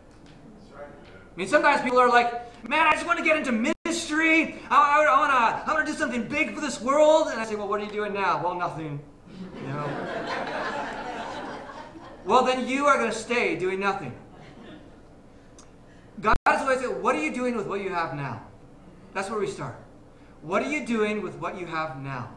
I 0.73 1.37
mean, 1.37 1.47
sometimes 1.47 1.81
people 1.81 1.99
are 1.99 2.09
like, 2.09 2.67
man, 2.67 2.87
I 2.87 2.93
just 2.93 3.05
want 3.05 3.19
to 3.19 3.25
get 3.25 3.37
into 3.37 3.51
ministry. 3.51 4.59
I, 4.69 4.71
I, 4.71 5.03
I 5.03 5.19
want 5.19 5.31
to 5.31 5.71
I 5.71 5.73
wanna 5.73 5.85
do 5.85 5.93
something 5.93 6.27
big 6.27 6.55
for 6.55 6.61
this 6.61 6.81
world. 6.81 7.27
And 7.29 7.39
I 7.39 7.45
say, 7.45 7.55
well, 7.55 7.67
what 7.67 7.81
are 7.81 7.83
you 7.83 7.91
doing 7.91 8.13
now? 8.13 8.41
Well, 8.41 8.55
nothing. 8.55 9.01
You 9.61 9.67
know? 9.67 9.85
well, 12.25 12.45
then 12.45 12.67
you 12.67 12.85
are 12.85 12.97
going 12.97 13.11
to 13.11 13.17
stay 13.17 13.57
doing 13.57 13.79
nothing. 13.79 14.13
God 16.21 16.35
is 16.47 16.61
always 16.61 16.79
saying, 16.79 17.01
what 17.01 17.15
are 17.15 17.21
you 17.21 17.33
doing 17.33 17.57
with 17.57 17.67
what 17.67 17.81
you 17.81 17.89
have 17.89 18.15
now? 18.15 18.41
That's 19.13 19.29
where 19.29 19.39
we 19.39 19.47
start. 19.47 19.75
What 20.45 20.61
are 20.61 20.69
you 20.69 20.85
doing 20.85 21.23
with 21.23 21.39
what 21.39 21.59
you 21.59 21.65
have 21.65 21.99
now? 22.03 22.29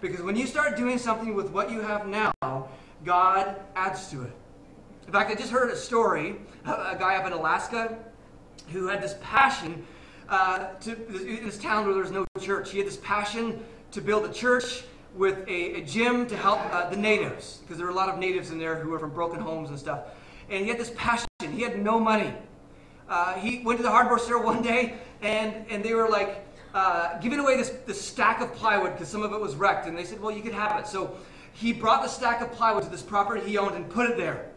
Because 0.00 0.22
when 0.22 0.34
you 0.34 0.46
start 0.46 0.78
doing 0.78 0.96
something 0.96 1.34
with 1.34 1.50
what 1.50 1.70
you 1.70 1.82
have 1.82 2.06
now, 2.06 2.32
God 3.04 3.56
adds 3.76 4.08
to 4.12 4.22
it. 4.22 4.32
In 5.06 5.12
fact, 5.12 5.30
I 5.30 5.34
just 5.34 5.50
heard 5.50 5.70
a 5.70 5.76
story, 5.76 6.36
a 6.64 6.96
guy 6.98 7.16
up 7.16 7.26
in 7.26 7.34
Alaska 7.34 7.98
who 8.72 8.86
had 8.86 9.02
this 9.02 9.16
passion 9.20 9.84
uh, 10.30 10.68
to 10.80 10.94
this 10.94 11.58
town 11.58 11.84
where 11.84 11.94
there's 11.94 12.10
no 12.10 12.24
church. 12.40 12.70
He 12.70 12.78
had 12.78 12.86
this 12.86 12.96
passion 12.96 13.62
to 13.90 14.00
build 14.00 14.24
a 14.24 14.32
church 14.32 14.84
with 15.14 15.46
a, 15.46 15.74
a 15.74 15.84
gym 15.84 16.26
to 16.28 16.36
help 16.38 16.60
uh, 16.72 16.88
the 16.88 16.96
natives, 16.96 17.58
because 17.58 17.76
there 17.76 17.86
were 17.86 17.92
a 17.92 17.94
lot 17.96 18.08
of 18.08 18.18
natives 18.18 18.52
in 18.52 18.58
there 18.58 18.76
who 18.76 18.88
were 18.88 18.98
from 18.98 19.10
broken 19.10 19.38
homes 19.38 19.68
and 19.68 19.78
stuff. 19.78 20.04
And 20.48 20.64
he 20.64 20.70
had 20.70 20.78
this 20.78 20.92
passion. 20.96 21.28
He 21.52 21.60
had 21.60 21.78
no 21.78 22.00
money. 22.00 22.32
Uh, 23.06 23.34
he 23.34 23.62
went 23.62 23.80
to 23.80 23.82
the 23.82 23.90
hardware 23.90 24.18
store 24.18 24.42
one 24.42 24.62
day, 24.62 24.94
and, 25.20 25.66
and 25.68 25.84
they 25.84 25.92
were 25.92 26.08
like 26.08 26.40
uh, 26.74 27.18
giving 27.20 27.38
away 27.38 27.56
this, 27.56 27.70
this 27.86 28.00
stack 28.00 28.40
of 28.40 28.52
plywood 28.52 28.92
because 28.92 29.08
some 29.08 29.22
of 29.22 29.32
it 29.32 29.40
was 29.40 29.54
wrecked. 29.54 29.86
And 29.86 29.96
they 29.96 30.04
said, 30.04 30.20
well, 30.20 30.34
you 30.34 30.42
could 30.42 30.52
have 30.52 30.78
it. 30.78 30.86
So 30.86 31.16
he 31.52 31.72
brought 31.72 32.02
the 32.02 32.08
stack 32.08 32.40
of 32.40 32.52
plywood 32.52 32.82
to 32.82 32.90
this 32.90 33.02
property 33.02 33.48
he 33.48 33.56
owned 33.56 33.76
and 33.76 33.88
put 33.88 34.10
it 34.10 34.16
there. 34.16 34.50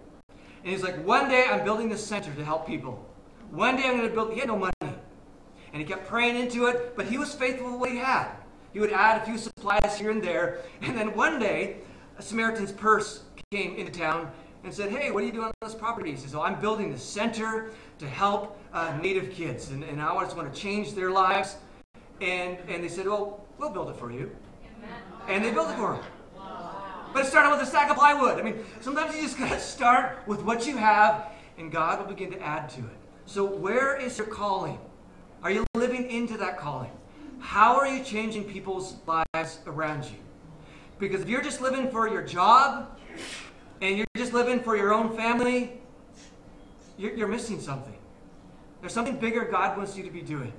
And 0.63 0.73
he's 0.73 0.83
like, 0.83 1.01
one 1.05 1.29
day 1.29 1.45
I'm 1.49 1.63
building 1.63 1.87
this 1.87 2.05
center 2.05 2.33
to 2.33 2.43
help 2.43 2.67
people. 2.67 3.05
One 3.51 3.77
day 3.77 3.83
I'm 3.83 3.97
going 3.97 4.09
to 4.09 4.13
build, 4.13 4.33
he 4.33 4.39
had 4.39 4.49
no 4.49 4.57
money. 4.57 4.73
And 4.81 5.81
he 5.81 5.85
kept 5.85 6.07
praying 6.07 6.35
into 6.35 6.65
it, 6.65 6.95
but 6.95 7.05
he 7.05 7.17
was 7.17 7.33
faithful 7.33 7.71
with 7.71 7.79
what 7.79 7.91
he 7.91 7.97
had. 7.97 8.31
He 8.73 8.79
would 8.79 8.91
add 8.91 9.21
a 9.21 9.25
few 9.25 9.37
supplies 9.37 9.97
here 9.97 10.11
and 10.11 10.21
there. 10.21 10.61
And 10.81 10.97
then 10.97 11.15
one 11.15 11.39
day, 11.39 11.77
a 12.17 12.21
Samaritan's 12.21 12.71
purse 12.71 13.23
came 13.51 13.75
into 13.75 13.91
town 13.91 14.31
and 14.63 14.73
said, 14.73 14.91
hey, 14.91 15.11
what 15.11 15.23
are 15.23 15.25
you 15.25 15.31
doing 15.31 15.45
on 15.45 15.53
this 15.61 15.75
property? 15.75 16.11
He 16.11 16.17
says, 16.17 16.33
oh, 16.33 16.41
I'm 16.41 16.59
building 16.59 16.91
the 16.91 16.97
center 16.97 17.69
to 17.99 18.07
help 18.07 18.59
uh, 18.73 18.97
Native 19.01 19.31
kids, 19.31 19.69
and, 19.69 19.83
and 19.83 20.01
I 20.01 20.19
just 20.23 20.35
want 20.35 20.53
to 20.53 20.59
change 20.59 20.93
their 20.93 21.11
lives. 21.11 21.57
And, 22.21 22.57
and 22.67 22.83
they 22.83 22.87
said, 22.87 23.05
well, 23.07 23.45
we'll 23.57 23.69
build 23.69 23.89
it 23.89 23.95
for 23.95 24.11
you. 24.11 24.35
And 25.27 25.43
they 25.43 25.51
built 25.51 25.69
it 25.69 25.75
for 25.75 25.95
him. 25.95 26.03
But 27.13 27.25
it 27.25 27.29
started 27.29 27.51
with 27.51 27.61
a 27.61 27.65
stack 27.65 27.89
of 27.89 27.97
plywood. 27.97 28.39
I 28.39 28.43
mean, 28.43 28.63
sometimes 28.81 29.15
you 29.15 29.21
just 29.21 29.37
got 29.39 29.49
to 29.49 29.59
start 29.59 30.19
with 30.27 30.43
what 30.43 30.67
you 30.67 30.77
have, 30.77 31.31
and 31.57 31.71
God 31.71 31.99
will 31.99 32.07
begin 32.07 32.31
to 32.31 32.41
add 32.41 32.69
to 32.69 32.79
it. 32.79 32.97
So, 33.25 33.45
where 33.45 33.97
is 33.97 34.17
your 34.17 34.27
calling? 34.27 34.79
Are 35.43 35.51
you 35.51 35.65
living 35.75 36.09
into 36.09 36.37
that 36.37 36.57
calling? 36.57 36.91
How 37.39 37.77
are 37.77 37.87
you 37.87 38.03
changing 38.03 38.45
people's 38.45 38.95
lives 39.05 39.59
around 39.67 40.05
you? 40.05 40.17
Because 40.99 41.21
if 41.21 41.29
you're 41.29 41.41
just 41.41 41.61
living 41.61 41.91
for 41.91 42.07
your 42.07 42.23
job, 42.23 42.97
and 43.81 43.97
you're 43.97 44.07
just 44.15 44.33
living 44.33 44.59
for 44.61 44.75
your 44.75 44.93
own 44.93 45.15
family, 45.15 45.79
you're, 46.97 47.13
you're 47.15 47.27
missing 47.27 47.59
something. 47.59 47.97
There's 48.81 48.93
something 48.93 49.17
bigger 49.17 49.45
God 49.45 49.77
wants 49.77 49.95
you 49.95 50.03
to 50.03 50.09
be 50.09 50.21
doing. 50.21 50.53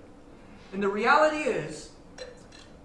And 0.72 0.83
the 0.83 0.88
reality 0.88 1.38
is, 1.38 1.90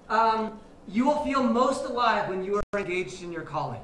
um, 0.10 0.60
you 0.88 1.06
will 1.06 1.24
feel 1.24 1.44
most 1.44 1.86
alive 1.86 2.30
when 2.30 2.44
you 2.44 2.62
are 2.74 2.80
engaged 2.80 3.24
in 3.24 3.32
your 3.32 3.44
calling. 3.44 3.82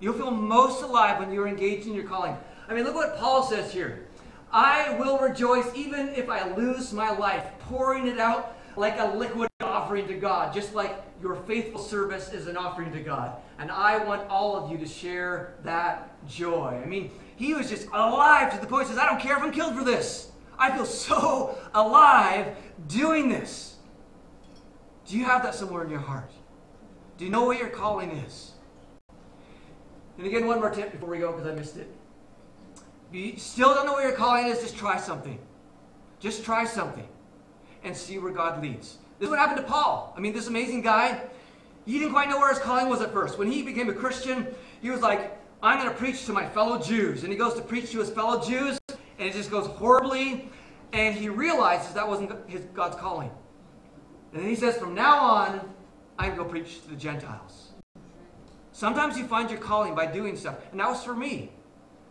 You'll 0.00 0.14
feel 0.14 0.30
most 0.30 0.82
alive 0.82 1.18
when 1.18 1.32
you're 1.32 1.48
engaged 1.48 1.86
in 1.86 1.94
your 1.94 2.04
calling. 2.04 2.36
I 2.68 2.74
mean, 2.74 2.84
look 2.84 2.94
what 2.94 3.16
Paul 3.18 3.42
says 3.42 3.72
here. 3.72 4.06
I 4.52 4.96
will 4.98 5.18
rejoice 5.18 5.66
even 5.74 6.10
if 6.10 6.30
I 6.30 6.54
lose 6.54 6.92
my 6.92 7.10
life, 7.10 7.44
pouring 7.60 8.06
it 8.06 8.18
out 8.18 8.56
like 8.76 8.98
a 8.98 9.06
liquid 9.16 9.48
offering 9.60 10.06
to 10.06 10.14
God, 10.14 10.54
just 10.54 10.74
like 10.74 11.02
your 11.20 11.34
faithful 11.34 11.80
service 11.80 12.32
is 12.32 12.46
an 12.46 12.56
offering 12.56 12.92
to 12.92 13.00
God. 13.00 13.36
And 13.58 13.70
I 13.70 13.98
want 14.04 14.28
all 14.30 14.56
of 14.56 14.70
you 14.70 14.78
to 14.78 14.86
share 14.86 15.54
that 15.64 16.14
joy. 16.28 16.80
I 16.82 16.86
mean, 16.86 17.10
he 17.36 17.54
was 17.54 17.68
just 17.68 17.88
alive 17.88 18.54
to 18.54 18.60
the 18.60 18.66
point 18.66 18.86
he 18.86 18.92
says, 18.92 18.98
I 18.98 19.06
don't 19.06 19.20
care 19.20 19.36
if 19.36 19.42
I'm 19.42 19.52
killed 19.52 19.74
for 19.76 19.84
this. 19.84 20.30
I 20.58 20.74
feel 20.74 20.86
so 20.86 21.58
alive 21.74 22.56
doing 22.86 23.28
this. 23.28 23.76
Do 25.06 25.16
you 25.16 25.24
have 25.24 25.42
that 25.42 25.54
somewhere 25.54 25.84
in 25.84 25.90
your 25.90 26.00
heart? 26.00 26.30
Do 27.16 27.24
you 27.24 27.30
know 27.30 27.44
what 27.44 27.58
your 27.58 27.68
calling 27.68 28.10
is? 28.10 28.52
And 30.18 30.26
again, 30.26 30.46
one 30.46 30.58
more 30.58 30.70
tip 30.70 30.92
before 30.92 31.08
we 31.08 31.18
go 31.18 31.32
because 31.32 31.46
I 31.46 31.54
missed 31.54 31.76
it. 31.76 31.90
If 33.10 33.16
you 33.16 33.38
still 33.38 33.74
don't 33.74 33.86
know 33.86 33.92
what 33.92 34.02
your 34.02 34.12
calling 34.12 34.48
is, 34.48 34.60
just 34.60 34.76
try 34.76 34.98
something. 34.98 35.38
Just 36.20 36.44
try 36.44 36.64
something 36.64 37.08
and 37.84 37.96
see 37.96 38.18
where 38.18 38.32
God 38.32 38.60
leads. 38.60 38.98
This 39.18 39.26
is 39.26 39.30
what 39.30 39.38
happened 39.38 39.58
to 39.58 39.72
Paul. 39.72 40.12
I 40.16 40.20
mean, 40.20 40.32
this 40.32 40.48
amazing 40.48 40.82
guy, 40.82 41.22
he 41.86 41.98
didn't 41.98 42.12
quite 42.12 42.28
know 42.28 42.38
where 42.38 42.52
his 42.52 42.58
calling 42.58 42.88
was 42.88 43.00
at 43.00 43.12
first. 43.12 43.38
When 43.38 43.50
he 43.50 43.62
became 43.62 43.88
a 43.88 43.94
Christian, 43.94 44.46
he 44.82 44.90
was 44.90 45.00
like, 45.00 45.38
I'm 45.62 45.78
going 45.78 45.90
to 45.90 45.96
preach 45.96 46.26
to 46.26 46.32
my 46.32 46.46
fellow 46.48 46.78
Jews. 46.78 47.22
And 47.22 47.32
he 47.32 47.38
goes 47.38 47.54
to 47.54 47.62
preach 47.62 47.90
to 47.92 47.98
his 47.98 48.10
fellow 48.10 48.42
Jews, 48.42 48.78
and 49.18 49.28
it 49.28 49.32
just 49.32 49.50
goes 49.50 49.66
horribly. 49.66 50.50
And 50.92 51.14
he 51.14 51.28
realizes 51.28 51.92
that 51.94 52.08
wasn't 52.08 52.32
his, 52.48 52.62
God's 52.74 52.96
calling. 52.96 53.30
And 54.32 54.42
then 54.42 54.48
he 54.48 54.54
says, 54.54 54.76
From 54.76 54.94
now 54.94 55.18
on, 55.18 55.60
I 56.18 56.28
can 56.28 56.36
go 56.36 56.44
preach 56.44 56.82
to 56.82 56.90
the 56.90 56.96
Gentiles. 56.96 57.72
Sometimes 58.72 59.18
you 59.18 59.26
find 59.26 59.50
your 59.50 59.60
calling 59.60 59.94
by 59.94 60.06
doing 60.06 60.36
stuff. 60.36 60.56
And 60.70 60.80
that 60.80 60.88
was 60.88 61.02
for 61.02 61.14
me. 61.14 61.52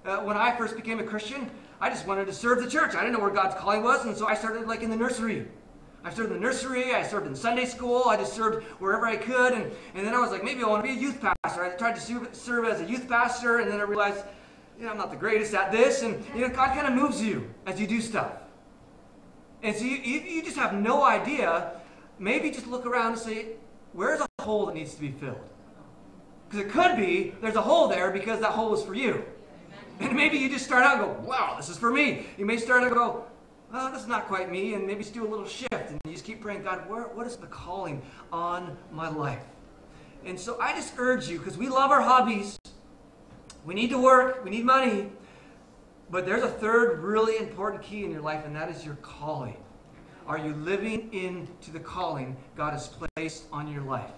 Uh, 0.05 0.17
when 0.19 0.37
I 0.37 0.55
first 0.55 0.75
became 0.75 0.99
a 0.99 1.03
Christian, 1.03 1.49
I 1.79 1.89
just 1.89 2.07
wanted 2.07 2.27
to 2.27 2.33
serve 2.33 2.63
the 2.63 2.69
church. 2.69 2.95
I 2.95 3.01
didn't 3.01 3.13
know 3.13 3.19
where 3.19 3.29
God's 3.29 3.55
calling 3.55 3.83
was, 3.83 4.05
and 4.05 4.15
so 4.15 4.27
I 4.27 4.35
started 4.35 4.67
like 4.67 4.81
in 4.81 4.89
the 4.89 4.95
nursery. 4.95 5.47
I 6.03 6.09
served 6.09 6.31
in 6.31 6.39
the 6.39 6.39
nursery, 6.39 6.93
I 6.93 7.03
served 7.03 7.27
in 7.27 7.35
Sunday 7.35 7.65
school, 7.65 8.03
I 8.07 8.15
just 8.15 8.33
served 8.33 8.65
wherever 8.79 9.05
I 9.05 9.17
could, 9.17 9.53
and, 9.53 9.71
and 9.93 10.07
then 10.07 10.13
I 10.13 10.19
was 10.19 10.31
like, 10.31 10.43
maybe 10.43 10.63
I 10.63 10.67
want 10.67 10.83
to 10.83 10.89
be 10.89 10.97
a 10.97 11.01
youth 11.01 11.19
pastor. 11.19 11.65
I 11.65 11.69
tried 11.71 11.95
to 11.95 12.27
serve 12.33 12.65
as 12.65 12.79
a 12.79 12.85
youth 12.85 13.09
pastor, 13.09 13.59
and 13.59 13.69
then 13.69 13.79
I 13.79 13.83
realized, 13.83 14.23
you 14.77 14.85
know, 14.85 14.91
I'm 14.91 14.97
not 14.97 15.09
the 15.09 15.17
greatest 15.17 15.53
at 15.53 15.71
this, 15.71 16.03
and 16.03 16.23
you 16.35 16.41
know, 16.41 16.49
God 16.49 16.75
kind 16.75 16.87
of 16.87 16.93
moves 16.93 17.21
you 17.21 17.49
as 17.65 17.79
you 17.79 17.87
do 17.87 17.99
stuff. 18.01 18.31
And 19.63 19.75
so 19.75 19.83
you, 19.83 19.97
you, 19.97 20.19
you 20.21 20.43
just 20.43 20.57
have 20.57 20.73
no 20.73 21.03
idea. 21.03 21.71
Maybe 22.19 22.51
just 22.51 22.67
look 22.67 22.85
around 22.85 23.13
and 23.13 23.21
say, 23.21 23.47
where's 23.93 24.21
a 24.21 24.27
hole 24.41 24.67
that 24.67 24.75
needs 24.75 24.93
to 24.93 25.01
be 25.01 25.11
filled? 25.11 25.49
Because 26.47 26.65
it 26.65 26.71
could 26.71 26.95
be 26.95 27.33
there's 27.41 27.55
a 27.55 27.61
hole 27.61 27.87
there 27.87 28.11
because 28.11 28.39
that 28.39 28.51
hole 28.51 28.73
is 28.73 28.83
for 28.83 28.93
you. 28.93 29.25
And 29.99 30.15
maybe 30.15 30.37
you 30.37 30.47
just 30.47 30.65
start 30.65 30.83
out 30.83 30.99
and 30.99 31.05
go, 31.05 31.27
wow, 31.27 31.55
this 31.57 31.69
is 31.69 31.77
for 31.77 31.91
me. 31.91 32.27
You 32.37 32.45
may 32.45 32.57
start 32.57 32.83
out 32.83 32.87
and 32.87 32.95
go, 32.95 33.25
oh, 33.73 33.91
that's 33.91 34.07
not 34.07 34.27
quite 34.27 34.51
me, 34.51 34.75
and 34.75 34.85
maybe 34.85 35.01
just 35.01 35.13
do 35.13 35.25
a 35.25 35.29
little 35.29 35.47
shift. 35.47 35.71
And 35.71 35.99
you 36.05 36.13
just 36.13 36.23
keep 36.23 36.39
praying, 36.39 36.63
God, 36.63 36.87
where, 36.87 37.03
what 37.03 37.25
is 37.25 37.35
the 37.35 37.47
calling 37.47 38.01
on 38.31 38.77
my 38.91 39.09
life? 39.09 39.43
And 40.23 40.39
so 40.39 40.59
I 40.59 40.73
just 40.73 40.93
urge 40.97 41.27
you, 41.27 41.39
because 41.39 41.57
we 41.57 41.67
love 41.67 41.89
our 41.89 42.01
hobbies. 42.01 42.59
We 43.67 43.73
need 43.73 43.89
to 43.89 44.01
work, 44.01 44.45
we 44.45 44.49
need 44.49 44.63
money. 44.65 45.11
But 46.09 46.25
there's 46.25 46.41
a 46.41 46.49
third 46.49 46.99
really 46.99 47.37
important 47.37 47.83
key 47.83 48.05
in 48.05 48.11
your 48.11 48.21
life, 48.21 48.45
and 48.45 48.55
that 48.55 48.69
is 48.69 48.85
your 48.85 48.95
calling. 49.01 49.57
Are 50.25 50.37
you 50.37 50.53
living 50.53 51.13
into 51.13 51.71
the 51.71 51.79
calling 51.79 52.37
God 52.55 52.71
has 52.71 52.87
placed 52.87 53.43
on 53.51 53.69
your 53.69 53.83
life? 53.83 54.11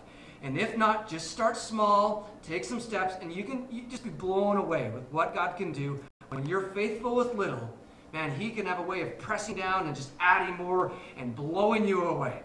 And 0.43 0.55
if 0.55 0.77
not, 0.77 1.09
just 1.09 1.31
start 1.31 1.57
small, 1.57 2.29
take 2.43 2.63
some 2.63 2.79
steps, 2.79 3.15
and 3.21 3.33
you 3.33 3.43
can 3.43 3.67
you 3.71 3.85
just 3.89 4.03
be 4.03 4.11
blown 4.11 4.57
away 4.57 4.91
with 4.91 5.03
what 5.11 5.33
God 5.33 5.57
can 5.57 5.71
do 5.71 5.99
when 6.29 6.45
you're 6.45 6.69
faithful 6.69 7.15
with 7.15 7.33
little 7.33 7.73
man, 8.13 8.31
he 8.39 8.51
can 8.51 8.67
have 8.67 8.79
a 8.79 8.83
way 8.83 9.01
of 9.01 9.17
pressing 9.17 9.55
down 9.55 9.87
and 9.87 9.95
just 9.95 10.11
adding 10.19 10.55
more 10.55 10.91
and 11.17 11.35
blowing 11.35 11.87
you 11.87 12.03
away. 12.05 12.41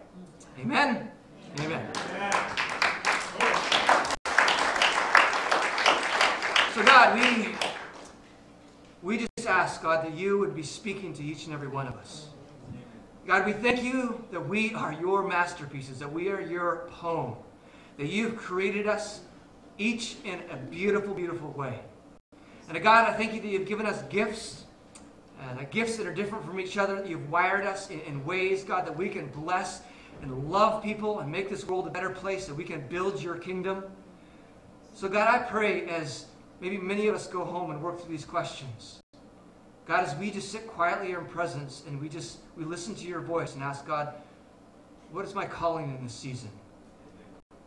Amen? 0.58 1.10
Amen. 1.60 2.73
So, 6.74 6.82
God, 6.82 7.16
we, 7.16 7.54
we 9.00 9.18
just 9.18 9.48
ask, 9.48 9.80
God, 9.80 10.04
that 10.04 10.14
you 10.14 10.40
would 10.40 10.56
be 10.56 10.64
speaking 10.64 11.14
to 11.14 11.22
each 11.22 11.44
and 11.44 11.54
every 11.54 11.68
one 11.68 11.86
of 11.86 11.94
us. 11.94 12.26
God, 13.28 13.46
we 13.46 13.52
thank 13.52 13.84
you 13.84 14.24
that 14.32 14.48
we 14.48 14.74
are 14.74 14.92
your 14.92 15.22
masterpieces, 15.22 16.00
that 16.00 16.12
we 16.12 16.30
are 16.30 16.40
your 16.40 16.88
poem, 16.90 17.36
that 17.96 18.08
you've 18.08 18.34
created 18.34 18.88
us 18.88 19.20
each 19.78 20.16
in 20.24 20.40
a 20.50 20.56
beautiful, 20.56 21.14
beautiful 21.14 21.52
way. 21.52 21.78
And 22.68 22.82
God, 22.82 23.08
I 23.08 23.12
thank 23.12 23.34
you 23.34 23.40
that 23.40 23.48
you've 23.48 23.68
given 23.68 23.86
us 23.86 24.02
gifts 24.10 24.64
uh, 25.40 25.62
gifts 25.70 25.96
that 25.98 26.08
are 26.08 26.14
different 26.14 26.44
from 26.44 26.58
each 26.58 26.76
other. 26.76 27.04
You've 27.06 27.30
wired 27.30 27.66
us 27.66 27.88
in, 27.88 28.00
in 28.00 28.24
ways, 28.24 28.64
God, 28.64 28.84
that 28.84 28.96
we 28.96 29.08
can 29.10 29.28
bless 29.28 29.82
and 30.22 30.50
love 30.50 30.82
people 30.82 31.20
and 31.20 31.30
make 31.30 31.48
this 31.48 31.64
world 31.64 31.86
a 31.86 31.90
better 31.90 32.10
place, 32.10 32.46
that 32.46 32.54
we 32.54 32.64
can 32.64 32.84
build 32.88 33.22
your 33.22 33.36
kingdom. 33.36 33.84
So, 34.92 35.08
God, 35.08 35.28
I 35.28 35.38
pray 35.38 35.86
as 35.86 36.26
maybe 36.64 36.78
many 36.78 37.08
of 37.08 37.14
us 37.14 37.26
go 37.26 37.44
home 37.44 37.70
and 37.70 37.82
work 37.82 38.00
through 38.00 38.10
these 38.10 38.24
questions. 38.24 39.02
God, 39.86 40.02
as 40.02 40.16
we 40.16 40.30
just 40.30 40.50
sit 40.50 40.66
quietly 40.66 41.08
in 41.08 41.12
your 41.12 41.20
presence 41.20 41.82
and 41.86 42.00
we 42.00 42.08
just 42.08 42.38
we 42.56 42.64
listen 42.64 42.94
to 42.94 43.06
your 43.06 43.20
voice 43.20 43.52
and 43.54 43.62
ask 43.62 43.86
God, 43.86 44.14
what 45.12 45.26
is 45.26 45.34
my 45.34 45.44
calling 45.44 45.94
in 45.94 46.02
this 46.02 46.14
season? 46.14 46.48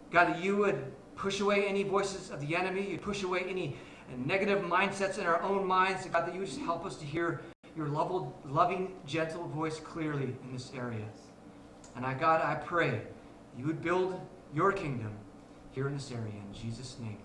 God, 0.09 0.29
that 0.29 0.43
you 0.43 0.57
would 0.57 0.91
push 1.15 1.41
away 1.41 1.67
any 1.67 1.83
voices 1.83 2.31
of 2.31 2.41
the 2.41 2.55
enemy, 2.55 2.89
you 2.89 2.97
push 2.97 3.21
away 3.21 3.41
any 3.47 3.77
negative 4.25 4.63
mindsets 4.63 5.19
in 5.19 5.27
our 5.27 5.43
own 5.43 5.63
minds, 5.63 6.07
God, 6.07 6.25
that 6.25 6.33
you 6.33 6.39
would 6.39 6.49
just 6.49 6.61
help 6.61 6.83
us 6.83 6.95
to 6.95 7.05
hear 7.05 7.41
your 7.75 7.87
loving, 7.87 8.95
gentle 9.05 9.47
voice 9.49 9.79
clearly 9.79 10.35
in 10.43 10.53
this 10.53 10.71
area. 10.75 11.05
And 11.95 12.03
I, 12.03 12.15
God, 12.15 12.41
I 12.41 12.55
pray 12.55 13.01
you 13.55 13.67
would 13.67 13.83
build 13.83 14.19
your 14.55 14.71
kingdom 14.71 15.11
here 15.71 15.87
in 15.87 15.93
this 15.93 16.11
area. 16.11 16.33
In 16.33 16.51
Jesus' 16.51 16.97
name. 16.99 17.19